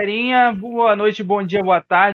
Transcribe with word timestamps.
galerinha, 0.00 0.50
boa 0.54 0.96
noite, 0.96 1.22
bom 1.22 1.42
dia, 1.42 1.62
boa 1.62 1.82
tarde. 1.82 2.14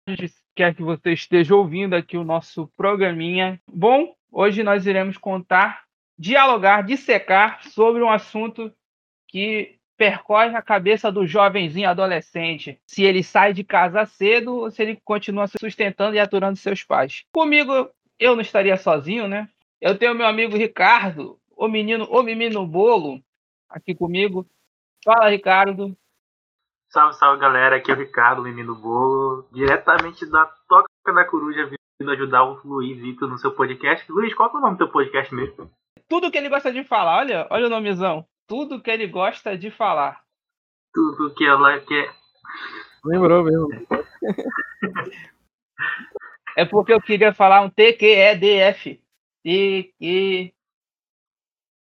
Quer 0.56 0.76
que 0.76 0.84
você 0.84 1.14
esteja 1.14 1.56
ouvindo 1.56 1.96
aqui 1.96 2.16
o 2.16 2.24
nosso 2.24 2.68
programinha. 2.78 3.60
Bom, 3.68 4.14
hoje 4.32 4.62
nós 4.62 4.86
iremos 4.86 5.18
contar, 5.18 5.82
dialogar, 6.16 6.84
dissecar 6.84 7.68
sobre 7.70 8.04
um 8.04 8.10
assunto 8.12 8.72
que 9.28 9.80
percorre 9.98 10.56
a 10.56 10.62
cabeça 10.62 11.12
do 11.12 11.26
jovenzinho 11.26 11.90
adolescente. 11.90 12.80
Se 12.86 13.04
ele 13.04 13.24
sai 13.24 13.52
de 13.52 13.64
casa 13.64 14.06
cedo 14.06 14.58
ou 14.58 14.70
se 14.70 14.84
ele 14.84 15.02
continua 15.04 15.48
se 15.48 15.58
sustentando 15.60 16.16
e 16.16 16.20
aturando 16.20 16.58
seus 16.58 16.84
pais. 16.84 17.24
Comigo, 17.34 17.90
eu 18.20 18.36
não 18.36 18.42
estaria 18.44 18.78
sozinho, 18.78 19.28
né? 19.28 19.50
Eu 19.82 19.98
tenho 19.98 20.14
meu 20.14 20.28
amigo 20.28 20.56
Ricardo, 20.56 21.40
o 21.58 21.68
menino, 21.68 22.06
o 22.12 22.22
menino 22.22 22.64
bolo, 22.68 23.20
aqui 23.68 23.96
comigo. 23.96 24.46
Fala, 25.04 25.30
Ricardo. 25.30 25.98
Salve, 26.92 27.16
salve 27.16 27.40
galera, 27.40 27.78
aqui 27.78 27.90
é 27.90 27.94
o 27.94 27.98
Ricardo, 27.98 28.44
menino 28.44 28.76
bolo, 28.76 29.48
diretamente 29.54 30.26
da 30.26 30.46
Toca 30.68 30.90
da 31.14 31.24
Coruja, 31.24 31.66
vindo 31.66 32.12
ajudar 32.12 32.44
o 32.44 32.60
Luiz 32.66 33.00
Vitor 33.00 33.30
no 33.30 33.38
seu 33.38 33.56
podcast. 33.56 34.12
Luiz, 34.12 34.34
qual 34.34 34.50
é 34.50 34.58
o 34.58 34.60
nome 34.60 34.74
do 34.74 34.80
teu 34.80 34.90
podcast 34.90 35.34
mesmo? 35.34 35.72
Tudo 36.10 36.30
que 36.30 36.38
ele 36.38 36.50
gosta 36.50 36.70
de 36.70 36.84
falar, 36.84 37.20
olha, 37.20 37.48
olha 37.50 37.68
o 37.68 37.70
nomezão. 37.70 38.28
Tudo 38.46 38.82
que 38.82 38.92
ele 38.92 39.08
gosta 39.08 39.58
de 39.58 39.72
falar. 39.72 40.22
Tudo 40.94 41.34
que 41.34 41.46
ela 41.46 41.80
quer. 41.80 42.14
Lembrou 43.06 43.42
mesmo. 43.42 43.70
é 46.58 46.66
porque 46.66 46.92
eu 46.92 47.02
queria 47.02 47.34
falar 47.34 47.62
um 47.62 47.70
TQEDF. 47.70 49.02
TQ. 49.42 50.54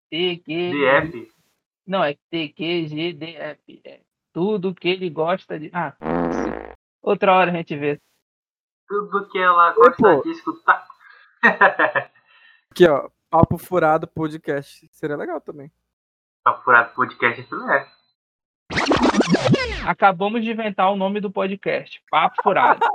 TQ. 0.09 0.71
DF? 0.71 1.31
Não, 1.85 2.03
é 2.03 2.15
TQGDF. 2.31 3.79
É 3.85 4.06
tudo 4.37 4.75
que 4.75 4.87
ele 4.87 5.09
gosta 5.09 5.57
de. 5.57 5.71
Ah, 5.73 5.95
outra 7.01 7.33
hora 7.33 7.49
a 7.49 7.55
gente 7.55 7.75
vê. 7.75 7.99
Tudo 8.87 9.27
que 9.31 9.39
ela 9.39 9.73
gosta 9.73 10.21
de 10.21 10.29
escutar. 10.29 10.87
Aqui, 12.69 12.87
ó. 12.87 13.09
Papo 13.31 13.57
Furado 13.57 14.07
Podcast. 14.07 14.87
Seria 14.91 15.15
legal 15.17 15.41
também. 15.41 15.71
Papo 16.43 16.63
Furado 16.63 16.93
Podcast, 16.93 17.41
isso 17.41 17.55
é. 17.71 17.87
Acabamos 19.87 20.43
de 20.43 20.51
inventar 20.51 20.91
o 20.91 20.95
nome 20.95 21.19
do 21.19 21.31
podcast. 21.31 21.99
Papo 22.11 22.35
Furado. 22.43 22.85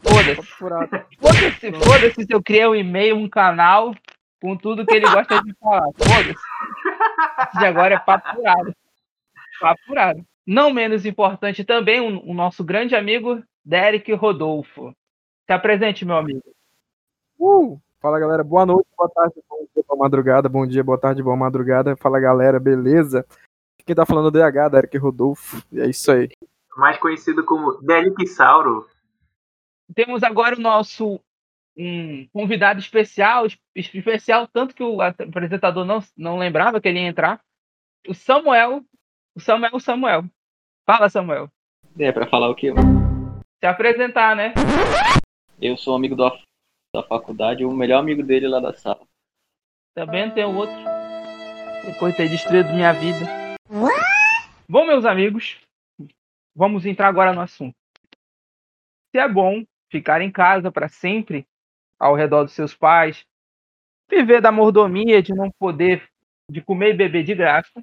Foda-se. 0.00 0.42
Foda-se, 0.52 1.72
foda-se 1.82 2.26
se 2.26 2.32
eu 2.32 2.40
criei 2.40 2.68
um 2.68 2.76
e-mail, 2.76 3.16
um 3.16 3.28
canal 3.28 3.92
com 4.40 4.56
tudo 4.56 4.86
que 4.86 4.94
ele 4.94 5.10
gosta 5.10 5.42
de 5.42 5.52
falar. 5.54 5.88
Foda-se. 5.98 7.58
De 7.58 7.66
agora 7.66 7.96
é 7.96 7.98
papo 7.98 8.36
furado. 8.36 8.76
Papo 9.60 9.80
furado. 9.84 10.29
Não 10.50 10.72
menos 10.72 11.06
importante 11.06 11.62
também, 11.62 12.00
o, 12.00 12.28
o 12.28 12.34
nosso 12.34 12.64
grande 12.64 12.96
amigo 12.96 13.40
Derek 13.64 14.12
Rodolfo. 14.14 14.92
Se 15.46 15.52
apresente, 15.52 16.04
meu 16.04 16.16
amigo. 16.16 16.42
Uh! 17.38 17.80
Fala 18.00 18.18
galera, 18.18 18.42
boa 18.42 18.66
noite, 18.66 18.88
boa 18.98 19.08
tarde, 19.08 19.34
bom 19.48 19.64
dia, 19.72 19.84
boa 19.86 19.98
madrugada, 20.00 20.48
bom 20.48 20.66
dia, 20.66 20.82
boa 20.82 20.98
tarde, 20.98 21.22
boa 21.22 21.36
madrugada. 21.36 21.96
Fala 21.96 22.18
galera, 22.18 22.58
beleza? 22.58 23.24
Quem 23.86 23.94
tá 23.94 24.04
falando 24.04 24.36
é 24.36 24.44
o 24.44 24.50
DH, 24.50 24.72
Derek 24.72 24.98
Rodolfo, 24.98 25.64
e 25.70 25.82
é 25.82 25.88
isso 25.88 26.10
aí. 26.10 26.28
Mais 26.76 26.98
conhecido 26.98 27.44
como 27.44 27.80
Derek 27.80 28.26
Sauro. 28.26 28.88
Temos 29.94 30.24
agora 30.24 30.56
o 30.56 30.60
nosso 30.60 31.20
um 31.76 32.26
convidado 32.32 32.80
especial, 32.80 33.46
especial, 33.72 34.48
tanto 34.48 34.74
que 34.74 34.82
o 34.82 35.00
apresentador 35.00 35.84
não, 35.84 36.00
não 36.16 36.36
lembrava 36.36 36.80
que 36.80 36.88
ele 36.88 36.98
ia 36.98 37.06
entrar. 37.06 37.40
O 38.08 38.14
Samuel, 38.14 38.84
o 39.32 39.38
Samuel 39.38 39.78
Samuel. 39.78 40.24
Fala, 40.86 41.08
Samuel. 41.08 41.48
É, 41.98 42.10
pra 42.12 42.26
falar 42.26 42.48
o 42.48 42.54
quê? 42.54 42.72
Se 43.60 43.66
apresentar, 43.66 44.34
né? 44.34 44.52
Eu 45.60 45.76
sou 45.76 45.94
amigo 45.94 46.16
do 46.16 46.30
da 46.92 47.02
faculdade, 47.02 47.64
o 47.64 47.72
melhor 47.72 48.00
amigo 48.00 48.22
dele 48.22 48.48
lá 48.48 48.58
da 48.58 48.72
sala. 48.72 49.06
Também 49.94 50.30
tem 50.32 50.44
outro. 50.44 50.74
Depois 51.86 52.12
de 52.12 52.16
ter 52.16 52.28
destruído 52.28 52.72
minha 52.72 52.92
vida. 52.92 53.26
Bom, 54.68 54.86
meus 54.86 55.04
amigos, 55.04 55.60
vamos 56.54 56.84
entrar 56.86 57.08
agora 57.08 57.32
no 57.32 57.40
assunto. 57.40 57.74
Se 59.10 59.18
é 59.18 59.28
bom 59.28 59.64
ficar 59.90 60.20
em 60.20 60.30
casa 60.30 60.70
para 60.70 60.88
sempre, 60.88 61.46
ao 61.98 62.14
redor 62.14 62.44
dos 62.44 62.54
seus 62.54 62.74
pais, 62.74 63.24
viver 64.08 64.40
da 64.40 64.50
mordomia 64.50 65.22
de 65.22 65.34
não 65.34 65.50
poder 65.58 66.08
de 66.50 66.60
comer 66.60 66.94
e 66.94 66.96
beber 66.96 67.22
de 67.22 67.34
graça, 67.34 67.80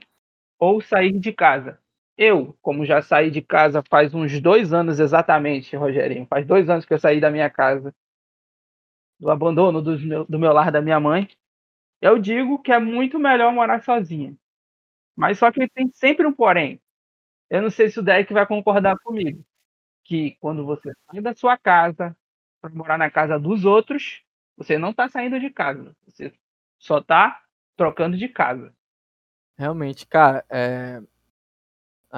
ou 0.59 0.81
sair 0.81 1.17
de 1.17 1.31
casa. 1.31 1.79
Eu, 2.17 2.57
como 2.61 2.85
já 2.85 3.01
saí 3.01 3.29
de 3.29 3.41
casa 3.41 3.83
faz 3.89 4.13
uns 4.13 4.41
dois 4.41 4.73
anos 4.73 4.99
exatamente, 4.99 5.75
Rogerinho, 5.75 6.25
faz 6.27 6.45
dois 6.47 6.69
anos 6.69 6.85
que 6.85 6.93
eu 6.93 6.99
saí 6.99 7.19
da 7.21 7.29
minha 7.29 7.49
casa 7.49 7.93
do 9.19 9.29
abandono 9.31 9.81
do 9.81 9.97
meu, 9.99 10.25
do 10.25 10.39
meu 10.39 10.53
lar 10.53 10.71
da 10.71 10.81
minha 10.81 10.99
mãe, 10.99 11.27
eu 12.01 12.19
digo 12.19 12.61
que 12.61 12.71
é 12.71 12.79
muito 12.79 13.19
melhor 13.19 13.51
morar 13.53 13.83
sozinha. 13.83 14.35
Mas 15.15 15.39
só 15.39 15.51
que 15.51 15.67
tem 15.67 15.89
sempre 15.93 16.27
um 16.27 16.33
porém. 16.33 16.79
Eu 17.49 17.61
não 17.61 17.69
sei 17.69 17.89
se 17.89 17.99
o 17.99 18.03
Derek 18.03 18.31
vai 18.33 18.45
concordar 18.45 18.97
comigo. 18.99 19.43
Que 20.03 20.37
quando 20.39 20.65
você 20.65 20.93
sai 21.09 21.21
da 21.21 21.33
sua 21.33 21.57
casa 21.57 22.15
para 22.61 22.69
morar 22.71 22.97
na 22.97 23.09
casa 23.09 23.39
dos 23.39 23.65
outros, 23.65 24.23
você 24.55 24.77
não 24.77 24.91
está 24.91 25.09
saindo 25.09 25.39
de 25.39 25.49
casa. 25.49 25.95
Você 26.05 26.33
só 26.77 26.99
está 26.99 27.41
trocando 27.75 28.17
de 28.17 28.27
casa. 28.27 28.73
Realmente, 29.57 30.05
cara, 30.05 30.45
é... 30.49 31.01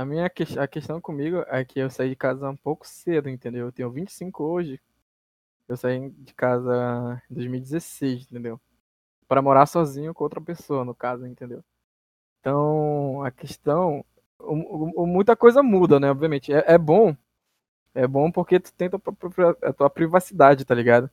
a 0.01 0.05
minha 0.05 0.29
que... 0.29 0.43
a 0.57 0.67
questão 0.67 1.01
comigo 1.01 1.43
é 1.47 1.63
que 1.65 1.79
eu 1.79 1.89
saí 1.89 2.09
de 2.09 2.15
casa 2.15 2.49
um 2.49 2.55
pouco 2.55 2.87
cedo, 2.87 3.29
entendeu? 3.29 3.67
Eu 3.67 3.71
tenho 3.71 3.91
25 3.91 4.43
hoje, 4.43 4.79
eu 5.67 5.77
saí 5.77 6.09
de 6.09 6.33
casa 6.33 7.21
em 7.29 7.35
2016, 7.35 8.23
entendeu? 8.23 8.59
Para 9.27 9.41
morar 9.41 9.65
sozinho 9.65 10.13
com 10.13 10.23
outra 10.23 10.41
pessoa, 10.41 10.85
no 10.85 10.95
caso, 10.95 11.27
entendeu? 11.27 11.63
Então, 12.39 13.23
a 13.23 13.31
questão. 13.31 14.05
O, 14.39 15.03
o, 15.03 15.07
muita 15.07 15.35
coisa 15.35 15.61
muda, 15.61 15.99
né? 15.99 16.09
Obviamente. 16.09 16.53
É, 16.53 16.63
é, 16.73 16.77
bom. 16.77 17.15
É 17.93 18.07
bom 18.07 18.31
porque 18.31 18.59
tu 18.59 18.73
tem 18.73 18.89
a 19.63 19.73
tua, 19.73 19.89
privacidade, 19.89 20.65
tá 20.65 20.73
ligado? 20.75 21.09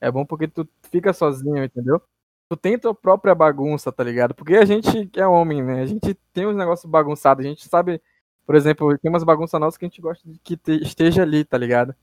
É 0.00 0.10
bom 0.10 0.24
porque 0.26 0.48
tu 0.48 0.68
fica 0.90 1.12
sozinho, 1.12 1.64
entendeu? 1.64 2.00
Tu 2.48 2.56
tem 2.56 2.78
tua 2.78 2.94
própria 2.94 3.34
bagunça, 3.34 3.92
tá 3.92 4.04
ligado? 4.04 4.34
Porque 4.34 4.56
a 4.56 4.64
gente 4.64 5.10
é 5.16 5.26
homem, 5.26 5.62
né? 5.62 5.82
A 5.82 5.86
gente 5.86 6.14
tem 6.32 6.46
uns 6.46 6.56
negócios 6.56 6.90
bagunçados. 6.90 7.44
A 7.44 7.48
gente 7.48 7.68
sabe, 7.68 8.00
por 8.46 8.54
exemplo, 8.54 8.96
tem 8.98 9.10
umas 9.10 9.24
bagunças 9.24 9.58
nossas 9.60 9.78
que 9.78 9.84
a 9.84 9.88
gente 9.88 10.00
gosta 10.00 10.28
de 10.28 10.38
que 10.38 10.58
esteja 10.82 11.22
ali, 11.22 11.44
tá 11.44 11.56
ligado? 11.56 11.94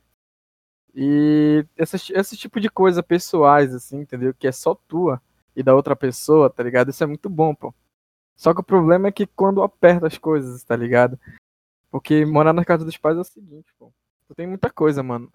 E 0.94 1.66
esse, 1.78 2.14
esse 2.14 2.36
tipo 2.38 2.60
de 2.60 2.70
coisa 2.70 3.02
pessoais, 3.02 3.74
assim, 3.74 4.00
entendeu? 4.00 4.34
Que 4.34 4.48
é 4.48 4.52
só 4.52 4.76
tua 4.76 5.22
e 5.56 5.64
da 5.64 5.76
outra 5.76 5.96
pessoa, 5.96 6.50
tá 6.50 6.64
ligado? 6.64 6.90
Isso 6.90 7.04
é 7.04 7.08
muito 7.08 7.30
bom, 7.30 7.56
pô. 7.56 7.74
Só 8.36 8.54
que 8.54 8.62
o 8.62 8.64
problema 8.64 9.08
é 9.08 9.12
que 9.12 9.28
quando 9.28 9.62
aperta 9.62 10.08
as 10.08 10.18
coisas, 10.18 10.64
tá 10.64 10.76
ligado? 10.76 11.20
Porque 11.92 12.26
morar 12.26 12.54
na 12.54 12.66
casa 12.66 12.84
dos 12.86 12.98
pais 12.98 13.18
é 13.18 13.22
o 13.22 13.24
seguinte, 13.24 13.74
pô. 13.78 13.92
Tu 14.28 14.36
tem 14.36 14.48
muita 14.48 14.70
coisa, 14.70 15.04
mano. 15.04 15.32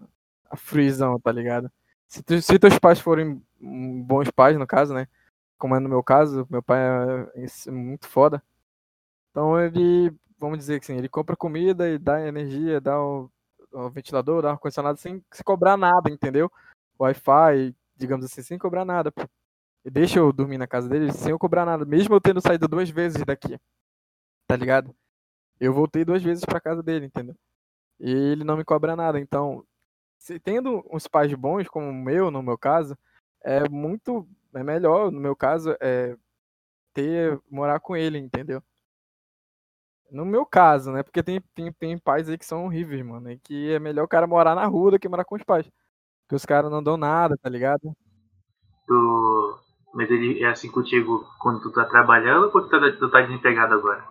A 0.50 0.56
frisão, 0.56 1.20
tá 1.20 1.32
ligado? 1.32 1.70
Se, 2.08 2.22
tu, 2.22 2.40
se 2.40 2.58
teus 2.58 2.78
pais 2.78 2.98
forem 3.00 3.42
bons 3.60 4.30
pais, 4.30 4.58
no 4.58 4.66
caso, 4.66 4.94
né? 4.94 5.08
Como 5.58 5.74
é 5.76 5.80
no 5.80 5.88
meu 5.88 6.02
caso, 6.02 6.46
meu 6.50 6.62
pai 6.62 6.78
é, 7.34 7.46
é 7.66 7.70
muito 7.70 8.06
foda. 8.08 8.42
Então 9.30 9.60
ele, 9.60 10.12
vamos 10.38 10.58
dizer 10.58 10.80
que 10.80 10.86
assim, 10.86 10.98
ele 10.98 11.08
compra 11.08 11.36
comida 11.36 11.88
e 11.88 11.98
dá 11.98 12.26
energia, 12.26 12.80
dá 12.80 13.00
o, 13.00 13.30
o 13.72 13.90
ventilador, 13.90 14.42
dar 14.42 14.52
ar-condicionado 14.52 14.98
sem, 14.98 15.22
sem 15.32 15.44
cobrar 15.44 15.76
nada, 15.76 16.10
entendeu? 16.10 16.50
Wi-Fi, 16.98 17.74
digamos 17.96 18.24
assim, 18.24 18.42
sem 18.42 18.58
cobrar 18.58 18.84
nada. 18.84 19.12
E 19.84 19.90
deixa 19.90 20.18
eu 20.18 20.32
dormir 20.32 20.58
na 20.58 20.66
casa 20.66 20.88
dele 20.88 21.12
sem 21.12 21.30
eu 21.30 21.38
cobrar 21.38 21.64
nada, 21.64 21.84
mesmo 21.84 22.14
eu 22.14 22.20
tendo 22.20 22.40
saído 22.40 22.68
duas 22.68 22.90
vezes 22.90 23.24
daqui. 23.24 23.58
Tá 24.46 24.56
ligado? 24.56 24.94
Eu 25.58 25.72
voltei 25.72 26.04
duas 26.04 26.22
vezes 26.22 26.44
pra 26.44 26.60
casa 26.60 26.82
dele, 26.82 27.06
entendeu? 27.06 27.36
E 27.98 28.10
ele 28.10 28.44
não 28.44 28.56
me 28.56 28.64
cobra 28.64 28.94
nada. 28.94 29.18
Então, 29.18 29.64
se, 30.18 30.38
tendo 30.38 30.84
uns 30.90 31.06
pais 31.06 31.32
bons, 31.34 31.68
como 31.68 31.88
o 31.88 31.94
meu, 31.94 32.30
no 32.30 32.42
meu 32.42 32.58
caso, 32.58 32.96
é 33.42 33.68
muito. 33.68 34.28
É 34.54 34.62
melhor, 34.62 35.10
no 35.10 35.20
meu 35.20 35.36
caso, 35.36 35.76
é 35.80 36.16
ter. 36.92 37.40
morar 37.50 37.80
com 37.80 37.96
ele, 37.96 38.18
entendeu? 38.18 38.62
No 40.10 40.24
meu 40.24 40.46
caso, 40.46 40.92
né? 40.92 41.02
Porque 41.02 41.22
tem, 41.22 41.40
tem, 41.54 41.72
tem 41.72 41.98
pais 41.98 42.28
aí 42.28 42.38
que 42.38 42.46
são 42.46 42.64
horríveis, 42.64 43.04
mano. 43.04 43.30
E 43.30 43.38
que 43.38 43.72
é 43.72 43.78
melhor 43.78 44.04
o 44.04 44.08
cara 44.08 44.26
morar 44.26 44.54
na 44.54 44.64
rua 44.66 44.92
do 44.92 44.98
que 44.98 45.08
morar 45.08 45.24
com 45.24 45.34
os 45.36 45.42
pais. 45.42 45.68
Porque 46.22 46.36
os 46.36 46.44
caras 46.44 46.70
não 46.70 46.82
dão 46.82 46.96
nada, 46.96 47.36
tá 47.40 47.48
ligado? 47.48 47.92
Tu... 48.86 49.58
Mas 49.94 50.10
ele 50.10 50.42
é 50.42 50.48
assim 50.48 50.70
contigo 50.70 51.24
quando 51.40 51.62
tu 51.62 51.72
tá 51.72 51.84
trabalhando 51.84 52.44
ou 52.44 52.50
quando 52.50 52.68
tu 52.68 52.70
tá, 52.70 52.92
tu 52.98 53.10
tá 53.10 53.22
desempregado 53.22 53.74
agora? 53.74 54.06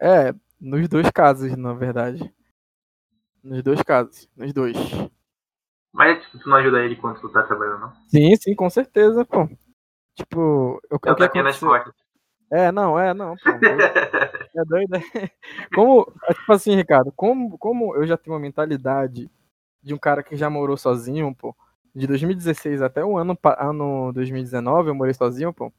É, 0.00 0.34
nos 0.60 0.88
dois 0.88 1.10
casos, 1.10 1.56
na 1.56 1.74
verdade. 1.74 2.32
Nos 3.42 3.62
dois 3.62 3.82
casos. 3.82 4.28
Nos 4.36 4.52
dois. 4.52 4.76
Mas 5.92 6.24
tipo, 6.24 6.38
tu 6.38 6.48
não 6.48 6.56
ajuda 6.56 6.82
ele 6.82 6.96
quando 6.96 7.20
tu 7.20 7.28
tá 7.28 7.42
trabalhando, 7.42 7.80
não? 7.80 7.92
Sim, 8.08 8.34
sim, 8.36 8.54
com 8.54 8.68
certeza, 8.68 9.24
pô. 9.24 9.48
Tipo, 10.16 10.80
eu, 10.90 10.90
eu, 10.90 11.00
eu 11.04 11.16
que 11.16 11.24
aconteceu... 11.24 11.68
É, 12.54 12.70
não, 12.70 12.96
é, 12.96 13.12
não, 13.12 13.34
pô. 13.36 13.50
É 14.56 14.64
doido, 14.64 14.94
é. 14.94 15.00
Como, 15.74 16.06
é 16.28 16.32
tipo 16.34 16.52
assim, 16.52 16.76
Ricardo, 16.76 17.10
como, 17.16 17.58
como 17.58 17.96
eu 17.96 18.06
já 18.06 18.16
tenho 18.16 18.34
uma 18.34 18.40
mentalidade 18.40 19.28
de 19.82 19.92
um 19.92 19.98
cara 19.98 20.22
que 20.22 20.36
já 20.36 20.48
morou 20.48 20.76
sozinho, 20.76 21.34
pô, 21.34 21.56
de 21.92 22.06
2016 22.06 22.80
até 22.80 23.04
o 23.04 23.18
ano, 23.18 23.36
ano 23.58 24.12
2019 24.12 24.90
eu 24.90 24.94
morei 24.94 25.12
sozinho, 25.14 25.52
pô. 25.52 25.72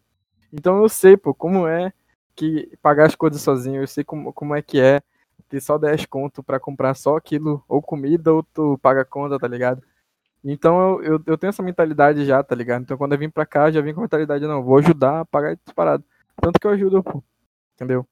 Então 0.53 0.81
eu 0.83 0.89
sei, 0.89 1.17
pô, 1.17 1.33
como 1.33 1.67
é 1.67 1.93
que 2.35 2.71
pagar 2.81 3.07
as 3.07 3.15
coisas 3.15 3.41
sozinho, 3.41 3.81
eu 3.81 3.87
sei 3.87 4.03
como, 4.03 4.33
como 4.33 4.55
é 4.55 4.61
que 4.61 4.81
é 4.81 5.01
ter 5.49 5.61
só 5.61 5.77
10 5.77 6.05
conto 6.05 6.43
pra 6.43 6.59
comprar 6.59 6.95
só 6.95 7.17
aquilo, 7.17 7.63
ou 7.69 7.81
comida, 7.81 8.33
ou 8.33 8.43
tu 8.43 8.77
paga 8.79 9.05
conta, 9.05 9.39
tá 9.39 9.47
ligado? 9.47 9.83
Então 10.43 10.99
eu, 10.99 11.15
eu, 11.15 11.23
eu 11.27 11.37
tenho 11.37 11.49
essa 11.49 11.63
mentalidade 11.63 12.25
já, 12.25 12.43
tá 12.43 12.55
ligado? 12.55 12.83
Então 12.83 12.97
quando 12.97 13.13
eu 13.13 13.19
vim 13.19 13.29
pra 13.29 13.45
cá, 13.45 13.71
já 13.71 13.81
vim 13.81 13.93
com 13.93 14.01
a 14.01 14.03
mentalidade, 14.03 14.47
não, 14.47 14.63
vou 14.63 14.77
ajudar 14.79 15.21
a 15.21 15.25
pagar 15.25 15.53
essas 15.53 15.73
paradas. 15.75 16.05
Tanto 16.41 16.59
que 16.59 16.67
eu 16.67 16.71
ajudo, 16.71 17.03
pô. 17.03 17.23
Entendeu? 17.75 18.07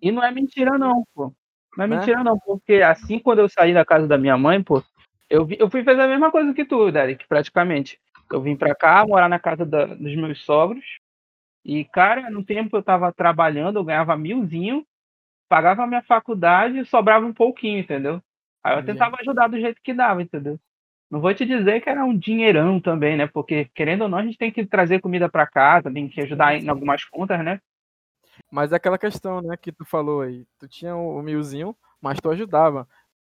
E 0.00 0.12
não 0.12 0.22
é 0.22 0.30
mentira, 0.30 0.78
não, 0.78 1.04
pô. 1.14 1.32
Não 1.76 1.84
é 1.84 1.88
Né? 1.88 1.96
mentira, 1.96 2.22
não, 2.22 2.38
porque 2.38 2.74
assim 2.74 3.18
quando 3.18 3.40
eu 3.40 3.48
saí 3.48 3.72
da 3.72 3.84
casa 3.84 4.06
da 4.06 4.18
minha 4.18 4.36
mãe, 4.36 4.62
pô, 4.62 4.82
eu, 5.28 5.44
vi, 5.44 5.56
eu 5.58 5.70
fui 5.70 5.82
fazer 5.82 6.02
a 6.02 6.08
mesma 6.08 6.30
coisa 6.30 6.52
que 6.52 6.64
tu, 6.64 6.90
Derek, 6.90 7.26
praticamente. 7.26 7.98
Eu 8.30 8.40
vim 8.40 8.56
pra 8.56 8.74
cá, 8.74 9.04
morar 9.06 9.28
na 9.28 9.38
casa 9.38 9.64
da- 9.64 9.86
dos 9.86 10.14
meus 10.16 10.44
sogros. 10.44 10.84
E, 11.64 11.84
cara, 11.86 12.30
no 12.30 12.44
tempo 12.44 12.76
eu 12.76 12.82
tava 12.82 13.12
trabalhando, 13.12 13.78
eu 13.78 13.84
ganhava 13.84 14.16
milzinho, 14.16 14.86
pagava 15.48 15.84
a 15.84 15.86
minha 15.86 16.02
faculdade 16.02 16.78
e 16.78 16.84
sobrava 16.84 17.24
um 17.24 17.32
pouquinho, 17.32 17.78
entendeu? 17.78 18.22
Aí 18.62 18.76
eu 18.78 18.84
tentava 18.84 19.16
ajudar 19.20 19.48
do 19.48 19.58
jeito 19.58 19.80
que 19.82 19.94
dava, 19.94 20.22
entendeu? 20.22 20.58
Não 21.14 21.20
vou 21.20 21.32
te 21.32 21.46
dizer 21.46 21.80
que 21.80 21.88
era 21.88 22.04
um 22.04 22.18
dinheirão 22.18 22.80
também, 22.80 23.16
né? 23.16 23.28
Porque, 23.28 23.66
querendo 23.66 24.02
ou 24.02 24.08
não, 24.08 24.18
a 24.18 24.24
gente 24.24 24.36
tem 24.36 24.50
que 24.50 24.66
trazer 24.66 25.00
comida 25.00 25.28
pra 25.28 25.46
casa, 25.46 25.88
tem 25.88 26.08
que 26.08 26.20
ajudar 26.20 26.56
em 26.56 26.68
algumas 26.68 27.04
contas, 27.04 27.38
né? 27.44 27.60
Mas 28.50 28.72
é 28.72 28.76
aquela 28.76 28.98
questão, 28.98 29.40
né, 29.40 29.56
que 29.56 29.70
tu 29.70 29.84
falou 29.84 30.22
aí. 30.22 30.44
Tu 30.58 30.66
tinha 30.66 30.96
o 30.96 31.22
milzinho, 31.22 31.76
mas 32.02 32.18
tu 32.18 32.28
ajudava. 32.30 32.88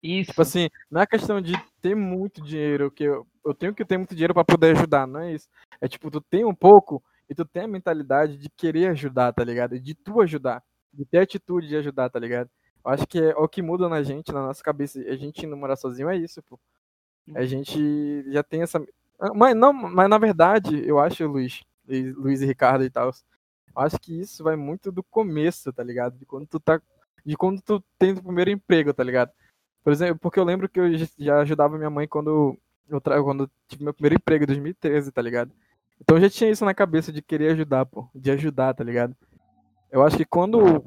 Isso. 0.01 0.29
Tipo 0.29 0.41
assim, 0.41 0.69
não 0.89 1.01
é 1.01 1.05
questão 1.05 1.41
de 1.41 1.51
ter 1.81 1.97
muito 1.97 2.41
dinheiro, 2.41 2.89
que 2.89 3.03
eu, 3.03 3.27
eu 3.45 3.53
tenho 3.53 3.75
que 3.75 3.83
ter 3.83 3.97
muito 3.97 4.15
dinheiro 4.15 4.33
pra 4.33 4.45
poder 4.45 4.73
ajudar, 4.77 5.05
não 5.05 5.19
é 5.19 5.33
isso. 5.33 5.49
É 5.81 5.89
tipo, 5.89 6.09
tu 6.09 6.21
tem 6.21 6.45
um 6.45 6.55
pouco 6.55 7.03
e 7.29 7.35
tu 7.35 7.43
tem 7.43 7.63
a 7.63 7.67
mentalidade 7.67 8.37
de 8.37 8.47
querer 8.55 8.87
ajudar, 8.91 9.33
tá 9.33 9.43
ligado? 9.43 9.77
De 9.77 9.93
tu 9.93 10.21
ajudar, 10.21 10.63
de 10.93 11.03
ter 11.05 11.17
a 11.17 11.23
atitude 11.23 11.67
de 11.67 11.75
ajudar, 11.75 12.09
tá 12.09 12.19
ligado? 12.19 12.49
Eu 12.85 12.91
acho 12.91 13.05
que 13.05 13.19
é 13.19 13.35
o 13.35 13.49
que 13.49 13.61
muda 13.61 13.89
na 13.89 14.01
gente, 14.01 14.31
na 14.31 14.47
nossa 14.47 14.63
cabeça, 14.63 14.97
a 15.01 15.15
gente 15.17 15.45
não 15.45 15.57
morar 15.57 15.75
sozinho 15.75 16.09
é 16.09 16.15
isso, 16.15 16.41
pô. 16.43 16.57
A 17.33 17.45
gente 17.45 18.23
já 18.31 18.43
tem 18.43 18.61
essa. 18.61 18.79
Ah, 19.19 19.33
Mas, 19.33 19.55
não, 19.55 19.73
mas 19.73 20.09
na 20.09 20.17
verdade, 20.17 20.87
eu 20.87 20.99
acho, 20.99 21.25
Luiz, 21.27 21.61
Luiz 21.87 22.41
e 22.41 22.45
Ricardo 22.45 22.83
e 22.83 22.89
tal, 22.89 23.07
eu 23.09 23.81
acho 23.81 23.99
que 23.99 24.19
isso 24.19 24.43
vai 24.43 24.55
muito 24.55 24.91
do 24.91 25.03
começo, 25.03 25.71
tá 25.73 25.83
ligado? 25.83 26.17
De 26.17 26.25
quando 26.25 26.47
tu 26.47 26.59
tá. 26.59 26.81
De 27.25 27.35
quando 27.35 27.61
tu 27.61 27.83
tem 27.97 28.11
o 28.13 28.21
primeiro 28.23 28.51
emprego, 28.51 28.93
tá 28.93 29.03
ligado? 29.03 29.31
Por 29.83 29.93
exemplo, 29.93 30.19
porque 30.19 30.39
eu 30.39 30.43
lembro 30.43 30.69
que 30.69 30.79
eu 30.79 30.87
já- 31.17 31.39
ajudava 31.41 31.77
minha 31.77 31.89
mãe 31.89 32.07
quando 32.07 32.57
eu, 32.89 33.01
tra... 33.01 33.21
quando 33.23 33.45
eu 33.45 33.49
tive 33.67 33.83
meu 33.83 33.93
primeiro 33.93 34.15
emprego 34.15 34.43
em 34.43 34.47
2013, 34.47 35.11
tá 35.11 35.21
ligado? 35.21 35.51
Então 36.01 36.17
eu 36.17 36.21
já 36.23 36.29
tinha 36.29 36.49
isso 36.51 36.65
na 36.65 36.73
cabeça 36.73 37.11
de 37.11 37.21
querer 37.21 37.51
ajudar, 37.53 37.85
pô. 37.85 38.07
De 38.13 38.31
ajudar, 38.31 38.73
tá 38.75 38.83
ligado? 38.83 39.15
Eu 39.91 40.03
acho 40.03 40.17
que 40.17 40.25
quando 40.25 40.83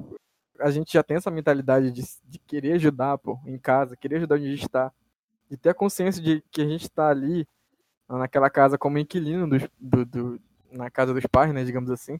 a 0.60 0.70
gente 0.70 0.92
já 0.92 1.02
tem 1.02 1.16
essa 1.16 1.30
mentalidade 1.30 1.90
de, 1.92 2.02
de 2.24 2.38
querer 2.40 2.72
ajudar, 2.74 3.18
pô, 3.18 3.38
em 3.46 3.58
casa, 3.58 3.96
querer 3.96 4.16
ajudar 4.16 4.36
onde 4.36 4.46
a 4.48 4.50
gente 4.56 4.68
tá, 4.68 4.92
de 5.50 5.56
ter 5.56 5.70
a 5.70 5.74
consciência 5.74 6.22
de 6.22 6.42
que 6.50 6.60
a 6.62 6.66
gente 6.66 6.88
tá 6.90 7.08
ali 7.08 7.46
naquela 8.08 8.48
casa 8.50 8.78
como 8.78 8.98
inquilino 8.98 9.48
dos- 9.48 9.68
do, 9.78 10.04
do- 10.04 10.40
na 10.72 10.90
casa 10.90 11.12
dos 11.14 11.26
pais, 11.26 11.52
né, 11.52 11.64
digamos 11.64 11.90
assim. 11.90 12.18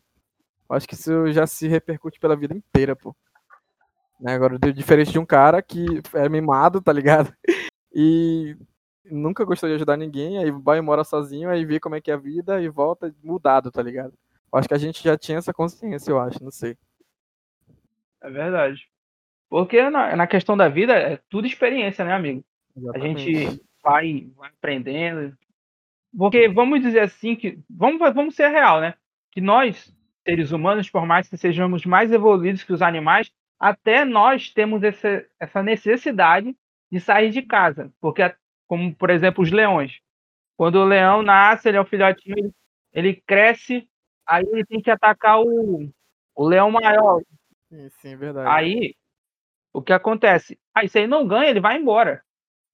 Eu 0.68 0.76
acho 0.76 0.86
que 0.88 0.94
isso 0.94 1.30
já 1.32 1.46
se 1.46 1.66
repercute 1.68 2.20
pela 2.20 2.36
vida 2.36 2.54
inteira, 2.54 2.94
pô. 2.96 3.14
Né, 4.20 4.34
agora, 4.34 4.58
diferente 4.58 5.12
de 5.12 5.18
um 5.18 5.24
cara 5.26 5.62
que 5.62 5.84
é 6.14 6.28
mimado, 6.28 6.80
tá 6.80 6.92
ligado? 6.92 7.32
E 7.90 8.54
nunca 9.04 9.44
gostou 9.44 9.66
de 9.68 9.74
ajudar 9.74 9.96
ninguém, 9.96 10.38
aí 10.38 10.50
vai 10.50 10.78
e 10.78 10.82
mora 10.82 11.02
sozinho, 11.02 11.48
aí 11.48 11.64
vê 11.64 11.80
como 11.80 11.94
é 11.96 12.00
que 12.02 12.10
é 12.10 12.14
a 12.14 12.18
vida 12.18 12.60
e 12.60 12.68
volta 12.68 13.12
mudado, 13.24 13.72
tá 13.72 13.82
ligado? 13.82 14.12
Eu 14.52 14.58
acho 14.58 14.68
que 14.68 14.74
a 14.74 14.78
gente 14.78 15.02
já 15.02 15.16
tinha 15.16 15.38
essa 15.38 15.54
consciência, 15.54 16.10
eu 16.10 16.20
acho, 16.20 16.44
não 16.44 16.50
sei. 16.50 16.76
É 18.20 18.30
verdade. 18.30 18.88
Porque 19.48 19.88
na, 19.90 20.14
na 20.14 20.26
questão 20.26 20.56
da 20.56 20.68
vida 20.68 20.92
é 20.94 21.18
tudo 21.30 21.46
experiência, 21.46 22.04
né, 22.04 22.12
amigo? 22.12 22.44
A 22.76 22.80
Exatamente. 22.80 23.34
gente 23.34 23.62
vai, 23.82 24.30
vai 24.36 24.50
aprendendo. 24.50 25.36
Porque 26.16 26.48
vamos 26.48 26.80
dizer 26.80 27.00
assim 27.00 27.36
que. 27.36 27.58
Vamos, 27.68 27.98
vamos 28.14 28.34
ser 28.34 28.48
real, 28.48 28.80
né? 28.80 28.94
Que 29.30 29.40
nós, 29.40 29.94
seres 30.26 30.52
humanos, 30.52 30.90
por 30.90 31.06
mais 31.06 31.28
que 31.28 31.36
sejamos 31.36 31.84
mais 31.84 32.12
evoluídos 32.12 32.64
que 32.64 32.72
os 32.72 32.82
animais, 32.82 33.30
até 33.58 34.04
nós 34.04 34.50
temos 34.52 34.82
essa, 34.82 35.24
essa 35.38 35.62
necessidade 35.62 36.56
de 36.90 37.00
sair 37.00 37.30
de 37.30 37.42
casa. 37.42 37.92
Porque, 38.00 38.22
como 38.66 38.94
por 38.94 39.10
exemplo, 39.10 39.42
os 39.42 39.50
leões. 39.50 40.00
Quando 40.56 40.76
o 40.76 40.84
leão 40.84 41.22
nasce, 41.22 41.68
ele 41.68 41.76
é 41.76 41.80
um 41.80 41.86
filhotinho, 41.86 42.36
ele, 42.36 42.52
ele 42.92 43.22
cresce, 43.26 43.88
aí 44.26 44.44
ele 44.50 44.64
tem 44.64 44.80
que 44.80 44.90
atacar 44.90 45.40
o, 45.40 45.88
o 46.34 46.48
leão 46.48 46.70
maior. 46.70 47.20
Sim, 47.68 47.88
sim, 48.00 48.16
verdade. 48.16 48.48
Aí, 48.50 48.94
o 49.72 49.82
que 49.82 49.92
acontece? 49.92 50.58
Aí, 50.74 50.88
se 50.88 50.98
ele 50.98 51.06
não 51.06 51.26
ganha, 51.28 51.50
ele 51.50 51.60
vai 51.60 51.76
embora. 51.76 52.24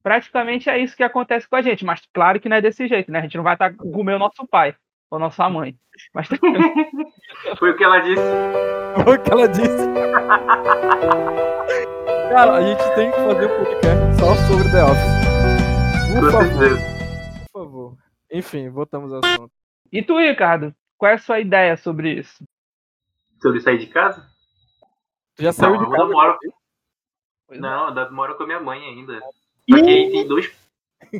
Praticamente 0.05 0.69
é 0.69 0.79
isso 0.79 0.95
que 0.95 1.03
acontece 1.03 1.49
com 1.49 1.56
a 1.56 1.62
gente, 1.62 1.83
mas 1.83 2.03
claro 2.12 2.39
que 2.39 2.47
não 2.47 2.59
é 2.59 2.61
desse 2.61 2.87
jeito, 2.87 3.11
né? 3.11 3.21
A 3.21 3.23
gente 3.23 3.39
não 3.39 3.43
vai 3.43 3.55
estar 3.55 3.75
comer 3.75 4.12
o 4.15 4.19
nosso 4.19 4.47
pai 4.47 4.77
ou 5.11 5.19
nossa 5.19 5.49
mãe. 5.49 5.75
Mas 6.12 6.29
Foi 7.59 7.71
o 7.71 7.77
que 7.77 7.83
ela 7.83 8.01
disse. 8.01 8.23
Foi 9.03 9.17
o 9.17 9.23
que 9.23 9.33
ela 9.33 9.49
disse. 9.49 9.65
Cara, 12.29 12.56
a 12.56 12.61
gente 12.62 12.95
tem 12.95 13.11
que 13.11 13.17
fazer 13.17 13.47
um 13.47 13.56
podcast 13.65 14.19
só 14.19 14.35
sobre 14.47 14.71
The 14.71 14.85
Office. 14.85 15.25
Por 16.12 16.21
Com 16.21 16.31
favor, 16.31 16.59
certeza. 16.59 17.49
por 17.53 17.65
favor. 17.65 17.97
Enfim, 18.31 18.69
voltamos 18.69 19.11
ao 19.12 19.21
assunto. 19.25 19.51
e 19.91 20.03
tu, 20.03 20.19
Ricardo? 20.19 20.75
Qual 20.99 21.11
é 21.11 21.15
a 21.15 21.19
sua 21.19 21.41
ideia 21.41 21.77
sobre 21.79 22.12
isso? 22.12 22.45
Sobre 23.41 23.61
sair 23.61 23.79
de 23.79 23.87
casa? 23.87 24.29
Tu 25.37 25.43
já 25.45 25.53
saiu 25.53 25.73
Não, 25.75 25.79
de 25.79 25.85
eu 25.85 25.91
casa? 25.91 26.05
não 26.05 26.11
moro. 26.12 26.39
É. 27.51 27.59
Não, 27.59 27.97
eu 27.97 28.12
moro 28.12 28.35
com 28.37 28.43
a 28.43 28.47
minha 28.47 28.61
mãe 28.61 28.83
ainda. 28.85 29.19
Só 29.71 29.77
que 29.77 29.89
aí 29.91 30.11
tem 30.11 30.27
dois. 30.27 30.53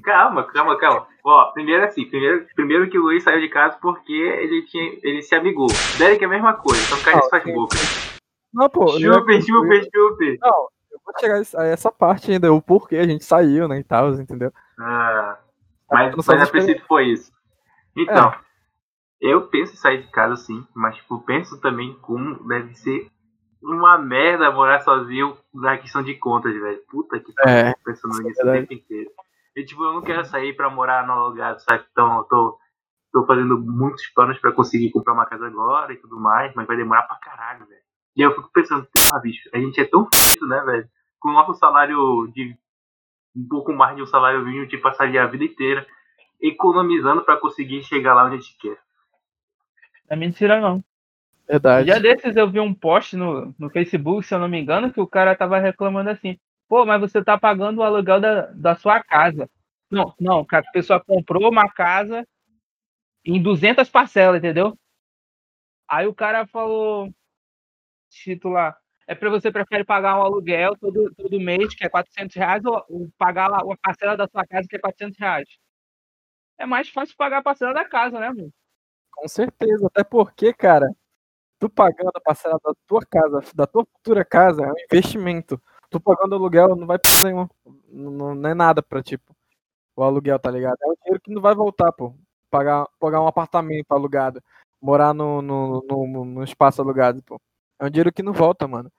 Calma, 0.03 0.45
calma, 0.45 0.79
calma. 0.79 1.07
Ó, 1.25 1.53
primeiro 1.53 1.85
assim, 1.85 2.05
primeiro, 2.09 2.47
primeiro 2.55 2.91
que 2.91 2.99
o 2.99 3.03
Luiz 3.03 3.23
saiu 3.23 3.41
de 3.41 3.49
casa 3.49 3.79
porque 3.81 4.13
ele 4.13 4.63
tinha. 4.67 4.99
ele 5.03 5.23
se 5.23 5.35
amigou. 5.35 5.69
Derek 5.99 6.23
é 6.23 6.27
a 6.27 6.31
mesma 6.31 6.55
coisa, 6.55 6.81
só 6.83 6.97
que 6.97 7.03
o 7.03 7.05
cara 7.05 7.19
Ah, 7.19 7.29
faz 7.31 7.45
boca. 7.45 7.77
Não, 8.53 8.69
pô. 8.69 8.85
é 8.85 9.01
Chupe, 9.01 9.43
chupe, 9.43 9.91
chupe. 9.93 10.39
Não, 10.41 10.69
eu 10.91 10.99
vou 11.05 11.15
chegar 11.19 11.41
a 11.57 11.65
essa 11.67 11.91
parte 11.93 12.31
ainda, 12.33 12.53
o 12.53 12.61
porquê 12.63 12.97
a 12.97 13.07
gente 13.07 13.25
saiu, 13.25 13.69
né, 13.69 13.79
e 13.79 13.85
tal, 13.85 14.11
entendeu? 14.15 14.53
Ah, 14.79 15.39
mas, 15.91 16.11
Não 16.11 16.17
mas 16.17 16.25
são 16.27 16.43
a 16.43 16.47
princípio 16.47 16.85
foi 16.87 17.07
isso. 17.09 17.33
Então, 17.97 18.35
eu 19.21 19.47
penso 19.49 19.75
em 19.75 19.77
sair 19.77 20.03
de 20.03 20.11
casa 20.11 20.37
sim, 20.37 20.67
mas 20.75 20.97
tipo, 20.97 21.21
penso 21.21 21.61
também 21.61 21.95
como 22.03 22.47
deve 22.49 22.75
ser 22.75 23.09
uma 23.65 23.99
merda 23.99 24.51
morar 24.51 24.81
sozinho 24.81 25.37
na 25.53 25.79
questão 25.79 26.03
de 26.03 26.15
contas, 26.15 26.53
velho. 26.55 26.83
Puta 26.89 27.19
que 27.19 27.33
pariu, 27.33 27.53
É, 27.53 27.75
pensando 27.85 28.13
isso 28.13 28.21
é 28.21 28.25
nisso 28.25 28.43
o 28.43 28.53
tempo 28.53 28.75
inteiro. 28.75 29.11
E 29.57 29.65
tipo, 29.65 29.85
eu 29.85 29.95
não 29.95 30.03
quero 30.03 30.25
sair 30.25 30.55
pra 30.55 30.69
morar 30.69 31.07
no 31.07 31.13
alugado, 31.13 31.61
sabe? 31.61 31.85
Então 31.91 32.19
eu 32.19 32.25
tô, 32.25 32.59
tô 33.13 33.27
fazendo 33.27 33.59
muitos 33.59 34.07
planos 34.09 34.39
pra 34.39 34.53
conseguir 34.53 34.91
comprar 34.91 35.15
uma 35.15 35.27
casa 35.27 35.47
agora 35.47 35.93
e 35.93 35.97
tudo 35.97 36.19
mais, 36.19 36.53
mas 36.55 36.67
vai 36.67 36.77
demorar 36.77 37.03
pra 37.03 37.17
caralho, 37.17 37.67
velho. 37.67 37.81
E 38.17 38.23
aí 38.23 38.29
eu 38.29 38.35
fico 38.35 38.51
pensando, 38.53 38.87
ah, 39.13 39.19
bicho, 39.19 39.49
a 39.53 39.59
gente 39.59 39.81
é 39.81 39.85
tão 39.85 40.09
feito, 40.13 40.47
né, 40.47 40.61
velho? 40.61 40.89
Com 41.19 41.31
o 41.31 41.33
nosso 41.33 41.55
salário 41.55 42.31
de 42.35 42.57
um 43.37 43.49
pouco 43.49 43.73
mais 43.73 43.97
de 43.97 44.03
um 44.03 44.07
salário 44.07 44.45
mínimo, 44.45 44.67
de 44.67 44.79
passaria 44.79 45.23
a 45.23 45.27
vida 45.27 45.45
inteira 45.45 45.87
economizando 46.41 47.25
pra 47.25 47.37
conseguir 47.39 47.83
chegar 47.83 48.15
lá 48.15 48.25
onde 48.25 48.37
a 48.37 48.39
gente 48.39 48.57
quer. 48.59 48.79
Não 50.09 50.11
é 50.11 50.17
mentira, 50.17 50.61
não. 50.61 50.85
Um 51.49 51.53
verdade. 51.53 51.87
dia 51.87 52.01
desses 52.01 52.37
eu 52.37 52.51
vi 52.51 52.61
um 52.61 52.75
post 52.75 53.17
no, 53.17 53.55
no 53.59 53.71
Facebook, 53.71 54.27
se 54.27 54.35
eu 54.35 54.39
não 54.39 54.49
me 54.49 54.61
engano, 54.61 54.93
que 54.93 55.01
o 55.01 55.07
cara 55.07 55.37
tava 55.37 55.59
reclamando 55.59 56.11
assim: 56.11 56.39
pô, 56.69 56.85
mas 56.85 57.01
você 57.01 57.23
tá 57.23 57.39
pagando 57.39 57.79
o 57.79 57.83
aluguel 57.83 58.21
da, 58.21 58.47
da 58.53 58.75
sua 58.75 59.03
casa. 59.03 59.49
Não, 59.91 60.15
não, 60.19 60.45
cara, 60.45 60.65
a 60.67 60.73
pessoa 60.73 61.05
comprou 61.05 61.51
uma 61.51 61.71
casa 61.71 62.27
em 63.25 63.41
200 63.43 63.89
parcelas, 63.89 64.39
entendeu? 64.39 64.77
Aí 65.89 66.07
o 66.07 66.15
cara 66.15 66.47
falou: 66.47 67.13
titular, 68.11 68.77
é 69.07 69.15
pra 69.15 69.29
você 69.29 69.53
prefere 69.53 69.85
pagar 69.85 70.19
um 70.19 70.23
aluguel 70.23 70.77
todo, 70.79 71.13
todo 71.15 71.41
mês, 71.41 71.75
que 71.75 71.85
é 71.85 71.89
400 71.89 72.35
reais, 72.35 72.65
ou, 72.65 72.85
ou 72.89 73.09
pagar 73.19 73.49
lá 73.49 73.63
uma 73.63 73.77
parcela 73.77 74.17
da 74.17 74.27
sua 74.27 74.47
casa, 74.47 74.67
que 74.69 74.77
é 74.77 74.81
400 74.81 75.19
reais? 75.19 75.49
É 76.59 76.65
mais 76.65 76.89
fácil 76.89 77.15
pagar 77.17 77.39
a 77.39 77.43
parcela 77.43 77.75
da 77.75 77.85
casa, 77.85 78.19
né, 78.19 78.29
mano? 78.29 78.51
Com 79.13 79.29
certeza, 79.29 79.87
até 79.87 80.03
porque, 80.03 80.53
cara, 80.53 80.89
tu 81.65 81.71
pagando 81.71 82.13
a 82.15 82.21
parcela 82.21 82.61
da 82.63 82.75
tua 82.87 83.01
casa, 83.07 83.41
da 83.55 83.67
tua 83.67 83.87
futura 83.87 84.23
casa, 84.23 84.63
é 84.63 84.67
um 84.71 84.75
investimento. 84.91 85.59
Tu 85.89 85.99
pagando 85.99 86.35
aluguel 86.35 86.77
não 86.77 86.87
vai 86.87 86.99
precisar 86.99 87.29
nenhum. 87.31 87.49
Não, 87.89 88.35
não 88.35 88.51
é 88.51 88.53
nada 88.53 88.83
pra, 88.83 89.03
tipo, 89.03 89.35
o 89.97 90.03
aluguel, 90.03 90.39
tá 90.39 90.51
ligado? 90.51 90.77
É 90.83 90.87
um 90.87 90.95
dinheiro 91.03 91.21
que 91.23 91.33
não 91.33 91.41
vai 91.41 91.55
voltar, 91.55 91.91
pô. 91.93 92.15
Pagar, 92.51 92.87
pagar 93.01 93.23
um 93.23 93.27
apartamento 93.27 93.91
alugado. 93.93 94.43
morar 94.79 95.15
no, 95.15 95.41
no, 95.41 95.83
no, 95.89 96.25
no 96.27 96.45
espaço 96.45 96.83
alugado, 96.83 97.23
pô. 97.23 97.41
É 97.79 97.87
um 97.87 97.91
dinheiro 97.91 98.13
que 98.13 98.23
não 98.23 98.35
volta, 98.35 98.69
mano. 98.69 98.93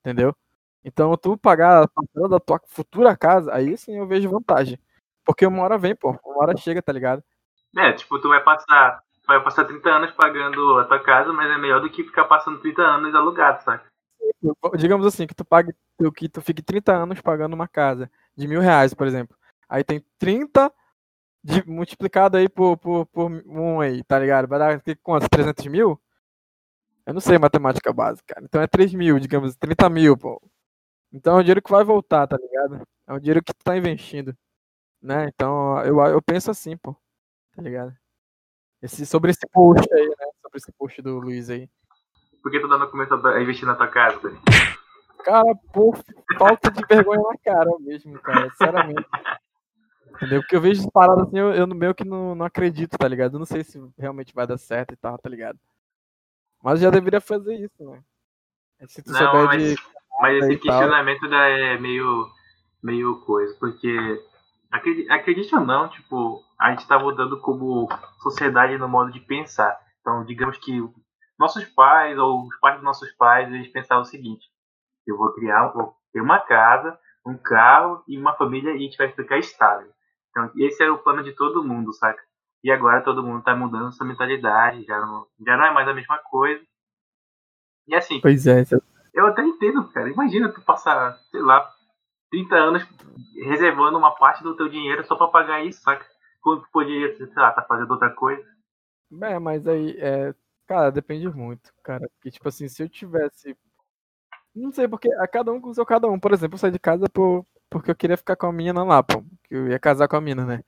Entendeu? 0.00 0.36
Então, 0.84 1.16
tu 1.16 1.38
pagar 1.38 1.84
a 1.84 1.88
parcela 1.88 2.28
da 2.28 2.40
tua 2.40 2.60
futura 2.66 3.16
casa, 3.16 3.54
aí 3.54 3.78
sim 3.78 3.96
eu 3.96 4.06
vejo 4.06 4.28
vantagem. 4.28 4.78
Porque 5.24 5.46
uma 5.46 5.62
hora 5.62 5.78
vem, 5.78 5.96
pô. 5.96 6.10
Uma 6.24 6.42
hora 6.42 6.56
chega, 6.56 6.82
tá 6.82 6.92
ligado? 6.92 7.24
É, 7.78 7.92
tipo, 7.94 8.20
tu 8.20 8.28
vai 8.28 8.42
passar. 8.44 9.02
Vai 9.30 9.40
passar 9.44 9.64
30 9.64 9.88
anos 9.88 10.10
pagando 10.10 10.80
a 10.80 10.84
tua 10.86 10.98
casa, 10.98 11.32
mas 11.32 11.48
é 11.48 11.56
melhor 11.56 11.80
do 11.80 11.88
que 11.88 12.02
ficar 12.02 12.24
passando 12.24 12.58
30 12.58 12.82
anos 12.82 13.14
alugado, 13.14 13.62
sabe? 13.62 13.80
Digamos 14.76 15.06
assim, 15.06 15.24
que 15.24 15.36
tu 15.36 15.44
pague 15.44 15.72
que 16.16 16.28
tu 16.28 16.40
fique 16.40 16.60
30 16.60 16.92
anos 16.92 17.20
pagando 17.20 17.54
uma 17.54 17.68
casa 17.68 18.10
de 18.36 18.48
mil 18.48 18.60
reais, 18.60 18.92
por 18.92 19.06
exemplo. 19.06 19.36
Aí 19.68 19.84
tem 19.84 20.04
30 20.18 20.72
de, 21.44 21.64
multiplicado 21.64 22.38
aí 22.38 22.48
por, 22.48 22.76
por, 22.76 23.06
por 23.06 23.30
um 23.46 23.80
aí, 23.80 24.02
tá 24.02 24.18
ligado? 24.18 24.48
Vai 24.48 24.58
dar 24.58 24.80
que, 24.80 24.96
quanto? 24.96 25.28
300 25.30 25.64
mil? 25.66 26.00
Eu 27.06 27.14
não 27.14 27.20
sei 27.20 27.38
matemática 27.38 27.92
básica, 27.92 28.34
cara. 28.34 28.44
Então 28.44 28.60
é 28.60 28.66
3 28.66 28.92
mil, 28.94 29.20
digamos, 29.20 29.54
30 29.54 29.88
mil, 29.88 30.18
pô. 30.18 30.42
Então 31.12 31.36
é 31.36 31.38
um 31.38 31.42
dinheiro 31.42 31.62
que 31.62 31.70
vai 31.70 31.84
voltar, 31.84 32.26
tá 32.26 32.36
ligado? 32.36 32.82
É 33.06 33.12
um 33.12 33.20
dinheiro 33.20 33.44
que 33.44 33.54
tu 33.54 33.62
tá 33.62 33.76
investindo. 33.76 34.36
Né? 35.00 35.28
Então 35.28 35.78
eu, 35.84 36.00
eu 36.00 36.20
penso 36.20 36.50
assim, 36.50 36.76
pô. 36.76 36.96
Tá 37.54 37.62
ligado? 37.62 37.99
Esse, 38.82 39.04
sobre 39.04 39.30
esse 39.30 39.46
post 39.52 39.86
aí, 39.92 40.08
né? 40.08 40.26
Sobre 40.42 40.58
esse 40.58 40.72
post 40.72 41.02
do 41.02 41.18
Luiz 41.18 41.50
aí. 41.50 41.68
Por 42.42 42.50
que 42.50 42.60
tu 42.60 42.66
não 42.66 42.86
começou 42.88 43.24
a 43.26 43.42
investir 43.42 43.66
na 43.66 43.74
tua 43.74 43.88
casa, 43.88 44.18
velho? 44.18 44.40
Cara, 45.24 45.54
por 45.72 45.98
falta 46.38 46.70
de 46.70 46.82
vergonha 46.86 47.20
na 47.20 47.36
cara 47.44 47.70
mesmo, 47.80 48.18
cara. 48.20 48.50
Sinceramente. 48.50 49.06
Entendeu? 50.14 50.40
Porque 50.40 50.56
eu 50.56 50.60
vejo 50.60 50.90
paradas 50.90 51.28
assim, 51.28 51.38
eu, 51.38 51.52
eu 51.52 51.66
meu 51.66 51.94
que 51.94 52.04
não, 52.04 52.34
não 52.34 52.46
acredito, 52.46 52.96
tá 52.98 53.06
ligado? 53.06 53.34
Eu 53.34 53.38
não 53.38 53.46
sei 53.46 53.62
se 53.62 53.80
realmente 53.98 54.34
vai 54.34 54.46
dar 54.46 54.58
certo 54.58 54.92
e 54.92 54.96
tal, 54.96 55.18
tá 55.18 55.28
ligado? 55.28 55.58
Mas 56.62 56.80
já 56.80 56.90
deveria 56.90 57.20
fazer 57.20 57.54
isso, 57.56 57.84
né? 57.84 58.02
Se 58.86 59.02
tu 59.02 59.12
não, 59.12 59.18
souber 59.18 59.44
mas, 59.46 59.62
de. 59.62 59.76
Mas 60.20 60.44
esse 60.44 60.58
questionamento 60.58 61.26
é 61.26 61.78
meio, 61.78 62.28
meio 62.82 63.20
coisa, 63.20 63.54
porque 63.58 64.22
acredite 64.70 65.54
ou 65.54 65.60
não, 65.60 65.88
tipo, 65.88 66.42
a 66.58 66.70
gente 66.70 66.86
tá 66.86 66.98
mudando 66.98 67.40
como 67.40 67.88
sociedade 68.22 68.78
no 68.78 68.88
modo 68.88 69.10
de 69.10 69.20
pensar. 69.20 69.78
Então, 70.00 70.24
digamos 70.24 70.56
que 70.58 70.80
nossos 71.38 71.64
pais 71.64 72.18
ou 72.18 72.46
os 72.46 72.58
pais 72.60 72.76
dos 72.76 72.84
nossos 72.84 73.10
pais, 73.12 73.52
eles 73.52 73.72
pensavam 73.72 74.02
o 74.02 74.06
seguinte: 74.06 74.46
eu 75.06 75.16
vou 75.16 75.32
criar, 75.34 75.68
vou 75.68 75.94
ter 76.12 76.20
uma 76.20 76.38
casa, 76.38 76.98
um 77.26 77.36
carro 77.36 78.02
e 78.06 78.16
uma 78.16 78.34
família 78.34 78.72
e 78.72 78.76
a 78.76 78.78
gente 78.78 78.96
vai 78.98 79.10
ficar 79.10 79.38
estável. 79.38 79.90
Então, 80.30 80.50
esse 80.56 80.82
é 80.82 80.90
o 80.90 80.98
plano 80.98 81.24
de 81.24 81.32
todo 81.32 81.64
mundo, 81.64 81.92
saca? 81.92 82.22
E 82.62 82.70
agora 82.70 83.02
todo 83.02 83.22
mundo 83.22 83.42
tá 83.42 83.56
mudando 83.56 83.92
sua 83.92 84.06
mentalidade, 84.06 84.84
já 84.84 85.00
não, 85.00 85.26
já 85.44 85.56
não 85.56 85.64
é 85.64 85.72
mais 85.72 85.88
a 85.88 85.94
mesma 85.94 86.18
coisa. 86.18 86.62
E 87.88 87.94
assim, 87.94 88.20
pois 88.20 88.46
é, 88.46 88.62
eu 89.14 89.26
até 89.26 89.42
entendo, 89.42 89.88
cara. 89.88 90.10
Imagina 90.10 90.52
tu 90.52 90.60
passar, 90.62 91.16
sei 91.30 91.40
lá, 91.40 91.68
30 92.30 92.54
anos 92.54 92.86
reservando 93.44 93.98
uma 93.98 94.14
parte 94.14 94.42
do 94.42 94.56
teu 94.56 94.68
dinheiro 94.68 95.04
só 95.04 95.16
para 95.16 95.28
pagar 95.28 95.64
isso, 95.64 95.80
saca? 95.82 96.06
Quando 96.40 96.62
tu 96.62 96.68
poderia, 96.72 97.14
sei 97.16 97.26
lá, 97.36 97.52
tá 97.52 97.62
fazendo 97.62 97.90
outra 97.90 98.10
coisa. 98.10 98.42
É, 99.22 99.38
mas 99.38 99.66
aí, 99.66 99.96
é, 99.98 100.34
cara, 100.66 100.90
depende 100.90 101.28
muito, 101.28 101.72
cara. 101.82 102.08
Porque, 102.14 102.30
tipo 102.30 102.48
assim, 102.48 102.68
se 102.68 102.82
eu 102.82 102.88
tivesse. 102.88 103.56
Não 104.54 104.72
sei, 104.72 104.88
porque 104.88 105.12
a 105.14 105.28
cada 105.28 105.52
um 105.52 105.60
com 105.60 105.70
o 105.70 105.74
seu 105.74 105.84
cada 105.84 106.08
um. 106.08 106.18
Por 106.18 106.32
exemplo, 106.32 106.54
eu 106.54 106.58
saí 106.58 106.70
de 106.70 106.78
casa 106.78 107.08
por, 107.08 107.44
porque 107.68 107.90
eu 107.90 107.96
queria 107.96 108.16
ficar 108.16 108.36
com 108.36 108.46
a 108.46 108.52
mina 108.52 108.82
lá, 108.84 109.02
pô. 109.02 109.22
Que 109.44 109.54
eu 109.54 109.68
ia 109.68 109.78
casar 109.78 110.08
com 110.08 110.16
a 110.16 110.20
mina, 110.20 110.44
né? 110.44 110.62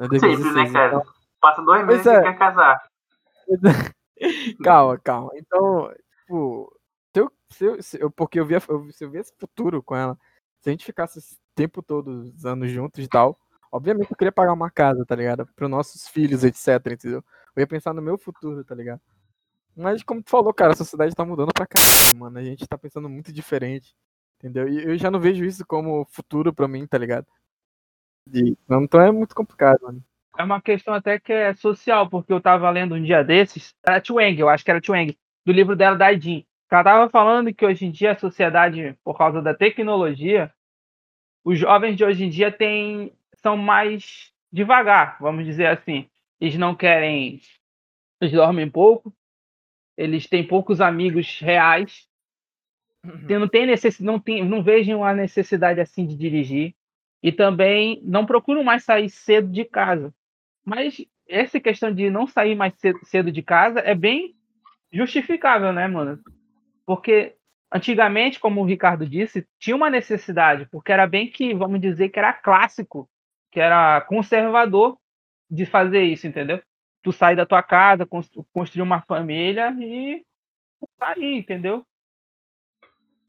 Simples, 0.00 0.54
né, 0.54 0.70
cara? 0.72 0.88
Então... 0.88 1.02
Passa 1.40 1.62
dois 1.62 1.86
meses 1.86 2.06
é. 2.06 2.18
e 2.18 2.22
quer 2.22 2.38
casar. 2.38 2.82
calma, 4.64 4.98
calma. 4.98 5.30
Então, 5.36 5.92
tipo, 6.22 6.76
se 7.14 7.20
eu, 7.20 7.32
se 7.50 7.64
eu, 7.64 7.82
se 7.82 8.02
eu, 8.02 8.10
porque 8.10 8.40
eu 8.40 8.46
via, 8.46 8.58
eu, 8.68 8.90
se 8.90 9.04
eu 9.04 9.10
via 9.10 9.20
esse 9.20 9.34
futuro 9.38 9.82
com 9.82 9.94
ela, 9.94 10.18
se 10.60 10.68
a 10.68 10.72
gente 10.72 10.84
ficasse 10.84 11.18
esse 11.18 11.36
tempo 11.54 11.82
todo, 11.82 12.08
os 12.08 12.44
anos 12.44 12.70
juntos 12.70 13.04
e 13.04 13.08
tal, 13.08 13.38
obviamente 13.70 14.10
eu 14.10 14.16
queria 14.16 14.32
pagar 14.32 14.52
uma 14.52 14.70
casa, 14.70 15.04
tá 15.06 15.14
ligado? 15.14 15.46
Para 15.54 15.68
nossos 15.68 16.08
filhos, 16.08 16.44
etc, 16.44 16.92
entendeu? 16.92 17.24
Eu 17.54 17.60
ia 17.60 17.66
pensar 17.66 17.94
no 17.94 18.02
meu 18.02 18.18
futuro, 18.18 18.64
tá 18.64 18.74
ligado? 18.74 19.00
Mas 19.76 20.02
como 20.02 20.22
tu 20.22 20.30
falou, 20.30 20.54
cara, 20.54 20.72
a 20.72 20.76
sociedade 20.76 21.14
tá 21.14 21.24
mudando 21.24 21.52
pra 21.52 21.66
caralho, 21.66 22.16
mano. 22.16 22.38
A 22.38 22.42
gente 22.42 22.66
tá 22.66 22.78
pensando 22.78 23.08
muito 23.08 23.32
diferente. 23.32 23.94
Entendeu? 24.38 24.68
E 24.68 24.84
eu 24.84 24.98
já 24.98 25.10
não 25.10 25.20
vejo 25.20 25.44
isso 25.44 25.64
como 25.66 26.06
futuro 26.10 26.52
pra 26.52 26.68
mim, 26.68 26.86
tá 26.86 26.98
ligado? 26.98 27.26
E, 28.32 28.56
então 28.68 29.00
é 29.00 29.10
muito 29.10 29.34
complicado, 29.34 29.80
mano. 29.82 30.04
É 30.38 30.44
uma 30.44 30.60
questão 30.60 30.92
até 30.92 31.18
que 31.18 31.32
é 31.32 31.54
social, 31.54 32.08
porque 32.08 32.32
eu 32.32 32.40
tava 32.40 32.68
lendo 32.70 32.94
um 32.94 33.02
dia 33.02 33.24
desses, 33.24 33.74
era 33.86 34.02
Chuang, 34.04 34.38
eu 34.38 34.48
acho 34.48 34.62
que 34.62 34.70
era 34.70 34.82
Chuang, 34.82 35.16
do 35.46 35.52
livro 35.52 35.74
dela 35.74 35.96
da 35.96 36.12
Jean. 36.12 36.42
Ela 36.70 36.84
tava 36.84 37.10
falando 37.10 37.54
que 37.54 37.64
hoje 37.64 37.86
em 37.86 37.90
dia 37.90 38.12
a 38.12 38.18
sociedade, 38.18 38.96
por 39.04 39.16
causa 39.16 39.40
da 39.40 39.54
tecnologia, 39.54 40.52
os 41.44 41.58
jovens 41.58 41.96
de 41.96 42.04
hoje 42.04 42.24
em 42.24 42.28
dia 42.28 42.50
têm, 42.50 43.12
são 43.34 43.56
mais 43.56 44.32
devagar, 44.52 45.16
vamos 45.20 45.44
dizer 45.44 45.66
assim. 45.66 46.08
Eles 46.40 46.56
não 46.56 46.74
querem. 46.74 47.40
Eles 48.20 48.32
dormem 48.32 48.68
pouco, 48.68 49.14
eles 49.96 50.26
têm 50.26 50.46
poucos 50.46 50.80
amigos 50.80 51.38
reais, 51.38 52.08
uhum. 53.04 53.38
não, 53.40 53.48
tem 53.48 53.66
necess, 53.66 54.00
não, 54.00 54.18
tem, 54.18 54.42
não 54.44 54.62
vejam 54.62 55.04
a 55.04 55.14
necessidade 55.14 55.80
assim 55.80 56.06
de 56.06 56.16
dirigir, 56.16 56.74
e 57.22 57.30
também 57.30 58.00
não 58.02 58.24
procuram 58.24 58.64
mais 58.64 58.84
sair 58.84 59.10
cedo 59.10 59.48
de 59.48 59.64
casa. 59.64 60.14
Mas 60.64 61.04
essa 61.28 61.60
questão 61.60 61.92
de 61.92 62.08
não 62.08 62.26
sair 62.26 62.54
mais 62.54 62.74
cedo, 62.78 62.98
cedo 63.04 63.30
de 63.30 63.42
casa 63.42 63.80
é 63.80 63.94
bem 63.94 64.34
justificável, 64.92 65.72
né, 65.72 65.86
mano? 65.86 66.18
Porque 66.86 67.36
antigamente, 67.72 68.38
como 68.40 68.62
o 68.62 68.64
Ricardo 68.64 69.06
disse, 69.08 69.46
tinha 69.58 69.76
uma 69.76 69.90
necessidade, 69.90 70.66
porque 70.70 70.92
era 70.92 71.06
bem 71.06 71.30
que, 71.30 71.52
vamos 71.54 71.80
dizer, 71.80 72.08
que 72.10 72.18
era 72.18 72.32
clássico, 72.32 73.08
que 73.50 73.60
era 73.60 74.00
conservador 74.02 74.96
de 75.50 75.66
fazer 75.66 76.04
isso, 76.04 76.26
entendeu? 76.26 76.62
Tu 77.02 77.12
sair 77.12 77.36
da 77.36 77.46
tua 77.46 77.62
casa, 77.62 78.06
construir 78.52 78.82
uma 78.82 79.02
família 79.02 79.70
e 79.80 80.24
sair, 80.98 81.36
entendeu? 81.38 81.84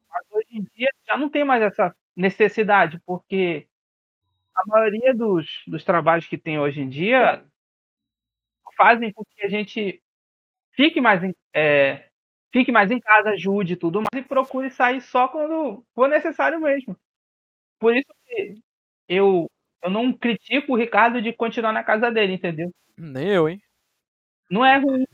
Mas 0.10 0.26
hoje 0.32 0.48
em 0.52 0.64
dia 0.76 0.90
já 1.08 1.18
não 1.18 1.30
tem 1.30 1.44
mais 1.44 1.62
essa 1.62 1.96
necessidade, 2.16 3.00
porque 3.06 3.68
a 4.56 4.66
maioria 4.68 5.14
dos, 5.14 5.64
dos 5.68 5.84
trabalhos 5.84 6.28
que 6.28 6.38
tem 6.38 6.60
hoje 6.60 6.82
em 6.82 6.90
dia 6.90 7.46
fazem 8.76 9.12
com 9.12 9.24
que 9.26 9.44
a 9.46 9.50
gente 9.50 10.02
fique 10.76 11.02
mais 11.02 11.22
é, 11.54 12.07
fique 12.52 12.72
mais 12.72 12.92
em 12.92 13.00
casa, 13.00 13.32
ajude 13.32 13.76
tudo 13.76 14.00
mais 14.00 14.26
e 14.26 14.28
procure 14.28 14.70
sair 14.70 15.02
só 15.02 15.28
quando 15.28 15.84
for 15.94 16.08
necessário 16.08 16.60
mesmo. 16.60 16.98
Por 17.80 17.96
isso 17.96 18.08
que 18.26 18.60
eu, 19.08 19.50
eu 19.84 19.90
não 19.90 20.12
critico 20.14 20.74
o 20.74 20.78
Ricardo 20.78 21.22
de 21.22 21.34
continuar 21.34 21.72
na 21.72 21.84
casa 21.84 22.12
dele, 22.12 22.34
entendeu? 22.34 22.72
Nem 22.98 23.28
eu, 23.28 23.48
hein? 23.48 23.62
Não 24.50 24.66
é 24.66 24.78
ruim. 24.78 25.06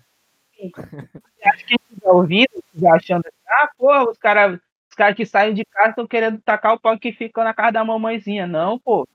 Acho 1.46 1.66
que 1.66 1.78
quem 1.78 2.10
ouvindo, 2.10 2.64
já 2.74 2.96
achando 2.96 3.26
assim, 3.26 3.44
ah, 3.48 3.70
porra, 3.78 4.10
os 4.10 4.18
caras 4.18 4.60
os 4.94 4.96
cara 4.96 5.16
que 5.16 5.26
saem 5.26 5.56
de 5.56 5.66
casa 5.66 5.90
estão 5.90 6.06
querendo 6.06 6.40
tacar 6.44 6.76
o 6.76 6.80
pau 6.80 6.98
que 7.00 7.12
fica 7.12 7.44
na 7.44 7.52
casa 7.52 7.72
da 7.72 7.84
mamãezinha. 7.84 8.46
Não, 8.46 8.78
pô. 8.78 9.08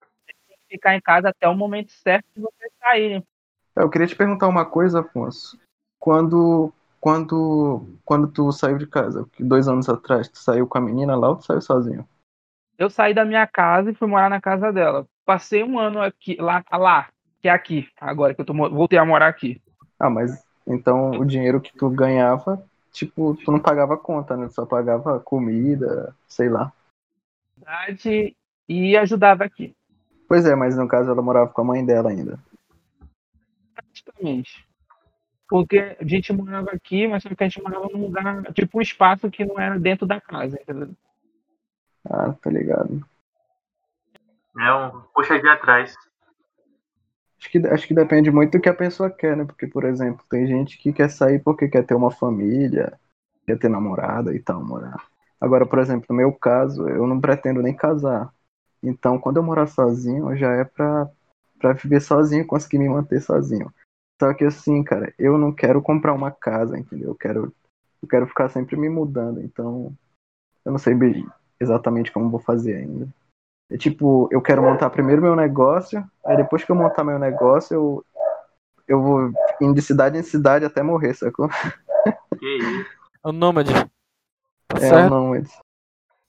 Você 0.00 0.32
tem 0.46 0.56
que 0.56 0.68
ficar 0.70 0.96
em 0.96 1.02
casa 1.02 1.28
até 1.28 1.46
o 1.46 1.54
momento 1.54 1.92
certo 1.92 2.24
de 2.34 2.40
vocês 2.40 2.72
saírem. 2.80 3.22
Eu 3.76 3.90
queria 3.90 4.06
te 4.06 4.16
perguntar 4.16 4.48
uma 4.48 4.64
coisa, 4.64 5.00
Afonso. 5.00 5.60
Quando 5.98 6.72
quando, 7.00 7.86
quando 8.04 8.28
tu 8.28 8.50
saiu 8.52 8.78
de 8.78 8.86
casa, 8.86 9.26
dois 9.38 9.68
anos 9.68 9.88
atrás, 9.88 10.28
tu 10.28 10.38
saiu 10.38 10.66
com 10.66 10.78
a 10.78 10.80
menina 10.80 11.16
lá 11.16 11.30
ou 11.30 11.36
tu 11.36 11.44
saiu 11.44 11.60
sozinho? 11.60 12.08
Eu 12.76 12.90
saí 12.90 13.12
da 13.12 13.24
minha 13.24 13.46
casa 13.46 13.90
e 13.90 13.94
fui 13.94 14.06
morar 14.06 14.30
na 14.30 14.40
casa 14.40 14.72
dela. 14.72 15.06
Passei 15.24 15.64
um 15.64 15.78
ano 15.78 16.00
aqui, 16.00 16.36
lá, 16.40 16.64
lá 16.72 17.08
que 17.40 17.48
é 17.48 17.50
aqui, 17.50 17.88
agora 18.00 18.34
que 18.34 18.40
eu 18.40 18.44
tô, 18.44 18.52
voltei 18.52 18.98
a 18.98 19.04
morar 19.04 19.28
aqui. 19.28 19.60
Ah, 19.98 20.10
mas 20.10 20.44
então 20.66 21.10
o 21.12 21.24
dinheiro 21.24 21.60
que 21.60 21.76
tu 21.76 21.88
ganhava, 21.88 22.62
tipo, 22.92 23.36
tu 23.44 23.52
não 23.52 23.60
pagava 23.60 23.96
conta, 23.96 24.36
né? 24.36 24.46
Tu 24.46 24.54
só 24.54 24.66
pagava 24.66 25.20
comida, 25.20 26.14
sei 26.26 26.48
lá. 26.48 26.72
E 28.68 28.96
ajudava 28.96 29.44
aqui. 29.44 29.74
Pois 30.28 30.44
é, 30.44 30.54
mas 30.54 30.76
no 30.76 30.86
caso 30.86 31.10
ela 31.10 31.22
morava 31.22 31.50
com 31.50 31.60
a 31.60 31.64
mãe 31.64 31.84
dela 31.84 32.10
ainda. 32.10 32.38
Praticamente. 33.74 34.67
Porque 35.48 35.96
a 35.98 36.04
gente 36.04 36.32
morava 36.32 36.70
aqui, 36.72 37.06
mas 37.06 37.22
só 37.22 37.28
que 37.30 37.42
a 37.42 37.48
gente 37.48 37.62
morava 37.62 37.88
num 37.92 38.02
lugar, 38.02 38.52
tipo 38.52 38.78
um 38.78 38.82
espaço 38.82 39.30
que 39.30 39.44
não 39.44 39.58
era 39.58 39.78
dentro 39.78 40.06
da 40.06 40.20
casa, 40.20 40.58
entendeu? 40.60 40.90
Ah, 42.04 42.32
tá 42.34 42.50
ligado. 42.50 43.02
É 44.58 44.72
um 44.74 45.00
puxa 45.14 45.38
de 45.40 45.48
atrás. 45.48 45.94
Acho 47.38 47.50
que, 47.50 47.58
acho 47.66 47.86
que 47.86 47.94
depende 47.94 48.30
muito 48.30 48.52
do 48.52 48.60
que 48.60 48.68
a 48.68 48.74
pessoa 48.74 49.08
quer, 49.10 49.36
né? 49.36 49.44
Porque, 49.44 49.66
por 49.66 49.84
exemplo, 49.84 50.24
tem 50.28 50.46
gente 50.46 50.76
que 50.76 50.92
quer 50.92 51.08
sair 51.08 51.38
porque 51.38 51.68
quer 51.68 51.84
ter 51.86 51.94
uma 51.94 52.10
família, 52.10 52.98
quer 53.46 53.58
ter 53.58 53.68
namorada 53.68 54.34
e 54.34 54.40
tal, 54.40 54.62
morar. 54.62 55.06
Agora, 55.40 55.64
por 55.64 55.78
exemplo, 55.78 56.06
no 56.10 56.16
meu 56.16 56.32
caso, 56.32 56.88
eu 56.88 57.06
não 57.06 57.20
pretendo 57.20 57.62
nem 57.62 57.74
casar. 57.74 58.32
Então, 58.82 59.18
quando 59.18 59.36
eu 59.36 59.42
morar 59.42 59.66
sozinho, 59.68 60.36
já 60.36 60.52
é 60.52 60.64
pra, 60.64 61.08
pra 61.58 61.72
viver 61.72 62.00
sozinho, 62.00 62.46
conseguir 62.46 62.78
me 62.78 62.88
manter 62.88 63.20
sozinho. 63.20 63.72
Só 64.20 64.34
que 64.34 64.44
assim, 64.44 64.82
cara, 64.82 65.12
eu 65.18 65.38
não 65.38 65.52
quero 65.52 65.80
comprar 65.80 66.12
uma 66.12 66.30
casa, 66.30 66.76
entendeu? 66.78 67.10
Eu 67.10 67.14
quero, 67.14 67.52
eu 68.02 68.08
quero 68.08 68.26
ficar 68.26 68.48
sempre 68.48 68.76
me 68.76 68.88
mudando, 68.88 69.40
então 69.40 69.92
eu 70.64 70.72
não 70.72 70.78
sei 70.78 70.94
bem 70.94 71.26
exatamente 71.60 72.10
como 72.10 72.30
vou 72.30 72.40
fazer 72.40 72.76
ainda. 72.76 73.08
É 73.70 73.76
tipo, 73.76 74.28
eu 74.32 74.40
quero 74.40 74.62
montar 74.62 74.90
primeiro 74.90 75.22
meu 75.22 75.36
negócio, 75.36 76.02
aí 76.24 76.36
depois 76.36 76.64
que 76.64 76.72
eu 76.72 76.76
montar 76.76 77.04
meu 77.04 77.18
negócio, 77.18 77.74
eu, 77.74 78.04
eu 78.88 79.02
vou 79.02 79.30
indo 79.60 79.74
de 79.74 79.82
cidade 79.82 80.18
em 80.18 80.22
cidade 80.22 80.64
até 80.64 80.82
morrer, 80.82 81.14
sacou? 81.14 81.48
Que 82.38 82.56
isso? 82.56 82.90
É 83.24 83.28
o 83.28 83.32
Nômade. 83.32 83.72
Tá 84.66 84.76
É, 84.76 84.80
certo? 84.80 85.10
não, 85.10 85.28
mas 85.28 85.60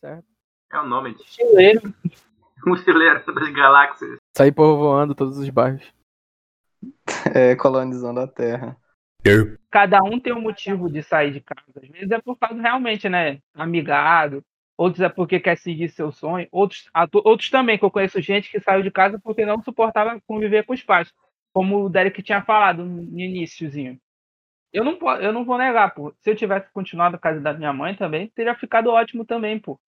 É 0.04 0.80
o 0.80 0.84
nome 0.84 1.16
de 1.16 1.24
Chileiro. 1.24 1.94
mochileiro 2.66 3.24
das 3.34 3.50
galáxias. 3.54 4.18
Sair 4.38 4.52
povoando 4.52 5.16
todos 5.16 5.38
os 5.38 5.50
bairros. 5.50 5.99
É 7.34 7.56
colonizando 7.56 8.20
a 8.20 8.28
Terra. 8.28 8.78
Cada 9.70 10.02
um 10.02 10.20
tem 10.20 10.34
um 10.34 10.42
motivo 10.42 10.90
de 10.90 11.04
sair 11.04 11.32
de 11.34 11.42
casa. 11.42 11.62
Às 11.76 11.90
vezes 11.90 12.12
é 12.12 12.22
por 12.22 12.38
causa 12.38 12.62
realmente, 12.62 13.10
né? 13.10 13.40
Amigado. 13.54 14.44
Outros 14.78 15.02
é 15.02 15.10
porque 15.10 15.40
quer 15.40 15.58
seguir 15.58 15.90
seu 15.90 16.12
sonho. 16.12 16.48
Outros, 16.52 16.90
outros 17.26 17.50
também, 17.50 17.78
que 17.78 17.84
eu 17.84 17.92
conheço 17.92 18.22
gente 18.22 18.50
que 18.50 18.62
saiu 18.62 18.82
de 18.82 18.90
casa 18.90 19.20
porque 19.20 19.46
não 19.46 19.62
suportava 19.62 20.22
conviver 20.26 20.66
com 20.66 20.74
os 20.74 20.82
pais. 20.82 21.12
Como 21.52 21.86
o 21.86 21.90
Derek 21.90 22.22
tinha 22.24 22.42
falado 22.42 22.86
no 22.86 23.20
iníciozinho. 23.20 24.00
Eu 24.72 24.84
não, 24.86 24.98
eu 25.20 25.34
não 25.34 25.44
vou 25.44 25.58
negar, 25.58 25.94
pô. 25.94 26.14
Se 26.22 26.30
eu 26.30 26.36
tivesse 26.36 26.72
continuado 26.72 27.14
na 27.14 27.18
casa 27.18 27.42
da 27.42 27.54
minha 27.54 27.74
mãe 27.74 27.96
também, 27.96 28.28
teria 28.30 28.56
ficado 28.56 28.90
ótimo 28.90 29.26
também, 29.26 29.60
pô. 29.60 29.80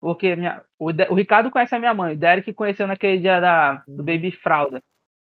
Porque 0.00 0.34
minha, 0.34 0.64
o, 0.78 0.86
o 0.86 1.14
Ricardo 1.14 1.50
conhece 1.50 1.74
a 1.74 1.78
minha 1.78 1.94
mãe, 1.94 2.14
o 2.14 2.18
Derek 2.18 2.52
conheceu 2.52 2.86
naquele 2.86 3.18
dia 3.18 3.40
da, 3.40 3.84
do 3.86 4.02
Baby 4.02 4.32
Fralda. 4.32 4.82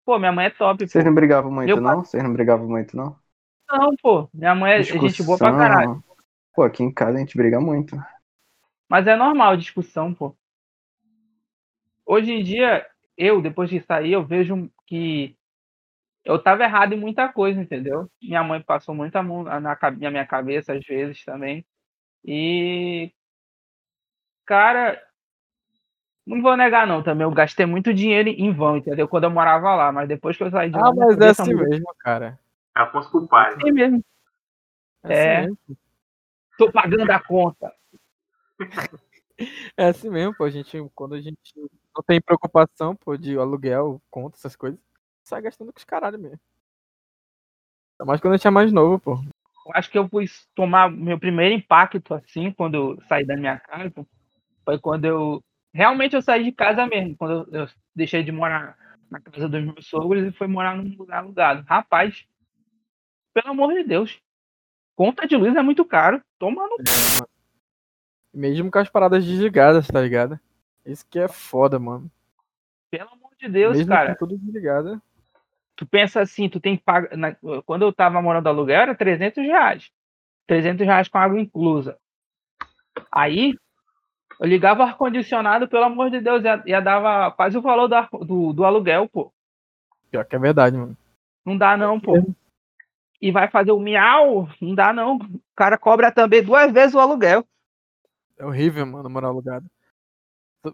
Pô, 0.05 0.19
minha 0.19 0.31
mãe 0.31 0.45
é 0.45 0.50
top, 0.50 0.85
pô. 0.88 0.91
Vocês 0.91 1.05
não 1.05 1.13
brigavam 1.13 1.51
muito, 1.51 1.71
Eu- 1.71 1.81
não? 1.81 2.03
Vocês 2.03 2.24
não 2.24 2.31
brigavam 2.33 2.67
muito, 2.67 2.95
não? 2.95 3.19
Não, 3.69 3.95
pô. 3.97 4.29
Minha 4.33 4.55
mãe 4.55 4.74
é 4.74 4.83
gente 4.83 5.24
boa 5.24 5.38
pra 5.38 5.51
caralho. 5.53 6.03
Pô, 6.53 6.63
aqui 6.63 6.83
em 6.83 6.91
casa 6.91 7.17
a 7.17 7.19
gente 7.19 7.38
briga 7.38 7.59
muito. 7.59 7.95
Mas 8.89 9.05
é 9.07 9.15
normal 9.15 9.57
discussão, 9.57 10.12
pô. 10.13 10.35
Hoje 12.05 12.31
em 12.31 12.43
dia, 12.43 12.85
eu, 13.17 13.41
depois 13.41 13.69
de 13.69 13.79
sair, 13.81 14.13
eu 14.13 14.25
vejo 14.25 14.69
que 14.85 15.35
eu 16.25 16.41
tava 16.41 16.63
errado 16.63 16.93
em 16.93 17.00
muita 17.00 17.29
coisa, 17.31 17.62
entendeu? 17.62 18.09
Minha 18.21 18.43
mãe 18.43 18.62
passou 18.62 18.95
muita 18.95 19.24
mão 19.24 19.43
na, 19.43 19.59
na 19.62 20.12
minha 20.12 20.27
cabeça, 20.27 20.74
às 20.74 20.85
vezes, 20.85 21.24
também. 21.25 21.65
E. 22.25 23.12
Cara. 24.45 25.01
Não 26.25 26.41
vou 26.41 26.58
negar, 26.58 26.88
não, 26.88 27.03
também. 27.03 27.24
Eu 27.24 27.32
gastei 27.32 27.65
muito 27.65 27.94
dinheiro 27.94 28.29
em 28.29 28.51
vão, 28.51 28.77
entendeu? 28.77 29.08
Quando 29.08 29.25
eu 29.25 29.29
morava 29.29 29.75
lá. 29.75 29.91
Mas 29.91 30.08
depois 30.08 30.36
que 30.36 30.44
eu 30.44 30.50
saí 30.50 30.72
de 30.72 30.77
lá. 30.77 30.89
Ah, 30.89 30.94
mas 30.94 31.20
é 31.20 31.29
assim 31.29 31.53
mesmo, 31.53 31.86
cara. 32.00 32.39
Afonso 32.74 33.12
culpado. 33.12 33.67
É 33.67 33.72
mesmo. 33.72 34.03
É, 35.03 35.13
É. 35.13 35.38
assim 35.39 35.48
mesmo. 35.50 35.58
Tô 36.58 36.72
pagando 36.72 37.12
a 37.12 37.20
conta. 37.20 37.72
É 39.75 39.88
assim 39.89 40.10
mesmo, 40.10 40.34
pô. 40.34 40.46
A 40.46 40.50
gente, 40.50 40.82
quando 40.96 41.13
a 41.13 41.20
gente 41.20 41.38
não 41.94 42.01
tem 42.08 42.22
preocupação, 42.22 42.96
pô, 42.96 43.17
de 43.17 43.38
aluguel, 43.38 44.01
conta, 44.10 44.38
essas 44.38 44.55
coisas, 44.55 44.79
sai 45.25 45.41
gastando 45.41 45.74
com 45.74 45.77
os 45.77 45.84
caralho 45.84 46.17
mesmo. 46.17 46.39
Ainda 48.00 48.05
mais 48.08 48.22
quando 48.22 48.34
a 48.34 48.38
gente 48.38 48.48
é 48.48 48.50
mais 48.50 48.72
novo, 48.72 48.98
pô. 48.98 49.15
Eu 49.65 49.72
acho 49.74 49.91
que 49.91 49.98
eu 49.98 50.08
fui 50.08 50.25
tomar 50.55 50.89
meu 50.89 51.20
primeiro 51.20 51.53
impacto 51.53 52.13
assim 52.13 52.50
quando 52.50 52.75
eu 52.75 53.01
saí 53.10 53.25
da 53.25 53.36
minha 53.36 53.60
casa 53.60 53.91
foi 54.63 54.79
quando 54.79 55.03
eu 55.03 55.44
realmente 55.75 56.15
eu 56.15 56.22
saí 56.22 56.44
de 56.46 56.51
casa 56.53 56.88
mesmo 56.88 57.15
quando 57.17 57.48
eu, 57.53 57.62
eu 57.63 57.70
deixei 57.94 58.24
de 58.24 58.32
morar 58.32 58.77
na 59.12 59.20
casa 59.20 59.50
dos 59.50 59.62
meus 59.63 59.86
sogros 59.86 60.24
e 60.25 60.32
fui 60.32 60.48
morar 60.48 60.75
num 60.77 60.96
lugar 60.98 61.20
alugado 61.20 61.63
rapaz 61.67 62.25
pelo 63.33 63.50
amor 63.50 63.74
de 63.74 63.83
Deus 63.83 64.20
conta 64.96 65.27
de 65.27 65.35
luz 65.35 65.55
é 65.55 65.61
muito 65.61 65.83
caro 65.83 66.22
toma 66.40 66.64
no 66.68 66.75
É, 66.75 67.20
mano. 67.20 67.27
Mesmo 68.33 68.72
com 68.72 68.79
as 68.79 68.90
paradas 68.90 69.24
desligadas, 69.25 69.88
tá 69.88 70.01
ligado? 70.01 70.38
Isso 70.85 71.05
que 71.09 71.20
é 71.20 71.27
foda, 71.27 71.77
mano. 71.79 72.09
pelo 72.90 73.09
amor 73.11 73.31
de 73.38 73.48
Deus 73.50 73.77
Mesmo 73.77 73.92
cara 73.92 74.16
tudo 74.16 74.38
desligado. 74.38 75.01
tu 75.75 75.85
pensa 75.85 76.22
assim 76.22 76.48
tu 76.48 76.59
tem 76.61 76.77
que 76.77 76.83
pagar 76.83 77.16
na- 77.18 77.35
quando 77.66 77.81
eu 77.83 77.92
tava 77.94 78.22
morando 78.22 78.48
aluguel 78.48 78.81
era 78.81 78.96
300 78.96 79.44
reais 79.44 79.92
300 80.48 80.85
reais 80.85 81.07
com 81.09 81.18
água 81.18 81.40
inclusa 81.40 81.98
aí 83.11 83.53
eu 84.39 84.48
ligava 84.48 84.81
o 84.81 84.85
ar-condicionado, 84.85 85.67
pelo 85.67 85.85
amor 85.85 86.09
de 86.09 86.19
Deus, 86.19 86.43
ia, 86.43 86.63
ia 86.65 86.81
dava 86.81 87.31
quase 87.31 87.57
o 87.57 87.61
valor 87.61 87.87
do, 87.87 88.25
do, 88.25 88.53
do 88.53 88.65
aluguel, 88.65 89.07
pô. 89.07 89.31
Pior 90.11 90.25
que 90.25 90.35
é 90.35 90.39
verdade, 90.39 90.77
mano. 90.77 90.98
Não 91.45 91.57
dá 91.57 91.77
não, 91.77 92.00
pô. 92.00 92.13
E 93.21 93.31
vai 93.31 93.50
fazer 93.50 93.71
o 93.71 93.79
miau? 93.79 94.50
Não 94.61 94.75
dá 94.75 94.91
não. 94.91 95.17
O 95.17 95.41
cara 95.55 95.77
cobra 95.77 96.11
também 96.11 96.43
duas 96.43 96.71
vezes 96.71 96.95
o 96.95 97.00
aluguel. 97.00 97.45
É 98.37 98.45
horrível, 98.45 98.85
mano, 98.85 99.09
morar 99.09 99.27
alugado. 99.27 99.65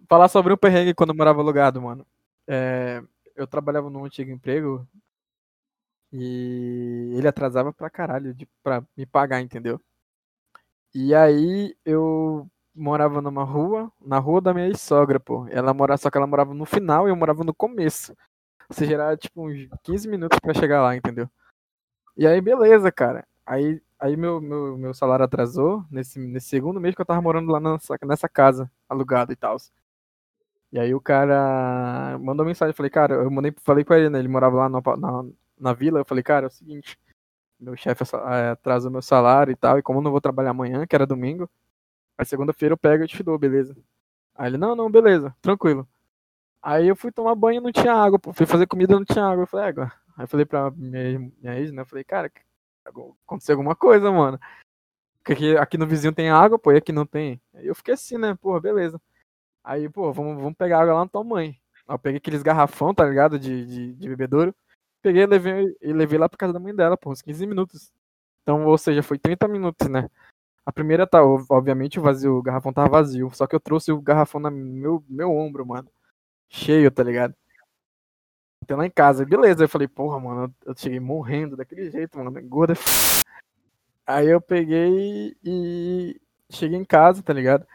Falar 0.08 0.28
sobre 0.28 0.54
um 0.54 0.58
perrengue 0.58 0.94
quando 0.94 1.10
eu 1.10 1.16
morava 1.16 1.42
alugado, 1.42 1.82
mano. 1.82 2.06
É, 2.48 3.04
eu 3.36 3.46
trabalhava 3.46 3.90
num 3.90 4.06
antigo 4.06 4.32
emprego 4.32 4.88
e 6.12 7.14
ele 7.16 7.28
atrasava 7.28 7.72
pra 7.72 7.90
caralho 7.90 8.34
de, 8.34 8.48
pra 8.64 8.84
me 8.98 9.06
pagar, 9.06 9.42
entendeu? 9.42 9.80
E 10.94 11.14
aí 11.16 11.76
eu 11.86 12.50
morava 12.76 13.22
numa 13.22 13.44
rua, 13.44 13.92
na 14.00 14.20
rua 14.20 14.42
da 14.42 14.54
minha 14.54 14.68
ex-sogra, 14.68 15.20
pô. 15.20 15.48
Ela 15.50 15.74
morava, 15.74 15.98
só 15.98 16.10
que 16.10 16.18
ela 16.18 16.28
morava 16.28 16.54
no 16.54 16.66
final 16.66 17.08
e 17.08 17.12
eu 17.12 17.16
morava 17.16 17.44
no 17.44 17.54
começo. 17.54 18.16
Ou 18.70 18.76
seja, 18.76 18.94
era 18.96 19.18
tipo 19.18 19.48
uns 19.48 19.68
15 19.84 20.08
minutos 20.08 20.40
pra 20.40 20.54
chegar 20.54 20.82
lá, 20.82 20.96
entendeu? 20.96 21.30
E 22.18 22.28
aí, 22.28 22.42
beleza, 22.42 22.92
cara. 22.92 23.26
Aí, 23.46 23.82
aí 24.00 24.16
meu, 24.18 24.42
meu, 24.42 24.78
meu 24.78 24.94
salário 24.94 25.26
atrasou 25.26 25.84
nesse, 25.92 26.20
nesse 26.20 26.48
segundo 26.48 26.80
mês 26.80 26.96
que 26.96 27.02
eu 27.02 27.06
tava 27.06 27.22
morando 27.22 27.52
lá 27.52 27.60
nessa, 27.60 27.98
nessa 28.06 28.30
casa 28.30 28.72
alugada 28.90 29.34
e 29.34 29.36
tal. 29.36 29.58
E 30.72 30.80
aí 30.80 30.94
o 30.96 31.02
cara 31.02 32.18
mandou 32.20 32.46
mensagem, 32.46 32.74
falei, 32.74 32.90
cara, 32.90 33.16
eu 33.16 33.30
mandei, 33.30 33.54
falei 33.62 33.84
com 33.84 33.94
ele, 33.94 34.10
né? 34.10 34.20
Ele 34.20 34.30
morava 34.30 34.56
lá 34.58 34.70
na, 34.70 34.82
na, 34.98 35.26
na 35.60 35.74
vila, 35.74 36.00
eu 36.00 36.06
falei, 36.06 36.24
cara, 36.24 36.46
é 36.46 36.48
o 36.48 36.52
seguinte, 36.52 36.98
meu 37.60 37.76
chefe 37.76 38.04
eh, 38.04 38.50
atrasou 38.52 38.92
meu 38.92 39.02
salário 39.02 39.52
e 39.52 39.56
tal, 39.56 39.78
e 39.78 39.84
como 39.84 40.00
eu 40.00 40.04
não 40.04 40.12
vou 40.12 40.22
trabalhar 40.22 40.52
amanhã, 40.52 40.88
que 40.88 40.96
era 40.96 41.06
domingo, 41.06 41.50
aí 42.22 42.26
segunda-feira 42.26 42.74
eu 42.74 42.78
pego 42.78 43.04
e 43.04 43.08
te 43.08 43.24
dou, 43.24 43.38
beleza? 43.38 43.76
Aí 44.36 44.50
ele, 44.50 44.58
não, 44.58 44.76
não, 44.76 44.90
beleza, 44.90 45.36
tranquilo. 45.42 45.88
Aí 46.62 46.88
eu 46.88 46.96
fui 46.96 47.12
tomar 47.12 47.36
banho 47.36 47.62
não 47.62 47.72
tinha 47.72 47.94
água, 47.94 48.20
pô. 48.20 48.32
Fui 48.34 48.46
fazer 48.46 48.68
comida 48.68 48.96
não 48.96 49.06
tinha 49.06 49.26
água. 49.26 49.44
Eu 49.44 49.48
falei, 49.48 49.68
água. 49.68 49.92
Aí 50.16 50.24
eu 50.24 50.28
falei 50.28 50.46
pra 50.46 50.70
minha, 50.72 51.20
minha 51.20 51.60
ex, 51.60 51.72
né? 51.72 51.82
Eu 51.82 51.86
falei, 51.86 52.04
cara, 52.04 52.32
aconteceu 52.86 53.54
alguma 53.54 53.76
coisa, 53.76 54.12
mano. 54.12 54.40
Porque 55.20 55.34
aqui, 55.34 55.58
aqui 55.58 55.78
no 55.78 55.88
vizinho 55.88 56.14
tem 56.14 56.30
água, 56.30 56.60
pô, 56.60 56.72
e 56.72 56.78
aqui 56.78 56.92
não 56.92 57.06
tem. 57.06 57.42
Aí 57.54 57.68
eu 57.68 57.76
fiquei 57.76 57.96
assim, 57.96 58.18
né? 58.18 58.36
Porra, 58.36 58.60
beleza. 58.62 59.02
Aí, 59.64 59.90
pô, 59.90 60.14
vamos, 60.14 60.36
vamos 60.38 60.56
pegar 60.58 60.82
água 60.82 60.94
lá 60.96 61.02
na 61.02 61.10
tua 61.10 61.24
mãe. 61.24 61.60
Aí 61.88 61.96
eu 61.96 62.00
peguei 62.00 62.18
aqueles 62.18 62.44
garrafão, 62.44 62.94
tá 62.94 63.06
ligado? 63.06 63.40
De, 63.40 63.66
de, 63.66 63.94
de 63.96 64.10
bebedouro. 64.10 64.56
Peguei 65.02 65.24
e 65.24 65.28
levei, 65.28 65.78
e 65.82 65.94
levei 65.94 66.20
lá 66.20 66.30
pra 66.30 66.38
casa 66.38 66.54
da 66.54 66.60
mãe 66.60 66.76
dela, 66.76 66.98
pô, 66.98 67.12
uns 67.12 67.22
15 67.22 67.46
minutos. 67.48 67.92
Então, 68.44 68.66
ou 68.66 68.78
seja, 68.78 69.04
foi 69.04 69.18
30 69.20 69.48
minutos, 69.48 69.88
né? 69.88 70.10
A 70.66 70.72
primeira 70.72 71.08
tá, 71.08 71.24
obviamente, 71.24 72.00
o 72.00 72.04
vazio, 72.04 72.38
o 72.38 72.42
garrafão 72.42 72.72
tava 72.74 72.90
vazio. 72.90 73.32
Só 73.34 73.48
que 73.48 73.56
eu 73.56 73.60
trouxe 73.60 73.92
o 73.92 74.02
garrafão 74.02 74.40
no 74.42 74.52
meu, 74.52 75.04
meu 75.10 75.32
ombro, 75.32 75.66
mano. 75.66 75.90
Cheio, 76.50 76.92
tá 76.92 77.04
ligado? 77.04 77.36
Até 78.64 78.76
lá 78.76 78.86
em 78.86 78.92
casa. 78.92 79.26
Beleza, 79.26 79.64
eu 79.64 79.70
falei, 79.70 79.88
porra, 79.88 80.20
mano, 80.20 80.54
eu 80.66 80.76
cheguei 80.78 81.00
morrendo 81.00 81.58
daquele 81.58 81.90
jeito, 81.90 82.18
mano. 82.18 82.32
Gorda. 82.48 82.74
Aí 84.06 84.28
eu 84.28 84.42
peguei 84.42 85.36
e 85.44 86.20
cheguei 86.50 86.78
em 86.78 86.86
casa, 86.86 87.24
tá 87.24 87.34
ligado? 87.34 87.66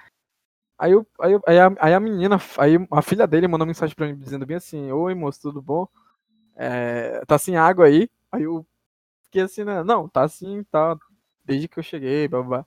Aí, 0.79 0.93
eu, 0.93 1.07
aí, 1.21 1.33
eu, 1.33 1.43
aí, 1.47 1.59
a, 1.61 1.69
aí 1.81 1.95
a 1.95 2.01
menina, 2.01 2.39
aí 2.59 2.75
a 2.91 3.03
filha 3.03 3.27
dele 3.27 3.49
mandou 3.49 3.67
mensagem 3.67 3.97
pra 3.97 4.07
mim 4.07 4.19
dizendo 4.19 4.47
bem 4.47 4.59
assim, 4.59 4.93
oi 4.93 5.15
moço, 5.15 5.41
tudo 5.43 5.63
bom? 5.63 5.89
É, 6.57 7.25
tá 7.27 7.39
sem 7.39 7.57
água 7.57 7.87
aí? 7.87 8.11
Aí 8.33 8.45
eu 8.45 8.67
fiquei 9.25 9.43
assim, 9.43 9.65
né? 9.65 9.85
Não, 9.85 10.09
tá 10.09 10.25
assim, 10.25 10.65
tá. 10.65 10.97
Desde 11.47 11.69
que 11.69 11.79
eu 11.79 11.83
cheguei, 11.83 12.27
babá. 12.27 12.67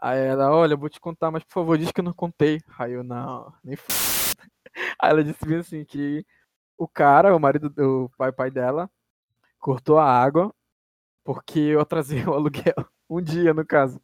Aí 0.00 0.18
ela, 0.18 0.50
olha, 0.50 0.74
eu 0.74 0.78
vou 0.78 0.88
te 0.88 0.98
contar, 0.98 1.30
mas 1.30 1.44
por 1.44 1.52
favor, 1.52 1.78
diz 1.78 1.92
que 1.92 2.00
eu 2.00 2.04
não 2.04 2.12
contei. 2.12 2.60
Aí 2.78 2.92
eu, 2.92 3.04
não, 3.04 3.52
nem 3.62 3.74
f... 3.74 3.86
Aí 5.00 5.10
ela 5.10 5.22
disse 5.22 5.44
bem 5.46 5.58
assim 5.58 5.84
que 5.84 6.24
o 6.78 6.88
cara, 6.88 7.36
o 7.36 7.40
marido 7.40 7.68
do 7.70 8.10
pai, 8.16 8.32
pai 8.32 8.50
dela, 8.50 8.90
cortou 9.58 9.98
a 9.98 10.10
água 10.10 10.54
porque 11.24 11.58
eu 11.58 11.80
atrasei 11.80 12.24
o 12.24 12.32
aluguel. 12.34 12.74
Um 13.08 13.20
dia, 13.20 13.52
no 13.52 13.64
caso. 13.64 14.00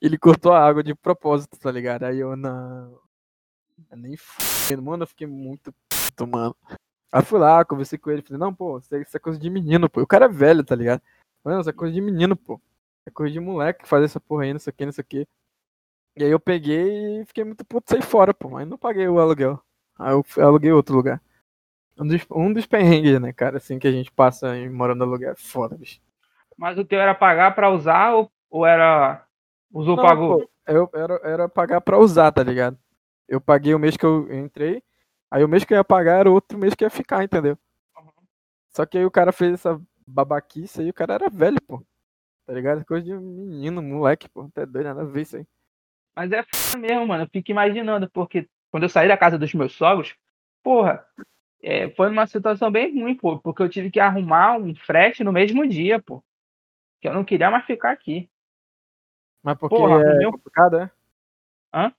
Ele 0.00 0.18
cortou 0.18 0.52
a 0.52 0.60
água 0.66 0.82
de 0.82 0.94
propósito, 0.94 1.58
tá 1.58 1.70
ligado? 1.70 2.04
Aí 2.04 2.18
eu, 2.18 2.36
não. 2.36 3.00
Eu 3.90 3.96
nem 3.96 4.14
f... 4.14 4.76
Mano, 4.76 5.04
eu 5.04 5.06
fiquei 5.06 5.26
muito 5.26 5.72
puto, 5.88 6.26
mano. 6.26 6.56
Aí 7.12 7.22
fui 7.22 7.38
lá, 7.38 7.64
conversei 7.64 7.98
com 7.98 8.10
ele, 8.10 8.22
falei, 8.22 8.40
não, 8.40 8.54
pô, 8.54 8.78
isso 8.78 9.16
é 9.16 9.20
coisa 9.20 9.38
de 9.38 9.50
menino, 9.50 9.88
pô. 9.88 10.00
O 10.02 10.06
cara 10.06 10.24
é 10.24 10.28
velho, 10.28 10.64
tá 10.64 10.74
ligado? 10.74 11.02
Mano, 11.44 11.60
isso 11.60 11.70
é 11.70 11.72
coisa 11.72 11.92
de 11.92 12.00
menino, 12.00 12.34
pô. 12.36 12.60
É 13.06 13.10
coisa 13.10 13.32
de 13.32 13.40
moleque 13.40 13.86
fazer 13.86 14.04
essa 14.04 14.20
porra 14.20 14.44
aí, 14.44 14.52
não 14.52 14.60
sei 14.60 14.70
o 14.70 14.74
que, 14.74 14.84
não 14.84 14.92
sei 14.92 15.02
o 15.02 15.06
que. 15.06 15.28
E 16.16 16.24
aí 16.24 16.30
eu 16.30 16.38
peguei 16.38 17.20
e 17.20 17.24
fiquei 17.24 17.42
muito 17.42 17.64
puto, 17.64 17.90
saí 17.90 18.02
fora, 18.02 18.34
pô. 18.34 18.56
Aí 18.56 18.66
não 18.66 18.78
paguei 18.78 19.08
o 19.08 19.18
aluguel. 19.18 19.60
Aí 19.98 20.12
eu 20.12 20.24
aluguei 20.44 20.70
outro 20.72 20.94
lugar. 20.94 21.20
Um 21.98 22.06
dos, 22.06 22.26
um 22.30 22.52
dos 22.52 22.66
perrengues, 22.66 23.20
né, 23.20 23.32
cara, 23.32 23.58
assim, 23.58 23.78
que 23.78 23.86
a 23.86 23.92
gente 23.92 24.10
passa 24.10 24.56
em 24.56 24.70
morando 24.70 24.98
no 24.98 25.04
aluguel 25.04 25.32
é 25.32 25.36
foda, 25.36 25.76
bicho. 25.76 26.00
Mas 26.56 26.78
o 26.78 26.84
teu 26.84 27.00
era 27.00 27.14
pagar 27.14 27.54
pra 27.54 27.70
usar 27.70 28.14
ou, 28.14 28.30
ou 28.50 28.66
era. 28.66 29.26
Usou, 29.72 29.96
Não, 29.96 30.02
pagou? 30.02 30.38
pô, 30.38 30.50
eu 30.66 30.90
era, 30.94 31.20
era 31.22 31.48
pagar 31.48 31.80
pra 31.80 31.98
usar, 31.98 32.30
tá 32.32 32.42
ligado? 32.42 32.78
Eu 33.28 33.40
paguei 33.40 33.74
o 33.74 33.78
mês 33.78 33.96
que 33.96 34.04
eu 34.04 34.32
entrei, 34.32 34.82
aí 35.30 35.42
o 35.42 35.48
mês 35.48 35.64
que 35.64 35.72
eu 35.72 35.78
ia 35.78 35.84
pagar 35.84 36.20
era 36.20 36.30
outro 36.30 36.58
mês 36.58 36.74
que 36.74 36.84
ia 36.84 36.90
ficar, 36.90 37.24
entendeu? 37.24 37.58
Só 38.70 38.84
que 38.86 38.98
aí 38.98 39.04
o 39.04 39.10
cara 39.10 39.32
fez 39.32 39.54
essa 39.54 39.80
babaquice 40.06 40.80
aí, 40.80 40.90
o 40.90 40.94
cara 40.94 41.14
era 41.14 41.30
velho, 41.30 41.60
pô. 41.62 41.82
Tá 42.52 42.56
ligado? 42.56 42.84
Coisa 42.84 43.02
de 43.06 43.14
menino, 43.14 43.80
moleque, 43.80 44.28
pô. 44.28 44.42
Até 44.42 44.66
doido, 44.66 44.84
nada 44.84 45.00
a 45.00 45.04
ver 45.06 45.22
isso 45.22 45.38
aí. 45.38 45.46
Mas 46.14 46.30
é 46.30 46.42
foda 46.42 46.76
mesmo, 46.76 47.06
mano. 47.06 47.24
Eu 47.24 47.28
fico 47.32 47.50
imaginando, 47.50 48.10
porque 48.10 48.46
quando 48.70 48.82
eu 48.82 48.90
saí 48.90 49.08
da 49.08 49.16
casa 49.16 49.38
dos 49.38 49.54
meus 49.54 49.72
sogros, 49.72 50.14
porra, 50.62 51.02
é, 51.62 51.88
foi 51.92 52.10
uma 52.10 52.26
situação 52.26 52.70
bem 52.70 53.00
ruim, 53.00 53.14
pô, 53.16 53.38
porque 53.38 53.62
eu 53.62 53.70
tive 53.70 53.90
que 53.90 53.98
arrumar 53.98 54.58
um 54.58 54.74
frete 54.74 55.24
no 55.24 55.32
mesmo 55.32 55.66
dia, 55.66 55.98
pô. 55.98 56.22
Que 57.00 57.08
eu 57.08 57.14
não 57.14 57.24
queria 57.24 57.50
mais 57.50 57.64
ficar 57.64 57.90
aqui. 57.90 58.28
Mas 59.42 59.56
porque 59.56 59.74
Porra, 59.74 60.02
é 60.02 60.18
meu- 60.18 60.32
complicado, 60.32 60.76
é? 60.76 60.90
Hã? 61.72 61.90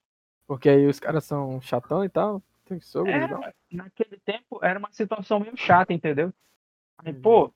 Porque 0.46 0.68
aí 0.68 0.86
os 0.86 1.00
caras 1.00 1.24
são 1.24 1.60
chatão 1.60 2.04
e 2.04 2.08
tal. 2.08 2.40
Tem 2.64 2.78
sogro 2.78 3.10
e 3.10 3.28
tal. 3.28 3.42
É, 3.42 3.52
naquele 3.72 4.20
tempo 4.20 4.60
era 4.62 4.78
uma 4.78 4.92
situação 4.92 5.40
meio 5.40 5.56
chata, 5.56 5.92
entendeu? 5.92 6.32
Aí, 6.98 7.12
Uhum. 7.12 7.20
pô, 7.20 7.54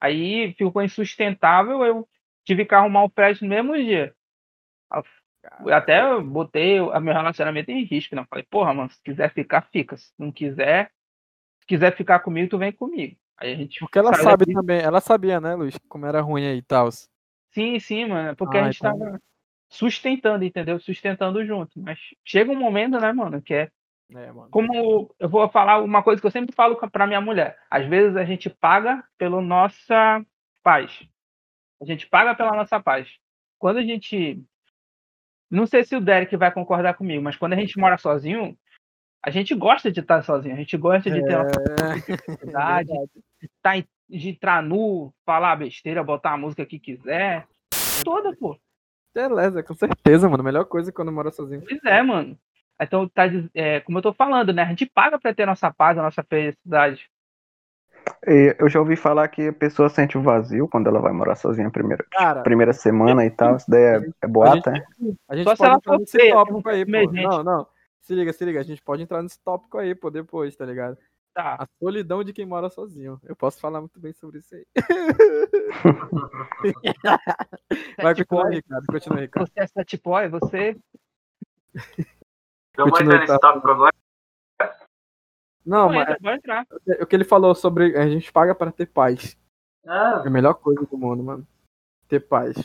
aí 0.00 0.54
ficou 0.54 0.80
insustentável, 0.82 1.84
eu 1.84 2.08
tive 2.48 2.64
que 2.64 2.74
arrumar 2.74 3.04
o 3.04 3.10
frete 3.10 3.42
no 3.42 3.50
mesmo 3.50 3.76
dia. 3.76 4.14
Eu 5.64 5.74
até 5.74 6.18
botei 6.20 6.80
o 6.80 6.98
meu 7.00 7.12
relacionamento 7.14 7.70
em 7.70 7.84
risco, 7.84 8.16
né? 8.16 8.26
Falei, 8.28 8.44
porra, 8.50 8.72
mano, 8.72 8.90
se 8.90 9.00
quiser 9.02 9.32
ficar, 9.32 9.62
fica. 9.70 9.96
Se 9.96 10.12
não 10.18 10.32
quiser, 10.32 10.90
se 11.60 11.66
quiser 11.66 11.94
ficar 11.94 12.20
comigo, 12.20 12.48
tu 12.50 12.58
vem 12.58 12.72
comigo. 12.72 13.16
Aí 13.36 13.52
a 13.52 13.56
gente 13.56 13.78
Porque 13.80 13.98
ela 13.98 14.12
sabe 14.14 14.44
daqui. 14.46 14.54
também, 14.54 14.80
ela 14.80 15.00
sabia, 15.00 15.40
né, 15.40 15.54
Luiz, 15.54 15.78
como 15.88 16.06
era 16.06 16.20
ruim 16.22 16.44
aí 16.46 16.56
e 16.58 16.62
tal. 16.62 16.88
Sim, 17.52 17.78
sim, 17.78 18.06
mano. 18.06 18.34
Porque 18.34 18.56
Ah, 18.58 18.62
a 18.62 18.64
gente 18.64 18.78
então- 18.78 18.98
tava 18.98 19.20
sustentando, 19.70 20.44
entendeu? 20.44 20.80
Sustentando 20.80 21.44
junto. 21.44 21.78
Mas 21.78 21.98
chega 22.24 22.50
um 22.50 22.56
momento, 22.58 22.98
né, 22.98 23.12
mano, 23.12 23.40
que 23.42 23.52
é 23.54 23.70
É, 24.10 24.32
mano. 24.32 24.48
como 24.50 25.14
eu 25.20 25.28
vou 25.28 25.48
falar 25.50 25.80
uma 25.82 26.02
coisa 26.02 26.20
que 26.20 26.26
eu 26.26 26.30
sempre 26.30 26.54
falo 26.54 26.76
pra 26.90 27.06
minha 27.06 27.20
mulher. 27.20 27.58
Às 27.70 27.86
vezes 27.86 28.16
a 28.16 28.24
gente 28.24 28.48
paga 28.50 29.04
pela 29.18 29.40
nossa 29.42 30.24
paz. 30.62 31.06
A 31.80 31.84
gente 31.84 32.06
paga 32.08 32.34
pela 32.34 32.54
nossa 32.56 32.80
paz. 32.80 33.08
Quando 33.58 33.78
a 33.78 33.82
gente. 33.82 34.42
Não 35.50 35.66
sei 35.66 35.84
se 35.84 35.96
o 35.96 36.00
Derek 36.00 36.36
vai 36.36 36.52
concordar 36.52 36.94
comigo, 36.94 37.22
mas 37.22 37.36
quando 37.36 37.54
a 37.54 37.56
gente 37.56 37.78
mora 37.78 37.96
sozinho, 37.96 38.56
a 39.24 39.30
gente 39.30 39.54
gosta 39.54 39.90
de 39.90 40.00
estar 40.00 40.22
sozinho. 40.22 40.54
A 40.54 40.58
gente 40.58 40.76
gosta 40.76 41.10
de 41.10 41.24
ter 41.24 41.36
uma 41.36 41.46
privacidade, 41.46 42.88
de, 43.40 43.50
tá 43.62 43.76
em- 43.78 43.88
de 44.08 44.28
entrar 44.30 44.62
nu, 44.62 45.12
falar 45.24 45.56
besteira, 45.56 46.04
botar 46.04 46.32
a 46.32 46.36
música 46.36 46.66
que 46.66 46.78
quiser. 46.78 47.46
Toda, 48.04 48.36
pô. 48.36 48.58
Beleza, 49.14 49.62
com 49.62 49.74
certeza, 49.74 50.28
mano. 50.28 50.44
Melhor 50.44 50.64
coisa 50.66 50.92
quando 50.92 51.10
mora 51.10 51.30
sozinho. 51.30 51.62
Pois 51.66 51.82
é, 51.84 52.02
mano. 52.02 52.38
Então, 52.80 53.08
tá, 53.08 53.24
é, 53.54 53.80
como 53.80 53.98
eu 53.98 54.02
tô 54.02 54.12
falando, 54.12 54.52
né? 54.52 54.62
A 54.62 54.68
gente 54.68 54.86
paga 54.86 55.18
pra 55.18 55.34
ter 55.34 55.46
nossa 55.46 55.72
paz, 55.72 55.98
a 55.98 56.02
nossa 56.02 56.22
felicidade. 56.22 57.10
Eu 58.22 58.68
já 58.68 58.80
ouvi 58.80 58.96
falar 58.96 59.28
que 59.28 59.48
a 59.48 59.52
pessoa 59.52 59.88
sente 59.88 60.18
o 60.18 60.22
vazio 60.22 60.68
quando 60.68 60.86
ela 60.86 61.00
vai 61.00 61.12
morar 61.12 61.36
sozinha 61.36 61.68
a 61.68 61.70
primeira, 61.70 62.04
Cara, 62.10 62.42
primeira 62.42 62.72
semana 62.72 63.24
e 63.24 63.30
tal. 63.30 63.56
Isso 63.56 63.70
daí 63.70 63.82
é, 63.82 64.10
é 64.22 64.26
boato, 64.26 64.70
é? 64.70 64.84
a 65.28 65.36
gente 65.36 65.48
Só 65.48 65.56
pode 65.56 65.76
entrar 65.76 65.98
nesse 65.98 66.18
feia, 66.18 66.34
tópico 66.34 66.68
aí, 66.68 66.84
pô. 66.84 67.12
Não, 67.12 67.44
não. 67.44 67.66
Se 68.00 68.14
liga, 68.14 68.32
se 68.32 68.44
liga. 68.44 68.60
A 68.60 68.64
gente 68.64 68.82
pode 68.82 69.02
entrar 69.02 69.22
nesse 69.22 69.40
tópico 69.42 69.78
aí, 69.78 69.94
pô, 69.94 70.10
depois, 70.10 70.56
tá 70.56 70.64
ligado? 70.64 70.98
Tá. 71.34 71.56
A 71.60 71.66
solidão 71.78 72.24
de 72.24 72.32
quem 72.32 72.44
mora 72.44 72.68
sozinho. 72.68 73.20
Eu 73.22 73.36
posso 73.36 73.60
falar 73.60 73.80
muito 73.80 74.00
bem 74.00 74.12
sobre 74.12 74.40
isso 74.40 74.52
aí. 74.54 74.66
Vai, 78.02 78.16
Sete 78.16 78.26
continua. 78.26 78.50
Ricardo. 78.50 78.86
Continua, 78.86 79.20
Ricardo. 79.20 79.46
Você 79.46 79.60
é 79.60 79.66
sete 79.66 80.00
boy, 80.02 80.28
você. 80.28 80.76
Vamos 82.76 82.92
Continua, 82.92 83.14
entrar 83.14 83.20
nesse 83.20 83.32
tá. 83.32 83.38
tópico 83.38 83.70
agora. 83.70 83.94
Não, 85.68 85.86
Não, 85.88 85.94
mas 85.94 86.02
entra, 86.08 86.18
pode 86.20 86.36
entrar. 86.38 86.66
é 86.88 87.02
o 87.02 87.06
que 87.06 87.14
ele 87.14 87.24
falou 87.24 87.54
sobre 87.54 87.96
a 87.96 88.08
gente 88.08 88.32
paga 88.32 88.54
pra 88.54 88.72
ter 88.72 88.86
paz. 88.86 89.36
Ah, 89.86 90.22
É 90.24 90.28
a 90.28 90.30
melhor 90.30 90.54
coisa 90.54 90.84
do 90.86 90.96
mundo, 90.98 91.22
mano. 91.22 91.46
Ter 92.08 92.20
paz. 92.20 92.56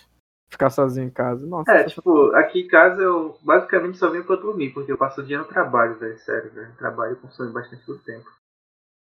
Ficar 0.49 0.69
sozinho 0.69 1.07
em 1.07 1.11
casa. 1.11 1.45
Nossa, 1.45 1.71
É, 1.71 1.83
tipo, 1.85 2.33
aqui 2.35 2.61
em 2.61 2.67
casa 2.67 3.01
eu 3.01 3.37
basicamente 3.41 3.97
só 3.97 4.09
venho 4.09 4.25
pra 4.25 4.35
dormir, 4.35 4.71
porque 4.73 4.91
eu 4.91 4.97
passo 4.97 5.21
o 5.21 5.25
dia 5.25 5.37
no 5.39 5.45
trabalho, 5.45 5.97
velho, 5.99 6.17
sério, 6.19 6.51
velho. 6.51 6.75
Trabalho 6.77 7.15
consome 7.17 7.51
bastante 7.51 7.85
do 7.85 7.97
tempo. 7.99 8.29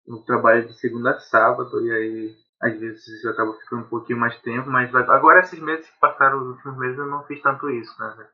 Eu 0.07 0.17
trabalho 0.23 0.67
de 0.67 0.73
segunda 0.79 1.11
a 1.11 1.19
sábado, 1.19 1.85
e 1.85 1.91
aí 1.91 2.35
às 2.61 2.79
vezes 2.79 3.23
eu 3.23 3.31
acabo 3.31 3.53
ficando 3.53 3.83
um 3.83 3.89
pouquinho 3.89 4.19
mais 4.19 4.39
tempo, 4.41 4.67
mas 4.69 4.93
agora 4.95 5.41
esses 5.41 5.59
meses 5.59 5.87
que 5.89 5.99
passaram, 5.99 6.39
os 6.41 6.47
últimos 6.55 6.77
meses, 6.79 6.97
eu 6.97 7.05
não 7.05 7.23
fiz 7.25 7.39
tanto 7.41 7.69
isso, 7.69 7.93
né, 8.01 8.13
velho. 8.17 8.29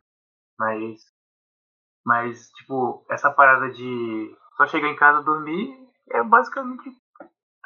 Mas, 0.57 1.01
mas, 2.05 2.49
tipo, 2.51 3.05
essa 3.09 3.29
parada 3.31 3.69
de 3.71 4.33
só 4.57 4.67
chegar 4.67 4.87
em 4.87 4.95
casa 4.95 5.23
dormir 5.23 5.75
é 6.11 6.23
basicamente. 6.23 6.89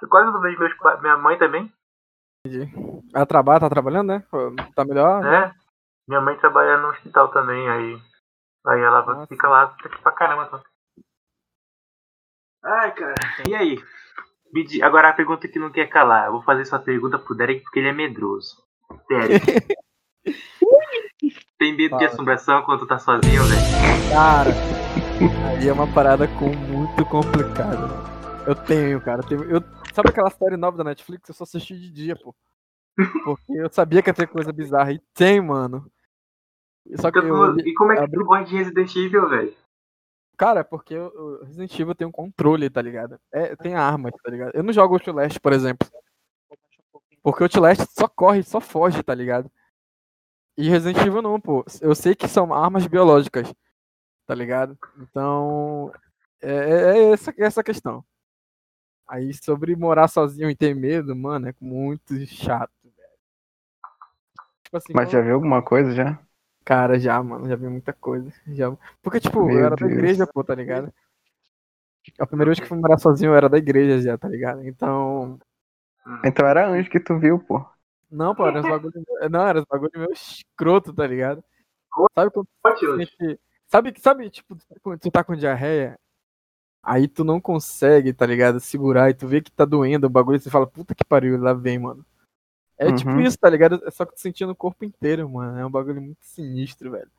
Eu 0.01 0.09
quase 0.09 0.31
não 0.31 0.39
vejo 0.41 0.59
meus 0.59 0.73
pais, 0.75 1.01
minha 1.01 1.17
mãe 1.17 1.37
também, 1.37 1.71
Ela 3.13 3.25
trabalha, 3.25 3.59
tá 3.59 3.69
trabalhando, 3.69 4.07
né? 4.09 4.23
Tá 4.75 4.85
melhor? 4.85 5.21
né? 5.21 5.53
Minha 6.07 6.21
mãe 6.21 6.37
trabalha 6.37 6.77
no 6.77 6.89
hospital 6.89 7.29
também, 7.29 7.67
aí. 7.69 8.01
Aí 8.67 8.79
ela 8.81 9.05
Nossa. 9.05 9.27
fica 9.27 9.47
lá 9.49 9.67
tá 9.67 9.89
aqui 9.89 10.01
pra 10.01 10.11
caramba. 10.11 10.45
Tá? 10.45 10.61
Ai, 12.63 12.91
cara. 12.93 13.15
E 13.47 13.55
aí? 13.55 13.83
Agora 14.81 15.09
a 15.09 15.13
pergunta 15.13 15.47
que 15.47 15.59
não 15.59 15.71
quer 15.71 15.87
calar. 15.87 16.27
Eu 16.27 16.33
vou 16.33 16.41
fazer 16.43 16.61
essa 16.61 16.79
pergunta 16.79 17.19
pro 17.19 17.35
Derek 17.35 17.61
porque 17.63 17.79
ele 17.79 17.89
é 17.89 17.93
medroso. 17.93 18.55
Derek. 19.09 19.45
Tem 21.57 21.75
medo 21.75 21.97
de 21.97 22.03
Fala. 22.03 22.05
assombração 22.05 22.61
quando 22.63 22.79
tu 22.79 22.87
tá 22.87 22.99
sozinho, 22.99 23.43
velho? 23.43 23.61
Cara, 24.11 24.51
aí 25.49 25.67
é 25.67 25.73
uma 25.73 25.91
parada 25.91 26.27
com 26.27 26.49
muito 26.49 27.05
complicada. 27.05 27.87
Eu 28.45 28.55
tenho, 28.55 29.01
cara. 29.01 29.21
eu 29.21 29.27
tenho- 29.27 29.43
eu, 29.43 29.61
sabe 29.93 30.09
aquela 30.09 30.29
série 30.29 30.57
nova 30.57 30.77
da 30.77 30.83
Netflix? 30.83 31.27
Eu 31.27 31.35
só 31.35 31.43
assisti 31.43 31.77
de 31.77 31.91
dia, 31.91 32.15
pô. 32.15 32.35
Porque 33.23 33.53
eu 33.53 33.69
sabia 33.71 34.01
que 34.01 34.09
ia 34.09 34.13
ter 34.13 34.27
coisa 34.27 34.51
bizarra. 34.51 34.91
E 34.93 34.99
tem, 35.13 35.41
mano. 35.41 35.89
Só 36.95 37.11
que 37.11 37.19
Então, 37.19 37.45
eu, 37.57 37.59
e 37.59 37.73
como 37.73 37.91
é 37.91 37.95
que 37.97 38.03
abri- 38.03 38.17
tu 38.19 38.25
gosta 38.25 38.45
de 38.45 38.55
Resident 38.57 38.95
Evil, 38.95 39.27
velho? 39.29 39.53
Cara, 40.37 40.63
porque 40.63 40.97
o 40.97 41.43
Resident 41.43 41.77
Evil 41.79 41.95
tem 41.95 42.07
um 42.07 42.11
controle, 42.11 42.69
tá 42.69 42.81
ligado? 42.81 43.19
É, 43.31 43.55
tem 43.55 43.75
armas, 43.75 44.13
tá 44.23 44.31
ligado? 44.31 44.51
Eu 44.53 44.63
não 44.63 44.71
jogo 44.71 44.93
Outlast, 44.93 45.39
por 45.39 45.51
exemplo. 45.51 45.87
Porque 47.23 47.43
o 47.43 47.45
Outlast 47.45 47.81
só 47.91 48.07
corre, 48.07 48.43
só 48.43 48.61
foge, 48.61 49.03
tá 49.03 49.13
ligado? 49.13 49.51
E 50.57 50.69
Resident 50.69 51.05
Evil 51.05 51.21
não, 51.21 51.39
pô. 51.41 51.65
Eu 51.81 51.93
sei 51.93 52.15
que 52.15 52.27
são 52.27 52.53
armas 52.53 52.87
biológicas, 52.87 53.51
tá 54.27 54.35
ligado? 54.35 54.77
Então, 54.99 55.91
é, 56.41 56.51
é- 56.51 56.99
é 56.99 57.11
essa, 57.13 57.33
essa 57.37 57.63
questão. 57.63 58.05
Aí, 59.07 59.33
sobre 59.33 59.75
morar 59.75 60.07
sozinho 60.07 60.49
e 60.49 60.55
ter 60.55 60.75
medo, 60.75 61.15
mano, 61.15 61.47
é 61.47 61.53
muito 61.61 62.13
chato, 62.27 62.71
velho. 62.83 63.09
Tipo 64.63 64.77
assim, 64.77 64.93
Mas 64.93 65.09
já 65.11 65.21
viu 65.21 65.35
alguma 65.35 65.61
coisa 65.63 65.93
já? 65.93 66.19
Cara, 66.65 66.99
já, 66.99 67.21
mano, 67.23 67.47
já 67.47 67.55
vi 67.55 67.67
muita 67.69 67.93
coisa. 67.93 68.29
Já... 68.47 68.69
Porque, 69.01 69.19
tipo, 69.21 69.39
Meu 69.45 69.57
eu 69.57 69.65
era 69.65 69.75
da 69.77 69.87
Deus. 69.87 69.93
igreja, 69.93 70.27
pô, 70.27 70.43
tá 70.43 70.53
ligado? 70.53 70.93
A 72.19 72.25
primeira 72.25 72.49
vez 72.49 72.59
que 72.59 72.67
fui 72.67 72.77
morar 72.77 72.97
sozinho 72.97 73.31
eu 73.31 73.35
era 73.35 73.49
da 73.49 73.57
igreja 73.57 74.01
já, 74.01 74.17
tá 74.17 74.27
ligado? 74.27 74.63
Então. 74.67 75.39
Então 76.23 76.47
era 76.47 76.67
anjo 76.67 76.89
que 76.89 76.99
tu 76.99 77.17
viu, 77.19 77.39
pô. 77.39 77.65
Não, 78.09 78.33
pô, 78.33 78.47
era 78.47 78.59
uns 78.59 78.67
bagulho. 78.67 78.93
Não, 79.29 79.47
era 79.47 79.59
uns 79.59 79.65
bagulho 79.69 79.91
meio 79.95 80.11
escroto, 80.11 80.93
tá 80.93 81.05
ligado? 81.05 81.43
Sabe 82.15 82.31
quando 82.31 82.47
tu 82.63 82.97
sente- 82.97 83.39
Sabe, 83.67 83.93
sabe, 83.99 84.29
tipo, 84.29 84.57
quando 84.81 84.99
tu 84.99 85.11
tá 85.11 85.23
com 85.23 85.35
diarreia, 85.35 85.99
aí 86.83 87.07
tu 87.07 87.23
não 87.23 87.41
consegue, 87.41 88.13
tá 88.13 88.25
ligado? 88.25 88.59
Segurar 88.59 89.09
e 89.09 89.13
tu 89.13 89.27
vê 89.27 89.41
que 89.41 89.51
tá 89.51 89.65
doendo 89.65 90.07
o 90.07 90.09
bagulho 90.09 90.37
e 90.37 90.39
você 90.41 90.49
fala, 90.49 90.67
puta 90.67 90.95
que 90.95 91.05
pariu, 91.05 91.37
lá 91.39 91.53
vem, 91.53 91.79
mano. 91.79 92.05
É 92.77 92.91
tipo 92.93 93.11
Uhum. 93.11 93.21
isso, 93.21 93.37
tá 93.39 93.49
ligado? 93.49 93.81
É 93.87 93.91
só 93.91 94.05
que 94.05 94.15
tu 94.15 94.21
sentia 94.21 94.47
no 94.47 94.55
corpo 94.55 94.85
inteiro, 94.85 95.29
mano. 95.29 95.59
É 95.59 95.65
um 95.65 95.71
bagulho 95.71 96.01
muito 96.01 96.23
sinistro, 96.25 96.91
velho. 96.91 97.11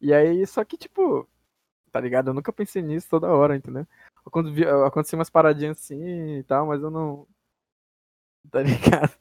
E 0.00 0.12
aí, 0.14 0.46
só 0.46 0.64
que, 0.64 0.76
tipo, 0.78 1.28
tá 1.92 2.00
ligado? 2.00 2.30
Eu 2.30 2.34
nunca 2.34 2.52
pensei 2.52 2.82
nisso 2.82 3.08
toda 3.10 3.28
hora, 3.28 3.56
entendeu? 3.56 3.86
Quando 4.26 4.52
vi, 4.52 4.64
aconteceu 4.66 5.18
umas 5.18 5.30
paradinhas 5.30 5.78
assim 5.78 6.38
e 6.38 6.44
tal, 6.44 6.66
mas 6.66 6.82
eu 6.82 6.90
não. 6.90 7.26
Tá 8.50 8.62
ligado? 9.10 9.12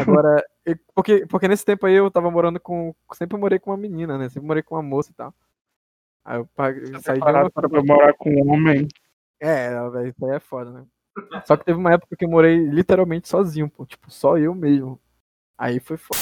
Agora, 0.00 0.44
eu- 0.64 0.78
porque, 0.94 1.26
porque 1.26 1.48
nesse 1.48 1.64
tempo 1.64 1.86
aí 1.86 1.94
eu 1.94 2.10
tava 2.10 2.30
morando 2.30 2.60
com. 2.60 2.94
Sempre 3.14 3.38
morei 3.38 3.58
com 3.58 3.70
uma 3.70 3.76
menina, 3.76 4.18
né? 4.18 4.28
Sempre 4.28 4.46
morei 4.46 4.62
com 4.62 4.74
uma 4.76 4.82
moça 4.82 5.10
e 5.10 5.14
tal. 5.14 5.34
Aí 6.26 6.38
eu 6.38 6.46
paguei, 6.56 6.86
saí 7.00 7.20
de 7.20 7.24
uma. 7.24 7.48
para 7.48 7.68
morar 7.84 8.12
com 8.14 8.28
um 8.28 8.52
homem. 8.52 8.88
É, 9.38 9.70
velho, 9.90 10.08
isso 10.08 10.26
aí 10.26 10.34
é 10.34 10.40
foda, 10.40 10.72
né? 10.72 10.84
Só 11.44 11.56
que 11.56 11.64
teve 11.64 11.78
uma 11.78 11.92
época 11.92 12.16
que 12.16 12.24
eu 12.24 12.28
morei 12.28 12.66
literalmente 12.66 13.28
sozinho, 13.28 13.70
pô. 13.70 13.86
Tipo, 13.86 14.10
só 14.10 14.36
eu 14.36 14.52
mesmo. 14.52 15.00
Aí 15.56 15.78
foi 15.78 15.96
foda. 15.96 16.18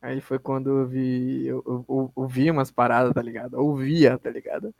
Aí 0.00 0.20
foi 0.20 0.38
quando 0.38 0.70
eu 0.70 0.86
vi. 0.86 1.44
Eu, 1.44 1.62
eu, 1.66 1.84
eu, 1.88 2.12
eu 2.16 2.28
vi 2.28 2.48
umas 2.52 2.70
paradas, 2.70 3.12
tá 3.12 3.20
ligado? 3.20 3.56
Eu 3.56 3.66
ouvia, 3.66 4.16
tá 4.16 4.30
ligado? 4.30 4.72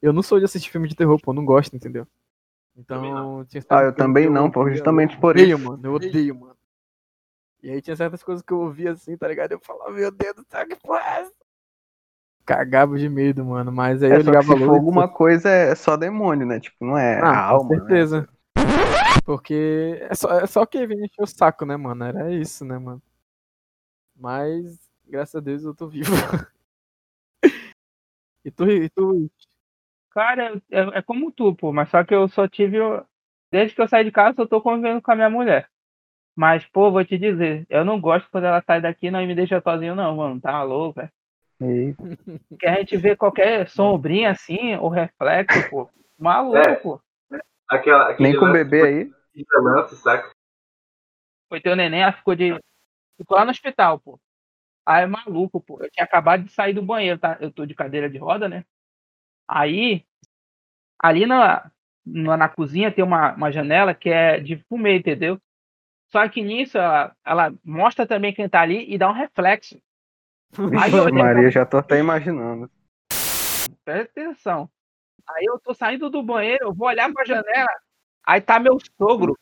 Eu 0.00 0.14
não 0.14 0.22
sou 0.22 0.38
de 0.38 0.46
assistir 0.46 0.70
filme 0.70 0.88
de 0.88 0.96
terror, 0.96 1.20
pô, 1.20 1.32
eu 1.32 1.34
não 1.34 1.44
gosto, 1.44 1.76
entendeu? 1.76 2.06
Então, 2.74 3.44
tinha 3.44 3.60
certas 3.60 3.78
Ah, 3.78 3.84
eu 3.84 3.94
também 3.94 4.30
não, 4.30 4.50
pô, 4.50 4.68
justamente 4.70 5.14
eu 5.14 5.20
por 5.20 5.36
odeio, 5.36 5.58
isso. 5.58 5.68
mano, 5.68 5.86
eu 5.86 5.92
odeio, 5.92 6.34
mano. 6.34 6.56
E 7.62 7.70
aí 7.70 7.82
tinha 7.82 7.96
certas 7.96 8.22
coisas 8.22 8.42
que 8.42 8.52
eu 8.52 8.60
ouvia 8.60 8.92
assim, 8.92 9.16
tá 9.16 9.28
ligado? 9.28 9.52
Eu 9.52 9.60
falava, 9.60 9.90
meu 9.90 10.10
Deus 10.10 10.36
do 10.36 10.44
céu, 10.48 10.66
que 10.66 10.76
porra 10.76 11.00
é 11.00 11.20
essa? 11.20 11.43
Cagava 12.46 12.98
de 12.98 13.08
medo, 13.08 13.44
mano. 13.44 13.72
Mas 13.72 14.02
aí 14.02 14.10
É, 14.10 14.16
eu 14.16 14.18
ligava 14.18 14.42
se 14.42 14.52
a 14.52 14.56
for 14.56 14.66
luz. 14.66 14.74
alguma 14.76 15.08
coisa 15.08 15.48
é 15.48 15.74
só 15.74 15.96
demônio, 15.96 16.46
né? 16.46 16.60
Tipo, 16.60 16.84
não 16.84 16.98
é 16.98 17.20
Ah, 17.20 17.28
a 17.30 17.44
alma. 17.46 17.68
com 17.68 17.74
né? 17.74 17.78
certeza. 17.80 18.28
Porque 19.24 19.98
é 20.02 20.14
só, 20.14 20.30
é 20.40 20.46
só 20.46 20.66
que 20.66 20.86
vem 20.86 20.98
encher 21.04 21.22
o 21.22 21.26
saco, 21.26 21.64
né, 21.64 21.76
mano? 21.76 22.04
Era 22.04 22.30
isso, 22.30 22.64
né, 22.64 22.78
mano? 22.78 23.02
Mas, 24.14 24.78
graças 25.06 25.34
a 25.36 25.40
Deus, 25.40 25.64
eu 25.64 25.74
tô 25.74 25.88
vivo. 25.88 26.10
e 28.44 28.50
tu, 28.50 28.68
e 28.70 28.88
tu, 28.90 29.30
Cara, 30.10 30.60
é, 30.70 30.80
é 30.98 31.02
como 31.02 31.32
tu, 31.32 31.54
pô, 31.56 31.72
mas 31.72 31.88
só 31.90 32.04
que 32.04 32.14
eu 32.14 32.28
só 32.28 32.46
tive. 32.46 32.78
Desde 33.50 33.74
que 33.74 33.82
eu 33.82 33.88
saí 33.88 34.04
de 34.04 34.12
casa, 34.12 34.40
eu 34.42 34.48
tô 34.48 34.60
convivendo 34.60 35.02
com 35.02 35.10
a 35.10 35.16
minha 35.16 35.30
mulher. 35.30 35.68
Mas, 36.36 36.66
pô, 36.66 36.90
vou 36.92 37.04
te 37.04 37.18
dizer, 37.18 37.66
eu 37.70 37.84
não 37.84 38.00
gosto 38.00 38.28
quando 38.30 38.44
ela 38.44 38.62
sai 38.62 38.80
daqui 38.80 39.10
não 39.10 39.22
e 39.22 39.26
me 39.26 39.34
deixa 39.34 39.60
sozinho, 39.60 39.94
não, 39.94 40.16
mano. 40.16 40.40
Tá 40.40 40.62
louco, 40.62 41.00
velho. 41.00 41.12
Porque 42.48 42.66
a 42.66 42.74
gente 42.76 42.96
vê 42.96 43.16
qualquer 43.16 43.68
sombrinha 43.68 44.30
assim, 44.30 44.76
ou 44.76 44.88
reflexo, 44.88 45.70
pô. 45.70 45.90
Maluco, 46.18 46.56
É. 46.58 46.74
pô. 46.76 47.00
Aquela, 47.68 48.10
aquele 48.10 48.30
Nem 48.30 48.38
com 48.38 48.46
lance 48.46 48.64
bebê 48.64 48.82
aí. 48.82 49.44
lance, 49.56 49.96
saca? 49.96 50.30
Foi 51.48 51.60
teu 51.60 51.74
neném, 51.76 52.02
ela 52.02 52.12
ficou 52.12 52.34
de. 52.34 52.58
Ficou 53.16 53.36
lá 53.36 53.44
no 53.44 53.50
hospital, 53.50 53.98
pô. 54.00 54.18
Aí, 54.86 55.06
maluco, 55.06 55.60
pô. 55.60 55.82
Eu 55.82 55.90
tinha 55.90 56.04
acabado 56.04 56.44
de 56.44 56.52
sair 56.52 56.74
do 56.74 56.82
banheiro, 56.82 57.18
tá? 57.18 57.38
Eu 57.40 57.50
tô 57.50 57.64
de 57.64 57.74
cadeira 57.74 58.08
de 58.08 58.18
roda, 58.18 58.48
né? 58.48 58.64
Aí, 59.48 60.04
ali 60.98 61.26
na, 61.26 61.70
na, 62.04 62.36
na 62.36 62.48
cozinha 62.48 62.92
tem 62.92 63.04
uma, 63.04 63.32
uma 63.34 63.50
janela 63.52 63.94
que 63.94 64.10
é 64.10 64.38
de 64.38 64.56
fumê, 64.68 64.96
entendeu? 64.96 65.40
Só 66.08 66.28
que 66.28 66.42
nisso 66.42 66.78
ela, 66.78 67.16
ela 67.24 67.54
mostra 67.64 68.06
também 68.06 68.32
quem 68.32 68.48
tá 68.48 68.60
ali 68.60 68.84
e 68.92 68.98
dá 68.98 69.08
um 69.08 69.12
reflexo. 69.14 69.80
Aí 70.80 70.92
eu 70.92 71.12
Maria, 71.12 71.50
já 71.50 71.66
tô 71.66 71.78
até 71.78 71.98
imaginando. 71.98 72.70
Presta 73.84 74.20
atenção. 74.20 74.70
Aí 75.28 75.44
eu 75.46 75.58
tô 75.58 75.74
saindo 75.74 76.10
do 76.10 76.22
banheiro, 76.22 76.66
eu 76.66 76.74
vou 76.74 76.88
olhar 76.88 77.10
pra 77.12 77.24
janela, 77.24 77.70
aí 78.26 78.40
tá 78.40 78.60
meu 78.60 78.78
sogro. 78.98 79.36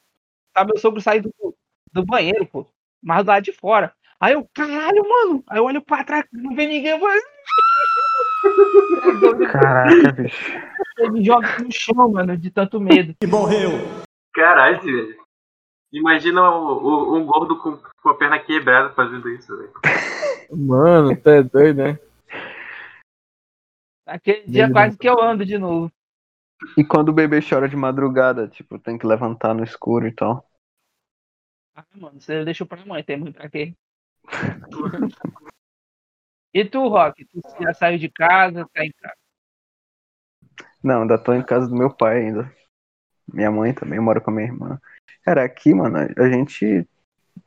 Tá 0.52 0.64
meu 0.64 0.78
sogro 0.78 1.00
saindo 1.00 1.30
do, 1.38 1.54
do 1.92 2.04
banheiro, 2.04 2.46
pô. 2.46 2.66
Mas 3.02 3.24
do 3.24 3.28
lado 3.28 3.42
de 3.42 3.52
fora. 3.52 3.92
Aí 4.20 4.34
eu, 4.34 4.48
caralho, 4.54 5.02
mano. 5.08 5.44
Aí 5.48 5.58
eu 5.58 5.64
olho 5.64 5.82
pra 5.82 6.04
trás, 6.04 6.24
não 6.32 6.54
vem 6.54 6.68
ninguém. 6.68 6.92
Eu 6.92 7.00
Caraca, 9.50 10.12
bicho. 10.12 10.36
Ele 10.98 11.24
joga 11.24 11.58
no 11.58 11.72
chão, 11.72 12.08
mano, 12.10 12.36
de 12.36 12.50
tanto 12.50 12.78
medo. 12.80 13.14
Caralho, 14.32 14.80
velho. 14.80 15.21
Imagina 15.92 16.40
o- 16.50 16.82
o- 16.82 17.16
um 17.16 17.26
gordo 17.26 17.58
com, 17.58 17.76
com 18.02 18.08
a 18.08 18.14
perna 18.16 18.38
quebrada 18.38 18.90
fazendo 18.94 19.28
isso, 19.28 19.56
velho. 19.56 19.72
Mano, 20.50 21.16
tu 21.16 21.28
é 21.30 21.42
doido, 21.42 21.82
né? 21.84 21.98
Aquele 24.06 24.46
dia 24.46 24.62
Medo 24.64 24.72
quase 24.72 24.98
que 24.98 25.08
eu 25.08 25.20
ando 25.22 25.44
de 25.44 25.56
novo. 25.58 25.90
E 26.76 26.84
quando 26.84 27.08
o 27.10 27.12
bebê 27.12 27.40
chora 27.40 27.68
de 27.68 27.76
madrugada, 27.76 28.48
tipo, 28.48 28.78
tem 28.78 28.96
que 28.96 29.06
levantar 29.06 29.54
no 29.54 29.64
escuro 29.64 30.06
e 30.06 30.12
tal. 30.12 30.48
Ah, 31.74 31.84
mano, 31.94 32.20
você 32.20 32.44
deixa 32.44 32.66
pra 32.66 32.84
mãe, 32.84 33.02
tem 33.02 33.16
muito 33.18 33.34
pra 33.34 33.48
quê? 33.48 33.74
E 36.54 36.66
tu, 36.66 36.86
Rock? 36.86 37.24
Tu 37.24 37.40
já 37.62 37.72
saiu 37.72 37.98
de 37.98 38.10
casa, 38.10 38.68
tá 38.74 38.84
em 38.84 38.92
casa? 38.92 39.16
Não, 40.84 41.00
ainda 41.00 41.16
tô 41.16 41.32
em 41.32 41.42
casa 41.42 41.66
do 41.66 41.74
meu 41.74 41.88
pai 41.90 42.18
ainda. 42.26 42.54
Minha 43.26 43.50
mãe 43.50 43.72
também 43.72 43.98
mora 43.98 44.20
com 44.20 44.30
a 44.30 44.34
minha 44.34 44.48
irmã. 44.48 44.78
Cara, 45.24 45.44
aqui, 45.44 45.74
mano, 45.74 45.98
a 46.16 46.28
gente 46.30 46.64
de 46.66 46.88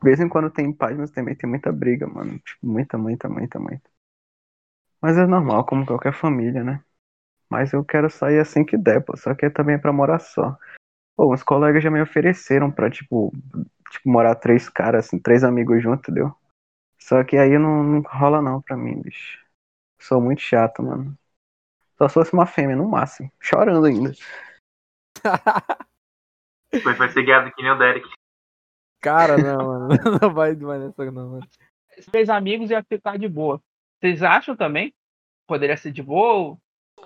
vez 0.03 0.19
em 0.19 0.29
quando 0.29 0.49
tem 0.51 0.71
paz, 0.73 0.97
mas 0.97 1.11
também 1.11 1.35
tem 1.35 1.49
muita 1.49 1.71
briga, 1.71 2.07
mano. 2.07 2.39
Tipo, 2.39 2.67
muita, 2.67 2.97
muita, 2.97 3.29
muita, 3.29 3.59
muita. 3.59 3.89
Mas 5.01 5.17
é 5.17 5.25
normal, 5.25 5.65
como 5.65 5.85
qualquer 5.85 6.13
família, 6.13 6.63
né? 6.63 6.83
Mas 7.49 7.73
eu 7.73 7.83
quero 7.85 8.09
sair 8.09 8.39
assim 8.39 8.65
que 8.65 8.77
der, 8.77 9.01
pô. 9.03 9.17
Só 9.17 9.35
que 9.35 9.49
também 9.49 9.75
é 9.75 9.79
pra 9.79 9.93
morar 9.93 10.19
só. 10.19 10.57
Pô, 11.15 11.33
uns 11.33 11.43
colegas 11.43 11.83
já 11.83 11.91
me 11.91 12.01
ofereceram 12.01 12.71
pra, 12.71 12.89
tipo, 12.91 13.33
tipo, 13.91 14.09
morar 14.09 14.35
três 14.35 14.69
caras, 14.69 15.07
assim, 15.07 15.19
três 15.19 15.43
amigos 15.43 15.81
juntos, 15.83 16.01
entendeu? 16.09 16.35
Só 16.99 17.23
que 17.23 17.37
aí 17.37 17.57
não, 17.59 17.83
não 17.83 18.01
rola 18.01 18.41
não 18.41 18.61
pra 18.61 18.77
mim, 18.77 19.01
bicho. 19.01 19.39
Sou 19.99 20.21
muito 20.21 20.41
chato, 20.41 20.83
mano. 20.83 21.17
Só 21.97 22.07
se 22.09 22.13
fosse 22.15 22.33
uma 22.33 22.45
fêmea, 22.47 22.75
no 22.75 22.87
máximo. 22.89 23.31
Chorando 23.41 23.85
ainda. 23.87 24.13
Depois 26.77 26.97
vai 26.97 27.09
ser 27.09 27.23
guiado 27.23 27.51
que 27.51 27.61
nem 27.61 27.71
o 27.71 27.77
Derek. 27.77 28.07
Cara, 29.01 29.37
não, 29.37 29.65
mano. 29.67 29.87
Não 30.21 30.33
vai 30.33 30.55
mais 30.55 30.81
nessa, 30.81 31.11
não, 31.11 31.29
mano. 31.29 31.47
Três 32.11 32.29
amigos 32.29 32.71
ia 32.71 32.83
ficar 32.83 33.17
de 33.17 33.27
boa. 33.27 33.61
Vocês 33.99 34.23
acham 34.23 34.55
também? 34.55 34.93
Poderia 35.47 35.77
ser 35.77 35.91
de 35.91 36.01
boa? 36.01 36.57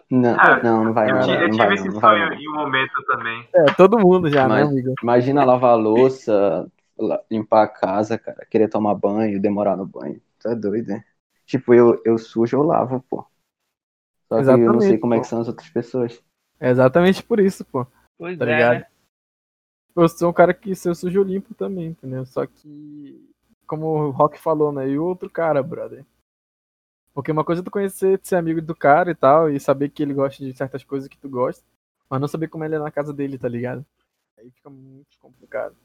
Não, 0.10 0.36
Ah, 0.40 0.62
não, 0.64 0.86
não 0.86 0.94
vai 0.94 1.10
Eu, 1.10 1.16
não. 1.16 1.34
eu 1.34 1.42
Não 1.42 1.50
tive 1.52 1.58
vai 1.66 1.74
esse 1.74 1.86
não, 1.88 1.94
não 1.94 2.00
vai 2.00 2.18
sonho 2.18 2.30
não. 2.30 2.36
em 2.38 2.50
um 2.50 2.54
momento 2.56 3.04
também. 3.06 3.48
É, 3.54 3.66
todo 3.76 4.00
mundo 4.00 4.30
já, 4.30 4.48
Mas- 4.48 4.68
né, 4.68 4.72
amigo? 4.74 4.94
Imagina 5.04 5.44
lavar 5.44 5.72
a 5.72 5.76
louça, 5.76 6.72
limpar 7.30 7.64
a 7.64 7.68
casa, 7.68 8.18
cara, 8.18 8.46
querer 8.46 8.70
tomar 8.70 8.96
banho, 8.96 9.42
demorar 9.42 9.76
no 9.76 9.86
banho. 9.86 10.22
Tu 10.40 10.48
é 10.48 10.56
doido, 10.56 10.88
né? 10.88 11.04
Tipo, 11.46 11.74
eu, 11.74 12.02
eu 12.06 12.18
sujo, 12.18 12.56
eu 12.58 12.64
lavo, 12.64 13.04
pô. 13.10 13.26
Só 14.30 14.36
que 14.42 14.50
eu 14.50 14.58
não 14.58 14.80
sei 14.80 14.92
Exatamente, 14.92 15.00
como 15.02 15.14
é 15.14 15.18
pô. 15.18 15.22
que 15.22 15.28
são 15.28 15.42
as 15.42 15.48
outras 15.48 15.70
pessoas. 15.70 16.24
É 16.60 16.70
exatamente 16.70 17.22
por 17.24 17.40
isso, 17.40 17.66
pô. 17.66 17.86
Pois 18.18 18.38
Tá 18.38 18.46
é, 18.46 18.54
ligado? 18.54 18.86
Eu 20.02 20.08
sou 20.08 20.30
um 20.30 20.34
cara 20.34 20.54
que 20.54 20.74
se 20.76 20.88
eu 20.88 20.96
sujo 20.96 21.22
limpo 21.24 21.54
também, 21.54 21.88
entendeu? 21.88 22.26
Só 22.26 22.46
que, 22.46 23.30
como 23.68 23.86
o 23.86 24.12
Rock 24.12 24.40
falou, 24.40 24.72
né? 24.72 24.88
E 24.88 24.98
o 24.98 25.04
outro 25.04 25.30
cara, 25.30 25.62
brother. 25.62 26.06
Porque 27.14 27.34
uma 27.34 27.44
coisa 27.44 27.62
é 27.62 27.66
tu 27.66 27.70
conhecer, 27.70 28.18
ser 28.24 28.38
amigo 28.38 28.62
do 28.62 28.74
cara 28.74 29.12
e 29.12 29.16
tal, 29.16 29.50
e 29.50 29.60
saber 29.60 29.90
que 29.90 30.02
ele 30.02 30.14
gosta 30.14 30.42
de 30.42 30.56
certas 30.56 30.86
coisas 30.86 31.10
que 31.10 31.18
tu 31.18 31.28
gosta, 31.28 31.66
mas 32.10 32.22
não 32.22 32.30
saber 32.30 32.48
como 32.48 32.64
ele 32.64 32.76
é 32.76 32.80
na 32.80 32.90
casa 32.90 33.12
dele, 33.12 33.38
tá 33.38 33.50
ligado? 33.50 33.86
Aí 34.38 34.50
fica 34.52 34.70
muito 34.70 35.20
complicado. 35.20 35.76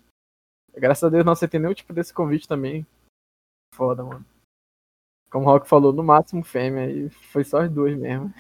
Graças 0.72 1.03
a 1.03 1.09
Deus 1.09 1.24
não 1.24 1.33
aceitei 1.33 1.59
nenhum 1.59 1.74
tipo 1.74 1.92
desse 1.92 2.14
convite 2.14 2.46
também. 2.46 2.87
Foda, 3.74 4.05
mano. 4.05 4.24
Como 5.29 5.46
o 5.46 5.48
Rock 5.48 5.68
falou, 5.68 5.92
no 5.92 6.05
máximo 6.05 6.44
fêmea, 6.44 6.88
e 6.88 7.11
foi 7.11 7.42
só 7.42 7.62
as 7.62 7.70
duas 7.70 7.98
mesmo. 7.98 8.33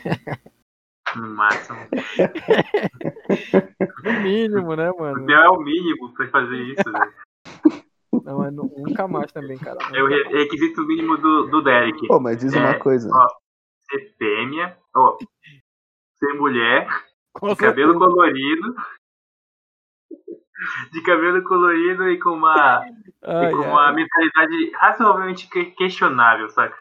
No 1.16 1.28
máximo. 1.34 1.78
Mínimo, 4.24 4.74
né, 4.76 4.90
mano? 4.98 5.18
Porque 5.18 5.32
é 5.32 5.48
o 5.48 5.58
mínimo 5.60 6.12
pra 6.14 6.28
fazer 6.28 6.56
isso, 6.56 6.82
velho. 6.84 7.12
Não, 8.24 8.38
mas 8.38 8.52
nu- 8.54 8.72
nunca 8.76 9.06
mais 9.08 9.30
também, 9.32 9.58
cara. 9.58 9.78
É 9.92 10.02
o 10.02 10.06
re- 10.06 10.28
requisito 10.28 10.82
mínimo 10.86 11.16
do, 11.18 11.46
do 11.48 11.62
Derek. 11.62 12.06
Pô, 12.06 12.18
mas 12.20 12.38
diz 12.38 12.54
É, 12.54 12.58
uma 12.60 12.78
coisa. 12.78 13.10
ó. 13.12 13.26
Ser 13.90 14.14
fêmea, 14.16 14.78
ó, 14.96 15.18
ser 16.18 16.32
mulher, 16.34 16.88
Com 17.34 17.48
de 17.48 17.56
cabelo 17.56 17.98
colorido. 17.98 18.74
De 20.92 21.02
cabelo 21.02 21.42
colorido 21.44 22.08
e 22.08 22.18
com 22.18 22.30
uma, 22.30 22.86
e 22.86 23.50
com 23.50 23.62
uma 23.68 23.92
mentalidade 23.92 24.70
razoavelmente 24.76 25.46
que- 25.50 25.72
questionável, 25.72 26.48
saca? 26.48 26.78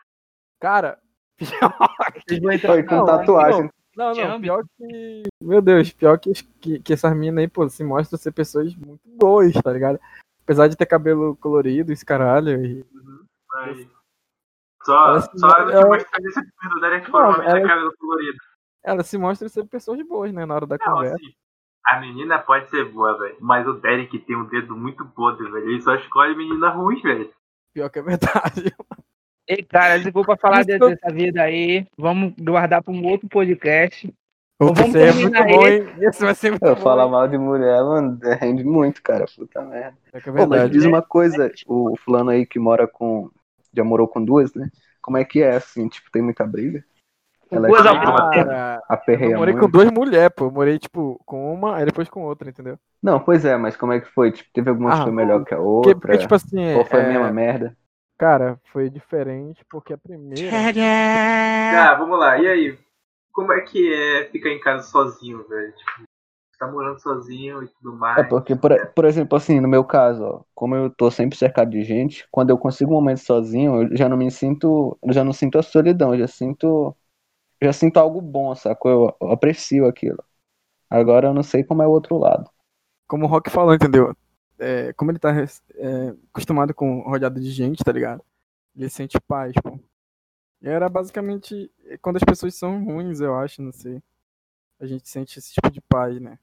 Cara, 0.61 0.99
pior. 1.35 1.49
Entrar 2.53 2.73
Foi 2.73 2.83
com 2.83 2.95
não, 2.95 3.05
tatuagem. 3.05 3.69
Não, 3.95 4.11
não, 4.13 4.41
pior 4.41 4.63
que. 4.77 5.23
Meu 5.41 5.61
Deus, 5.61 5.91
pior 5.91 6.17
que, 6.19 6.31
que, 6.59 6.79
que 6.79 6.93
essas 6.93 7.15
minas 7.15 7.39
aí, 7.43 7.47
pô, 7.47 7.67
se 7.69 7.83
mostram 7.83 8.17
ser 8.17 8.31
pessoas 8.31 8.75
muito 8.75 9.01
boas, 9.05 9.53
tá 9.53 9.71
ligado? 9.71 9.99
Apesar 10.43 10.67
de 10.67 10.75
ter 10.75 10.85
cabelo 10.85 11.35
colorido, 11.37 11.91
esse 11.93 12.05
caralho. 12.05 12.65
E... 12.65 12.85
Mas 13.51 13.87
Só, 14.83 15.07
Ela- 15.09 15.21
só 15.21 15.47
eu 15.59 15.67
te 15.67 15.73
ela- 15.73 15.87
mostrar 15.87 16.19
esse 16.21 16.39
uma 17.09 17.21
Não, 17.21 17.31
menina 17.39 17.57
ela- 17.59 17.67
cabelo 17.67 17.93
colorido. 17.97 18.37
Elas 18.83 19.07
se 19.07 19.17
mostram 19.17 19.47
ser 19.47 19.65
pessoas 19.67 20.01
boas, 20.05 20.33
né? 20.33 20.45
Na 20.45 20.55
hora 20.55 20.65
da 20.67 20.77
Não, 20.77 20.93
conversa. 20.95 21.15
assim, 21.15 21.33
a 21.85 21.99
menina 22.01 22.39
pode 22.39 22.69
ser 22.69 22.91
boa, 22.91 23.17
velho. 23.17 23.37
Mas 23.39 23.65
o 23.67 23.73
Derek 23.73 24.17
tem 24.19 24.35
um 24.35 24.45
dedo 24.45 24.75
muito 24.75 25.05
podre, 25.05 25.49
velho. 25.49 25.69
Ele 25.69 25.81
só 25.81 25.95
escolhe 25.95 26.35
menina 26.35 26.69
ruim, 26.69 26.99
velho. 27.01 27.31
Pior 27.73 27.89
que 27.89 27.99
é 27.99 28.01
verdade. 28.01 28.73
Ei, 29.47 29.63
cara, 29.63 30.01
se 30.01 30.11
for 30.11 30.25
pra 30.25 30.37
falar 30.37 30.61
Isso 30.61 30.77
dessa 30.79 31.13
vida 31.13 31.41
aí, 31.41 31.85
vamos 31.97 32.33
guardar 32.39 32.81
pra 32.81 32.93
um 32.93 33.05
outro 33.05 33.27
podcast. 33.27 34.07
Então 34.55 34.73
vamos 34.73 34.95
é 34.95 35.11
muito 35.11 35.43
bom, 35.43 35.67
hein? 35.67 35.83
Esse 35.99 36.23
vai 36.23 36.33
ser 36.35 36.51
muito 36.51 36.63
Eu 36.65 36.75
bom. 36.75 36.81
falar 36.81 37.07
mal 37.07 37.27
de 37.27 37.37
mulher, 37.37 37.81
mano, 37.83 38.17
rende 38.39 38.63
muito, 38.63 39.01
cara. 39.03 39.25
Puta 39.35 39.61
merda. 39.61 39.97
Que 40.11 40.29
é 40.29 40.31
Pô, 40.33 40.47
mas 40.47 40.49
verdade. 40.49 40.71
diz 40.71 40.85
uma 40.85 41.01
coisa, 41.01 41.51
o 41.67 41.97
fulano 41.97 42.29
aí 42.29 42.45
que 42.45 42.59
mora 42.59 42.87
com. 42.87 43.29
Já 43.75 43.83
morou 43.83 44.07
com 44.07 44.23
duas, 44.23 44.53
né? 44.53 44.69
Como 45.01 45.17
é 45.17 45.25
que 45.25 45.41
é 45.41 45.55
assim? 45.55 45.89
Tipo, 45.89 46.09
tem 46.11 46.21
muita 46.21 46.45
briga? 46.45 46.83
Ela 47.51 47.67
Duas 47.67 47.85
é 47.85 47.89
ao 47.89 47.99
tipo. 47.99 48.29
Cara, 48.31 48.81
aperreia 48.87 49.33
eu 49.33 49.39
morei 49.39 49.53
muito. 49.53 49.65
com 49.65 49.69
duas 49.71 49.91
mulheres, 49.91 50.33
pô. 50.35 50.45
Eu 50.45 50.51
morei, 50.51 50.79
tipo, 50.79 51.21
com 51.25 51.53
uma, 51.53 51.75
aí 51.77 51.85
depois 51.85 52.09
com 52.09 52.23
outra, 52.23 52.49
entendeu? 52.49 52.77
Não, 53.01 53.19
pois 53.19 53.43
é, 53.45 53.57
mas 53.57 53.75
como 53.75 53.93
é 53.93 53.99
que 53.99 54.07
foi? 54.07 54.31
Tipo, 54.31 54.49
teve 54.53 54.69
alguma 54.69 54.91
que 54.91 54.99
Ah, 54.99 55.03
foi 55.03 55.11
melhor 55.11 55.43
que 55.43 55.53
a 55.53 55.57
Porque, 55.57 55.93
outra? 55.93 55.95
porque, 55.95 56.17
tipo 56.19 56.33
assim, 56.35 56.73
ou 56.73 56.85
foi 56.85 57.01
a 57.01 57.03
é, 57.03 57.07
mesma 57.09 57.31
merda? 57.31 57.75
Cara, 58.17 58.59
foi 58.71 58.89
diferente, 58.89 59.63
porque 59.69 59.93
a 59.93 59.97
primeira. 59.97 60.51
Ah, 61.75 61.95
vamos 61.95 62.19
lá. 62.19 62.37
E 62.37 62.47
aí? 62.47 62.79
Como 63.31 63.51
é 63.51 63.61
que 63.61 63.93
é 63.93 64.25
ficar 64.29 64.49
em 64.49 64.59
casa 64.59 64.87
sozinho, 64.87 65.47
velho? 65.47 65.73
Tipo, 65.73 66.03
tá 66.59 66.67
morando 66.71 66.99
sozinho 66.99 67.63
e 67.63 67.67
tudo 67.67 67.93
mais. 67.95 68.19
É 68.19 68.23
porque, 68.23 68.55
por, 68.55 68.87
por 68.93 69.05
exemplo, 69.05 69.37
assim, 69.37 69.59
no 69.59 69.67
meu 69.67 69.83
caso, 69.83 70.23
ó, 70.23 70.41
como 70.53 70.75
eu 70.75 70.89
tô 70.89 71.09
sempre 71.09 71.37
cercado 71.37 71.71
de 71.71 71.83
gente, 71.83 72.27
quando 72.31 72.51
eu 72.51 72.57
consigo 72.57 72.91
um 72.91 72.95
momento 72.95 73.19
sozinho, 73.19 73.83
eu 73.83 73.97
já 73.97 74.07
não 74.07 74.15
me 74.15 74.29
sinto, 74.29 74.97
eu 75.03 75.11
já 75.13 75.23
não 75.23 75.33
sinto 75.33 75.57
a 75.57 75.63
solidão, 75.63 76.13
eu 76.13 76.19
já 76.19 76.27
sinto, 76.27 76.95
eu 77.59 77.67
já 77.67 77.73
sinto 77.73 77.97
algo 77.97 78.21
bom, 78.21 78.53
sacou? 78.55 78.91
Eu, 78.91 79.17
eu 79.21 79.31
aprecio 79.31 79.87
aquilo. 79.87 80.23
Agora 80.89 81.27
eu 81.29 81.33
não 81.33 81.43
sei 81.43 81.63
como 81.63 81.81
é 81.81 81.87
o 81.87 81.91
outro 81.91 82.17
lado. 82.17 82.49
Como 83.07 83.25
o 83.25 83.27
Rock 83.27 83.49
falou, 83.49 83.73
entendeu? 83.73 84.15
É, 84.59 84.93
como 84.93 85.11
ele 85.11 85.19
tá 85.19 85.31
é, 85.31 86.15
acostumado 86.31 86.73
com 86.73 87.01
rodeado 87.01 87.39
de 87.39 87.51
gente, 87.51 87.83
tá 87.83 87.91
ligado? 87.91 88.23
Ele 88.75 88.89
sente 88.89 89.19
paz, 89.21 89.53
pô. 89.61 89.79
E 90.61 90.67
era 90.69 90.87
basicamente 90.87 91.71
quando 92.01 92.17
as 92.17 92.23
pessoas 92.23 92.55
são 92.55 92.83
ruins, 92.83 93.19
eu 93.19 93.35
acho, 93.35 93.61
não 93.61 93.71
sei. 93.71 94.01
A 94.79 94.85
gente 94.85 95.09
sente 95.09 95.39
esse 95.39 95.53
tipo 95.53 95.69
de 95.69 95.81
paz, 95.81 96.19
né? 96.21 96.39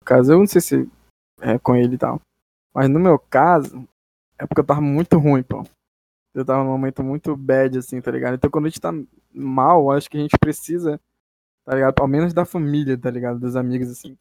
No 0.00 0.04
caso, 0.06 0.32
eu 0.32 0.38
não 0.38 0.46
sei 0.46 0.60
se 0.60 0.90
é 1.40 1.58
com 1.58 1.74
ele 1.74 1.94
e 1.94 1.98
tal. 1.98 2.20
Mas 2.74 2.88
no 2.88 3.00
meu 3.00 3.18
caso, 3.18 3.88
é 4.38 4.46
porque 4.46 4.60
eu 4.60 4.66
tava 4.66 4.80
muito 4.80 5.18
ruim, 5.18 5.42
pô. 5.42 5.64
Eu 6.34 6.44
tava 6.44 6.62
num 6.62 6.70
momento 6.70 7.02
muito 7.02 7.36
bad, 7.36 7.78
assim, 7.78 8.00
tá 8.00 8.10
ligado? 8.10 8.34
Então 8.34 8.50
quando 8.50 8.66
a 8.66 8.68
gente 8.68 8.80
tá 8.80 8.92
mal, 9.32 9.90
acho 9.90 10.08
que 10.08 10.16
a 10.16 10.20
gente 10.20 10.38
precisa, 10.38 11.00
tá 11.64 11.74
ligado? 11.74 12.00
Ao 12.00 12.08
menos 12.08 12.32
da 12.32 12.44
família, 12.44 12.96
tá 12.96 13.10
ligado? 13.10 13.40
Dos 13.40 13.56
amigos, 13.56 13.90
assim. 13.90 14.16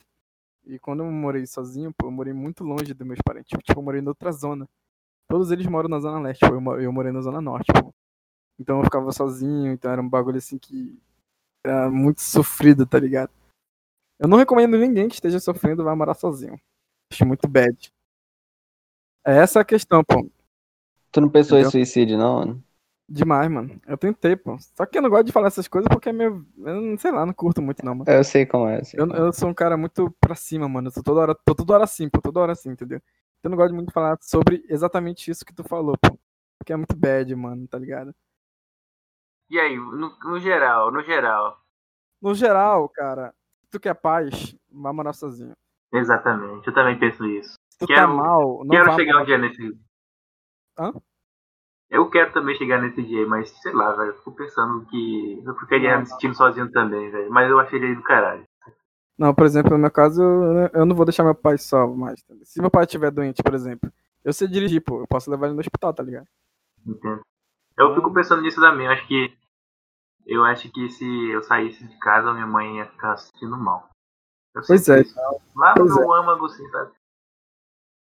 E 0.70 0.78
quando 0.78 1.04
eu 1.04 1.12
morei 1.12 1.48
sozinho, 1.48 1.92
pô, 1.92 2.06
eu 2.06 2.12
morei 2.12 2.32
muito 2.32 2.64
longe 2.64 2.94
dos 2.94 3.08
meus 3.08 3.20
parentes. 3.26 3.58
Tipo, 3.64 3.80
eu 3.80 3.84
morei 3.84 4.02
em 4.02 4.08
outra 4.08 4.32
zona. 4.32 4.70
Todos 5.28 5.50
eles 5.50 5.66
moram 5.66 5.90
na 5.90 6.00
zona 6.00 6.20
leste, 6.20 6.42
pô. 6.42 6.54
Eu, 6.54 6.82
eu 6.82 6.94
morei 6.94 7.12
na 7.12 7.22
zona 7.22 7.42
norte, 7.42 7.74
pô. 7.74 7.92
Então 8.60 8.78
eu 8.78 8.84
ficava 8.84 9.12
sozinho, 9.12 9.72
então 9.72 9.92
era 9.92 10.00
um 10.00 10.08
bagulho 10.08 10.38
assim 10.38 10.60
que 10.60 10.96
era 11.66 11.90
muito 11.90 12.22
sofrido, 12.22 12.86
tá 12.86 13.00
ligado? 13.00 13.32
Eu 14.20 14.28
não 14.28 14.38
recomendo 14.38 14.78
ninguém 14.78 15.08
que 15.08 15.16
esteja 15.16 15.40
sofrendo 15.40 15.84
vá 15.84 15.96
morar 15.96 16.14
sozinho. 16.14 16.60
Acho 17.12 17.26
muito 17.26 17.48
bad. 17.48 17.92
É 19.26 19.38
essa 19.38 19.62
a 19.62 19.66
questão, 19.66 20.04
pô. 20.04 20.30
Tu 21.12 21.20
não 21.20 21.30
pensou 21.30 21.58
Entendeu? 21.58 21.70
em 21.70 21.72
suicídio, 21.72 22.16
não? 22.16 22.62
Demais, 23.12 23.50
mano. 23.50 23.82
Eu 23.88 23.98
tentei, 23.98 24.36
pô. 24.36 24.56
Só 24.60 24.86
que 24.86 24.98
eu 24.98 25.02
não 25.02 25.10
gosto 25.10 25.26
de 25.26 25.32
falar 25.32 25.48
essas 25.48 25.68
coisas 25.68 25.88
porque 25.90 26.10
é 26.10 26.14
meio. 26.14 26.46
Eu 26.58 26.80
não 26.82 26.98
sei 26.98 27.10
lá, 27.12 27.26
não 27.26 27.34
curto 27.34 27.60
muito, 27.62 27.84
não, 27.84 27.96
mano. 27.96 28.10
É, 28.10 28.20
Eu 28.20 28.24
sei 28.24 28.46
como 28.46 28.68
é. 28.68 28.80
eu 28.82 28.86
sei 28.86 29.00
Eu, 29.00 29.08
como 29.08 29.20
é. 29.20 29.22
eu 29.28 29.34
sou 29.34 29.50
um 29.50 29.54
cara 29.54 29.76
muito 29.76 30.12
pra 30.22 30.36
cima, 30.36 30.70
mano. 30.70 30.90
Eu 30.90 30.94
tô 30.94 31.02
toda 31.02 31.22
hora, 31.22 31.36
tô 31.36 31.56
toda 31.56 31.74
hora 31.74 31.84
assim, 31.86 32.08
pô. 32.08 32.22
Toda 32.22 32.40
hora 32.40 32.52
assim, 32.52 32.70
entendeu? 32.70 33.02
Eu 33.44 33.50
não 33.50 33.58
gosto 33.58 33.74
muito 33.74 33.88
de 33.88 33.94
falar 33.94 34.18
sobre 34.22 34.64
exatamente 34.70 35.32
isso 35.32 35.44
que 35.44 35.54
tu 35.54 35.64
falou, 35.64 35.98
pô. 35.98 36.20
Porque 36.60 36.72
é 36.72 36.78
muito 36.78 36.96
bad, 36.96 37.34
mano, 37.36 37.68
tá 37.68 37.80
ligado? 37.80 38.14
E 39.50 39.60
aí, 39.60 39.76
no, 39.76 40.16
no 40.20 40.40
geral, 40.40 40.92
no 40.92 41.02
geral. 41.02 41.60
No 42.22 42.36
geral, 42.36 42.88
cara, 42.90 43.34
se 43.64 43.70
tu 43.72 43.80
quer 43.80 43.96
paz, 43.96 44.56
vá 44.72 44.94
morar 44.94 45.14
sozinho. 45.14 45.54
Exatamente, 45.92 46.68
eu 46.68 46.74
também 46.74 47.00
penso 47.00 47.26
isso. 47.26 47.56
Se 47.72 47.80
tu 47.80 47.88
Quero- 47.88 48.02
tá 48.02 48.08
mal, 48.08 48.60
não 48.64 48.70
quero 48.70 48.86
vá 48.86 48.96
chegar 48.96 49.14
morar 49.14 49.24
um 49.24 49.26
dia 49.26 49.38
nesse. 49.40 49.80
Hã? 50.78 50.94
Eu 51.90 52.10
quero 52.10 52.32
também 52.32 52.56
chegar 52.56 52.82
nesse 52.82 53.02
dia, 53.02 53.26
mas 53.28 53.50
sei 53.62 53.74
lá, 53.74 53.92
velho. 53.94 54.10
eu 54.12 54.16
Fico 54.18 54.32
pensando 54.36 54.86
que. 54.86 55.42
Eu 55.46 55.56
ficaria 55.56 55.98
me 55.98 56.06
sentindo 56.06 56.36
sozinho 56.36 56.72
também, 56.72 57.10
velho. 57.10 57.32
Mas 57.32 57.50
eu 57.50 57.60
achei 57.60 57.80
ele 57.80 57.96
do 57.96 58.04
caralho. 58.04 58.44
Não, 59.18 59.34
por 59.34 59.46
exemplo, 59.46 59.72
no 59.72 59.78
meu 59.80 59.92
caso, 59.92 60.22
eu- 60.74 60.86
não 60.86 60.96
vou 60.96 61.06
deixar 61.06 61.24
meu 61.24 61.36
pai 61.36 61.58
só 61.58 61.88
mais. 61.88 62.24
Se 62.44 62.62
meu 62.62 62.70
pai 62.72 62.84
estiver 62.86 63.12
doente, 63.12 63.44
por 63.44 63.54
exemplo, 63.54 63.92
eu 64.24 64.32
sei 64.32 64.48
dirigir, 64.48 64.82
pô, 64.82 65.02
eu 65.02 65.08
posso 65.08 65.30
levar 65.30 65.48
ele 65.48 65.56
no 65.56 65.60
hospital, 65.62 65.94
tá 65.94 66.04
ligado? 66.04 66.28
Entendo. 66.86 67.22
Eu 67.78 67.92
Ah. 67.92 67.96
fico 67.96 68.14
pensando 68.14 68.42
nisso 68.44 68.62
também. 68.62 68.86
Eu 68.86 68.92
acho 68.94 69.08
que. 69.08 69.34
Eu 70.26 70.46
acho 70.46 70.72
que 70.72 70.90
se 70.90 71.30
eu 71.32 71.42
saísse 71.44 71.86
de 71.88 71.98
casa, 72.00 72.32
minha 72.34 72.46
mãe 72.46 72.78
ia 72.78 72.86
ficar 72.86 73.14
assistindo 73.14 73.58
mal. 73.58 73.90
Eu 74.56 74.62
Pois 74.66 74.82
sinto 74.86 74.96
é. 74.96 75.02
isso. 75.02 75.16
Lá 75.56 75.72
no 75.72 75.78
Pois 75.88 75.96
meu 75.96 76.14
âmago, 76.14 76.46
assim, 76.46 76.68
sabe? 76.70 76.92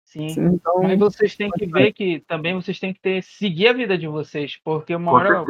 Sim. 0.09 0.29
Sim, 0.29 0.47
então, 0.55 0.83
Mas 0.83 0.99
vocês 0.99 1.37
têm 1.37 1.51
que 1.51 1.67
ver 1.67 1.93
que 1.93 2.21
também 2.21 2.55
vocês 2.55 2.79
têm 2.81 2.95
que 2.95 3.01
ter, 3.01 3.23
seguir 3.23 3.69
a 3.69 3.73
vida 3.73 3.97
de 3.97 4.09
vocês, 4.09 4.59
porque 4.65 4.95
uma 4.95 5.13
hora 5.13 5.43
o 5.43 5.47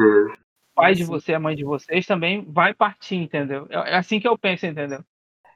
pai 0.75 0.93
de 0.95 1.03
você, 1.03 1.33
a 1.33 1.39
mãe 1.39 1.55
de 1.55 1.63
vocês 1.63 2.05
também 2.05 2.43
vai 2.45 2.73
partir, 2.73 3.15
entendeu? 3.15 3.67
É 3.69 3.91
é 3.91 3.95
assim 3.95 4.19
que 4.19 4.27
eu 4.27 4.37
penso, 4.37 4.65
entendeu? 4.65 5.03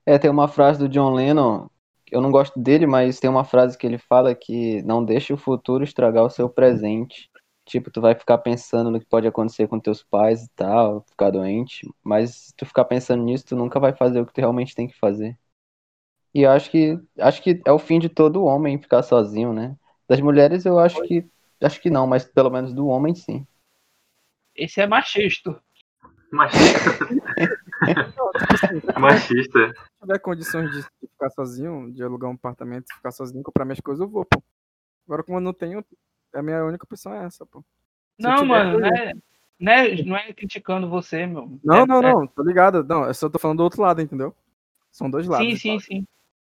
É, 0.06 0.18
tem 0.18 0.30
uma 0.32 0.48
frase 0.48 0.80
do 0.80 0.88
John 0.90 1.14
Lennon, 1.14 1.68
que 2.06 2.16
eu 2.16 2.22
não 2.22 2.32
gosto 2.32 2.60
dele, 2.60 2.86
mas 2.86 3.20
tem 3.20 3.30
uma 3.30 3.44
frase 3.44 3.78
que 3.78 3.86
ele 3.86 3.98
fala 3.98 4.34
que 4.34 4.82
não 4.84 5.04
deixe 5.04 5.34
o 5.34 5.38
futuro 5.38 5.84
estragar 5.84 6.24
o 6.24 6.30
seu 6.30 6.50
presente. 6.50 7.30
Tipo, 7.66 7.92
tu 7.92 8.02
vai 8.02 8.16
ficar 8.16 8.38
pensando 8.40 8.92
no 8.92 9.00
que 9.00 9.06
pode 9.06 9.28
acontecer 9.28 9.68
com 9.68 9.80
teus 9.80 10.04
pais 10.04 10.44
e 10.44 10.50
tal, 10.56 11.02
ficar 11.10 11.30
doente, 11.30 11.88
mas 12.04 12.36
se 12.36 12.56
tu 12.56 12.66
ficar 12.66 12.86
pensando 12.86 13.24
nisso, 13.24 13.46
tu 13.46 13.56
nunca 13.56 13.80
vai 13.80 13.94
fazer 13.94 14.20
o 14.22 14.26
que 14.26 14.34
tu 14.34 14.40
realmente 14.40 14.76
tem 14.76 14.88
que 14.88 14.98
fazer. 15.00 15.38
E 16.34 16.42
eu 16.42 16.52
acho 16.52 16.70
que 16.72 17.00
acho 17.20 17.42
que 17.42 17.62
é 17.66 17.72
o 17.72 17.80
fim 17.80 18.00
de 18.00 18.10
todo 18.10 18.44
homem 18.44 18.82
ficar 18.82 19.04
sozinho, 19.04 19.54
né? 19.54 19.76
Das 20.08 20.20
mulheres 20.20 20.66
eu 20.66 20.80
acho 20.80 21.02
que 21.04 21.26
acho 21.62 21.80
que 21.82 21.90
não, 21.90 22.08
mas 22.08 22.26
pelo 22.26 22.50
menos 22.50 22.74
do 22.74 22.88
homem 22.88 23.16
sim. 23.16 23.46
Esse 24.56 24.82
é 24.82 24.88
machista. 24.88 25.62
Machista. 26.32 27.08
assim, 28.54 28.80
se 28.82 29.00
Machista. 29.00 29.74
tiver 30.02 30.20
condições 30.20 30.72
de 30.72 30.84
ficar 31.00 31.30
sozinho, 31.32 31.92
de 31.94 32.04
alugar 32.04 32.30
um 32.30 32.36
apartamento, 32.36 32.94
ficar 32.94 33.12
sozinho, 33.12 33.44
comprar 33.44 33.66
minhas 33.66 33.80
coisas, 33.80 34.02
eu 34.02 34.10
vou, 34.10 34.26
pô. 34.26 34.44
Agora, 35.08 35.24
como 35.24 35.38
eu 35.38 35.42
não 35.42 35.54
tenho, 35.54 35.84
a 36.34 36.42
minha 36.42 36.64
única 36.66 36.86
opção 36.86 37.14
é 37.14 37.26
essa, 37.26 37.46
pô. 37.46 37.64
Se 38.20 38.24
Não, 38.24 38.34
tiver, 38.34 38.50
mano, 38.50 38.74
eu 38.74 38.80
não 38.80 38.90
vou. 38.90 38.98
é, 38.98 39.14
não, 39.60 40.16
é, 40.18 40.34
criticando 40.34 40.90
você, 40.90 41.26
meu. 41.26 41.60
Não, 41.64 41.80
É- 41.80 41.88
não, 41.88 42.02
é- 42.02 42.14
não, 42.14 42.28
tô 42.28 42.44
ligado. 42.44 42.84
Não, 42.84 43.06
eu 43.06 43.14
só 43.14 43.30
tô 43.30 43.40
falando 43.40 43.58
do 43.60 43.64
outro 43.64 43.82
lado, 43.82 44.02
entendeu? 44.02 44.36
São 44.92 45.10
dois 45.10 45.28
lados. 45.28 45.48
Sim, 45.48 45.56
sim, 45.58 45.80
sim. 45.80 46.08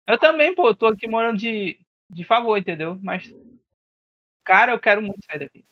Eu 0.07 0.19
também, 0.19 0.55
pô, 0.55 0.75
tô 0.75 0.87
aqui 0.87 1.07
morando 1.07 1.39
de, 1.39 1.79
de 2.09 2.25
favor, 2.25 2.57
entendeu? 2.57 2.99
Mas, 3.03 3.33
cara, 4.45 4.73
eu 4.73 4.81
quero 4.81 5.01
muito 5.01 5.25
sair 5.25 5.41
daqui. 5.41 5.65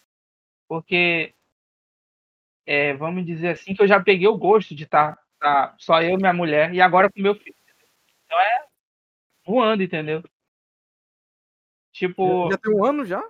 Porque, 0.69 1.35
é, 2.67 2.95
vamos 2.95 3.25
dizer 3.25 3.51
assim, 3.51 3.75
que 3.75 3.83
eu 3.83 3.88
já 3.88 4.01
peguei 4.03 4.29
o 4.29 4.38
gosto 4.38 4.75
de 4.75 4.85
estar 4.85 5.19
tá, 5.38 5.75
só 5.79 6.03
eu 6.03 6.14
e 6.14 6.17
minha 6.17 6.33
mulher, 6.33 6.75
e 6.75 6.81
agora 6.81 7.11
com 7.11 7.21
meu 7.21 7.35
filho. 7.35 7.57
entendeu? 7.57 7.88
Então 8.27 8.41
é 8.41 8.64
voando, 9.45 9.83
entendeu? 9.83 10.23
Tipo, 11.93 12.45
Já, 12.45 12.51
já 12.51 12.59
tem 12.59 12.75
um 12.75 12.85
ano 12.85 13.05
já? 13.05 13.23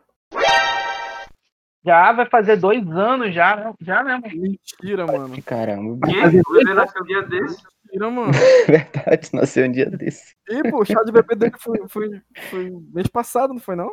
já 1.88 2.12
vai 2.12 2.26
fazer 2.26 2.56
dois 2.56 2.86
anos 2.90 3.34
já, 3.34 3.56
né? 3.56 3.74
Já 3.80 4.02
mesmo. 4.02 4.28
Mentira, 4.42 5.06
mano. 5.06 5.42
Caramba, 5.42 6.06
Que? 6.06 6.18
O 6.18 6.52
bebê 6.52 6.74
nasceu 6.74 7.02
um 7.02 7.06
dia 7.06 7.22
desse. 7.22 7.62
Mentira, 7.88 8.10
mano. 8.10 8.32
verdade, 8.68 9.30
nasceu 9.32 9.66
um 9.66 9.72
dia 9.72 9.86
desse. 9.86 10.34
E, 10.48 10.70
pô, 10.70 10.80
o 10.80 10.84
chá 10.84 11.02
de 11.02 11.12
bebê 11.12 11.34
dele 11.34 11.54
foi, 11.58 11.78
foi, 11.88 12.20
foi 12.50 12.70
mês 12.92 13.06
passado, 13.06 13.52
não 13.54 13.60
foi 13.60 13.76
não? 13.76 13.90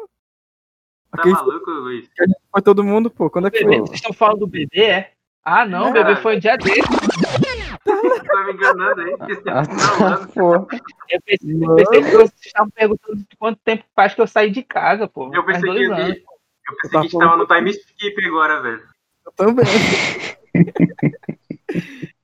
Tá 1.12 1.22
Aqui 1.22 1.30
maluco, 1.30 1.72
Luiz? 1.72 2.10
foi 2.52 2.62
todo 2.62 2.84
mundo, 2.84 3.10
pô. 3.10 3.30
Quando 3.30 3.48
é 3.48 3.52
que 3.52 3.60
Bebê, 3.60 3.78
foi? 3.78 3.88
vocês 3.88 4.00
estão 4.00 4.14
falando 4.14 4.40
do 4.40 4.48
bebê, 4.48 4.84
é? 4.84 5.12
Ah, 5.44 5.66
não, 5.66 5.84
o 5.90 5.94
bebê 5.94 6.00
Caralho. 6.00 6.22
foi 6.22 6.40
dia 6.40 6.58
desse. 6.58 6.82
Tá 7.86 8.44
me 8.46 8.54
enganando 8.54 9.02
aí. 9.02 9.16
Ah, 9.48 9.66
tá, 9.66 10.28
pô. 10.34 10.56
Eu 10.56 11.22
pensei, 11.24 11.64
eu 11.64 11.76
pensei 11.76 12.04
que 12.04 12.12
vocês 12.12 12.34
estavam 12.46 12.70
perguntando 12.72 13.18
de 13.18 13.38
quanto 13.38 13.60
tempo 13.64 13.86
faz 13.96 14.14
que 14.14 14.22
eu 14.22 14.28
saí 14.28 14.52
de 14.52 14.64
casa, 14.64 15.08
pô. 15.08 15.34
Eu 15.34 15.46
pensei 15.46 15.72
que 15.72 15.84
anos. 15.86 16.00
Eu 16.00 16.06
pensei 16.06 16.26
Tá 16.66 16.90
que 16.90 16.98
a 16.98 17.02
gente 17.04 17.18
tava 17.18 17.38
no 17.38 17.46
time 17.48 17.70
skip 17.70 18.26
agora, 18.26 18.62
velho. 18.62 18.84
Eu 19.26 19.32
também. 19.34 19.66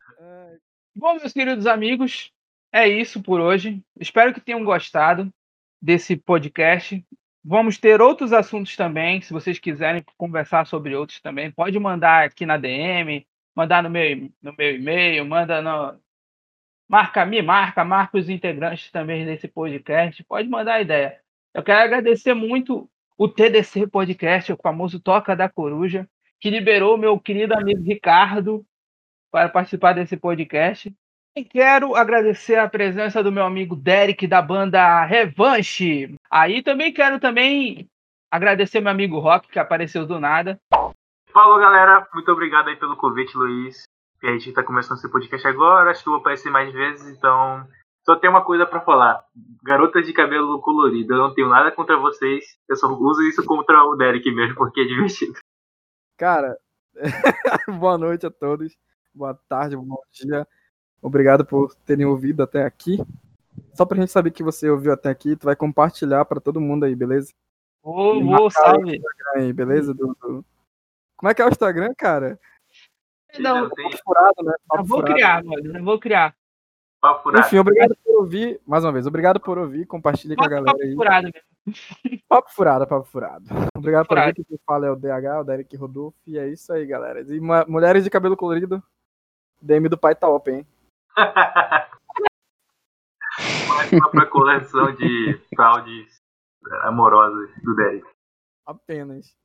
Bom, 0.94 1.16
meus 1.16 1.32
queridos 1.32 1.68
amigos, 1.68 2.34
é 2.72 2.86
isso 2.86 3.24
por 3.24 3.40
hoje. 3.40 3.82
Espero 3.98 4.34
que 4.34 4.42
tenham 4.42 4.64
gostado 4.64 5.34
desse 5.82 6.18
podcast. 6.18 7.02
Vamos 7.44 7.78
ter 7.78 8.02
outros 8.02 8.34
assuntos 8.34 8.76
também, 8.76 9.22
se 9.22 9.32
vocês 9.32 9.58
quiserem 9.58 10.04
conversar 10.18 10.68
sobre 10.68 10.94
outros 10.94 11.22
também, 11.22 11.50
pode 11.50 11.80
mandar 11.80 12.26
aqui 12.26 12.46
na 12.46 12.58
DM, 12.58 13.26
mandar 13.56 13.82
no 13.82 13.90
meu, 13.90 14.30
no 14.42 14.54
meu 14.58 14.76
e-mail, 14.76 15.26
manda 15.26 15.62
no. 15.62 15.98
Marca, 16.90 17.26
me 17.26 17.42
marca, 17.42 17.86
marca 17.86 18.18
os 18.18 18.30
integrantes 18.30 18.92
também 18.92 19.26
desse 19.26 19.48
podcast, 19.48 20.22
pode 20.26 20.50
mandar 20.50 20.82
ideia. 20.82 21.22
Eu 21.54 21.64
quero 21.64 21.80
agradecer 21.80 22.34
muito 22.34 22.90
o 23.18 23.30
TDC 23.30 23.88
Podcast, 23.88 24.52
o 24.52 24.58
famoso 24.62 25.00
Toca 25.00 25.38
da 25.38 25.48
Coruja, 25.48 26.08
que 26.38 26.50
liberou 26.50 26.98
meu 26.98 27.18
querido 27.18 27.54
amigo 27.54 27.82
Ricardo 27.82 28.66
para 29.32 29.50
participar 29.50 29.94
desse 29.94 30.18
podcast. 30.18 30.94
E 31.36 31.46
quero 31.46 31.96
agradecer 31.96 32.58
a 32.58 32.68
presença 32.68 33.24
do 33.24 33.32
meu 33.32 33.46
amigo 33.46 33.76
Derek 33.76 34.28
da 34.28 34.42
banda 34.42 35.06
Revanche. 35.06 36.14
Aí 36.30 36.62
também 36.62 36.92
quero 36.92 37.20
também 37.20 37.88
agradecer 38.30 38.82
meu 38.82 38.92
amigo 38.92 39.18
Rock 39.20 39.48
que 39.48 39.58
apareceu 39.58 40.06
do 40.06 40.20
nada. 40.20 40.60
Falou, 41.32 41.58
galera. 41.58 42.06
Muito 42.14 42.30
obrigado 42.32 42.68
aí 42.68 42.76
pelo 42.76 42.98
convite, 42.98 43.38
Luiz. 43.38 43.84
E 44.22 44.28
a 44.28 44.32
gente 44.34 44.52
tá 44.52 44.62
começando 44.62 44.98
esse 44.98 45.10
podcast 45.10 45.48
agora. 45.48 45.90
Acho 45.90 46.04
que 46.04 46.10
eu 46.10 46.14
vou 46.14 46.20
aparecer 46.20 46.52
mais 46.52 46.72
vezes, 46.74 47.08
então. 47.18 47.66
Só 48.06 48.16
tem 48.16 48.30
uma 48.30 48.44
coisa 48.44 48.66
pra 48.66 48.82
falar. 48.82 49.24
Garotas 49.64 50.06
de 50.06 50.12
cabelo 50.12 50.60
colorido, 50.60 51.14
eu 51.14 51.18
não 51.18 51.34
tenho 51.34 51.48
nada 51.48 51.72
contra 51.72 51.98
vocês. 51.98 52.44
Eu 52.68 52.76
só 52.76 52.88
uso 52.88 53.22
isso 53.22 53.46
contra 53.46 53.84
o 53.84 53.96
Derek 53.96 54.30
mesmo, 54.32 54.56
porque 54.56 54.82
é 54.82 54.86
divertido. 54.86 55.34
Cara, 56.18 56.58
boa 57.80 57.98
noite 57.98 58.26
a 58.26 58.32
todos. 58.32 58.76
Boa 59.14 59.34
tarde, 59.48 59.76
bom 59.76 60.02
dia. 60.12 60.48
Obrigado 61.02 61.46
por 61.46 61.76
terem 61.86 62.06
ouvido 62.06 62.44
até 62.44 62.64
aqui. 62.64 62.98
Só 63.74 63.86
pra 63.86 63.98
gente 64.00 64.12
saber 64.12 64.32
que 64.32 64.44
você 64.44 64.70
ouviu 64.70 64.94
até 64.94 65.10
aqui, 65.10 65.36
tu 65.36 65.46
vai 65.46 65.56
compartilhar 65.56 66.24
pra 66.26 66.40
todo 66.40 66.62
mundo 66.62 66.86
aí, 66.86 66.96
beleza? 66.96 67.34
Vou, 67.84 68.24
vou, 68.24 68.50
salve. 68.52 69.02
Aí, 69.36 69.52
beleza? 69.52 69.94
Do, 69.94 70.16
do- 70.22 70.46
Como 71.18 71.30
é 71.30 71.34
que 71.34 71.42
é 71.42 71.46
o 71.46 71.50
Instagram, 71.50 71.94
cara? 71.98 72.40
Não, 73.40 73.70
Furado, 74.04 74.44
né? 74.44 74.52
eu 74.54 74.60
Papo 74.68 74.84
vou 74.84 74.98
furado. 75.00 75.14
criar, 75.16 75.44
mano. 75.44 75.78
Eu 75.78 75.84
vou 75.84 76.00
criar. 76.00 76.36
papo 77.02 77.24
furado. 77.24 77.46
Enfim, 77.48 77.58
obrigado 77.58 77.96
por 78.04 78.18
ouvir. 78.20 78.60
Mais 78.68 78.84
uma 78.84 78.92
vez, 78.92 79.08
obrigado 79.08 79.40
por 79.40 79.58
ouvir. 79.58 79.86
Compartilha 79.86 80.36
com 80.36 80.44
a 80.46 80.48
galera 80.50 80.66
papo 80.72 80.84
aí. 80.84 80.94
furado 80.96 81.30
mesmo. 81.34 82.22
Papo 82.28 82.52
furado, 82.52 82.88
papo 82.88 83.06
furado. 83.08 83.46
Obrigado 83.76 84.04
por 84.06 84.10
Furado. 84.18 84.28
ouvir. 84.30 84.46
Quem 84.46 84.60
fala 84.66 84.88
é 84.88 84.92
o 84.92 84.96
DH, 84.96 85.40
o 85.40 85.44
Derek 85.44 85.76
Rodolfo. 85.78 86.18
E 86.28 86.38
é 86.38 86.48
isso 86.48 86.72
aí, 86.74 86.86
galera. 86.86 87.22
E 87.22 87.40
mulheres 87.68 88.04
de 88.04 88.10
cabelo 88.10 88.36
colorido, 88.36 88.84
DM 89.62 89.88
do 89.88 89.98
pai 89.98 90.16
tá 90.16 90.28
open, 90.28 90.60
hein? 90.60 90.68
Mais 93.68 93.92
uma 93.94 94.10
pra 94.10 94.26
coleção 94.26 94.94
de 94.96 95.40
fraudes 95.56 96.22
amorosas 96.84 97.50
do 97.64 97.76
Derek. 97.76 98.08
Apenas. 98.66 99.36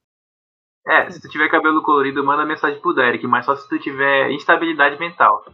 É, 0.86 1.10
se 1.10 1.20
tu 1.20 1.28
tiver 1.28 1.50
cabelo 1.50 1.82
colorido, 1.82 2.24
manda 2.24 2.46
mensagem 2.46 2.80
pro 2.80 2.94
Derek, 2.94 3.26
mas 3.26 3.44
só 3.44 3.56
se 3.56 3.68
tu 3.68 3.78
tiver 3.78 4.30
instabilidade 4.30 4.98
mental. 4.98 5.44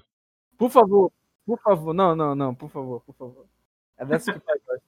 Por 0.59 0.71
favor, 0.71 1.11
por 1.47 1.59
favor. 1.61 1.95
Não, 1.95 2.15
não, 2.15 2.35
não, 2.35 2.55
por 2.55 2.69
favor, 2.71 3.01
por 3.01 3.15
favor. 3.15 3.47
É 3.97 4.05
dessa 4.05 4.33
que 4.33 4.39
o 4.39 4.43
pai 4.43 4.59
gosta. 4.67 4.85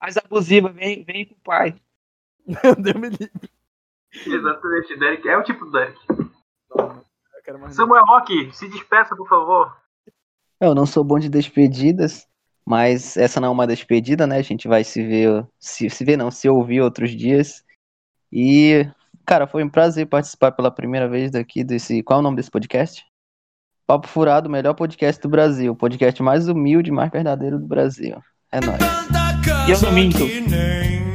As 0.00 0.16
abusivas, 0.16 0.74
vem, 0.74 1.04
vem 1.04 1.26
com 1.26 1.34
o 1.34 1.40
pai. 1.40 1.80
Meu 2.46 2.74
Deus 2.74 2.96
me 2.96 3.08
livre. 3.10 3.50
Exatamente, 4.12 4.98
Derek 4.98 5.28
é 5.28 5.36
o 5.36 5.44
tipo 5.44 5.64
do 5.66 5.72
Derek. 5.72 5.98
Eu 6.08 7.04
quero 7.42 7.58
mais. 7.58 7.74
Samuel 7.74 8.04
Rock, 8.06 8.50
se 8.52 8.68
despeça, 8.68 9.16
por 9.16 9.28
favor. 9.28 9.76
Eu 10.60 10.74
não 10.74 10.86
sou 10.86 11.02
bom 11.02 11.18
de 11.18 11.28
despedidas, 11.28 12.26
mas 12.66 13.16
essa 13.16 13.40
não 13.40 13.48
é 13.48 13.50
uma 13.50 13.66
despedida, 13.66 14.26
né? 14.26 14.36
A 14.36 14.42
gente 14.42 14.68
vai 14.68 14.84
se 14.84 15.02
ver, 15.04 15.46
se, 15.58 15.88
se 15.88 16.04
ver 16.04 16.16
não, 16.16 16.30
se 16.30 16.48
ouvir 16.48 16.80
outros 16.80 17.10
dias. 17.10 17.64
E, 18.32 18.86
cara, 19.24 19.46
foi 19.46 19.64
um 19.64 19.70
prazer 19.70 20.06
participar 20.06 20.52
pela 20.52 20.70
primeira 20.70 21.08
vez 21.08 21.30
daqui 21.30 21.64
desse. 21.64 22.02
Qual 22.02 22.18
é 22.18 22.20
o 22.20 22.22
nome 22.22 22.36
desse 22.36 22.50
podcast? 22.50 23.04
Papo 23.86 24.06
Furado, 24.06 24.48
o 24.48 24.52
melhor 24.52 24.74
podcast 24.74 25.20
do 25.20 25.28
Brasil. 25.28 25.72
O 25.72 25.76
podcast 25.76 26.22
mais 26.22 26.46
humilde 26.46 26.90
e 26.90 26.92
mais 26.92 27.10
verdadeiro 27.10 27.58
do 27.58 27.66
Brasil. 27.66 28.22
É 28.52 28.60
nóis. 28.60 28.78
E 29.66 29.72
eu 29.72 29.80
não 29.82 29.92
minto. 29.92 31.09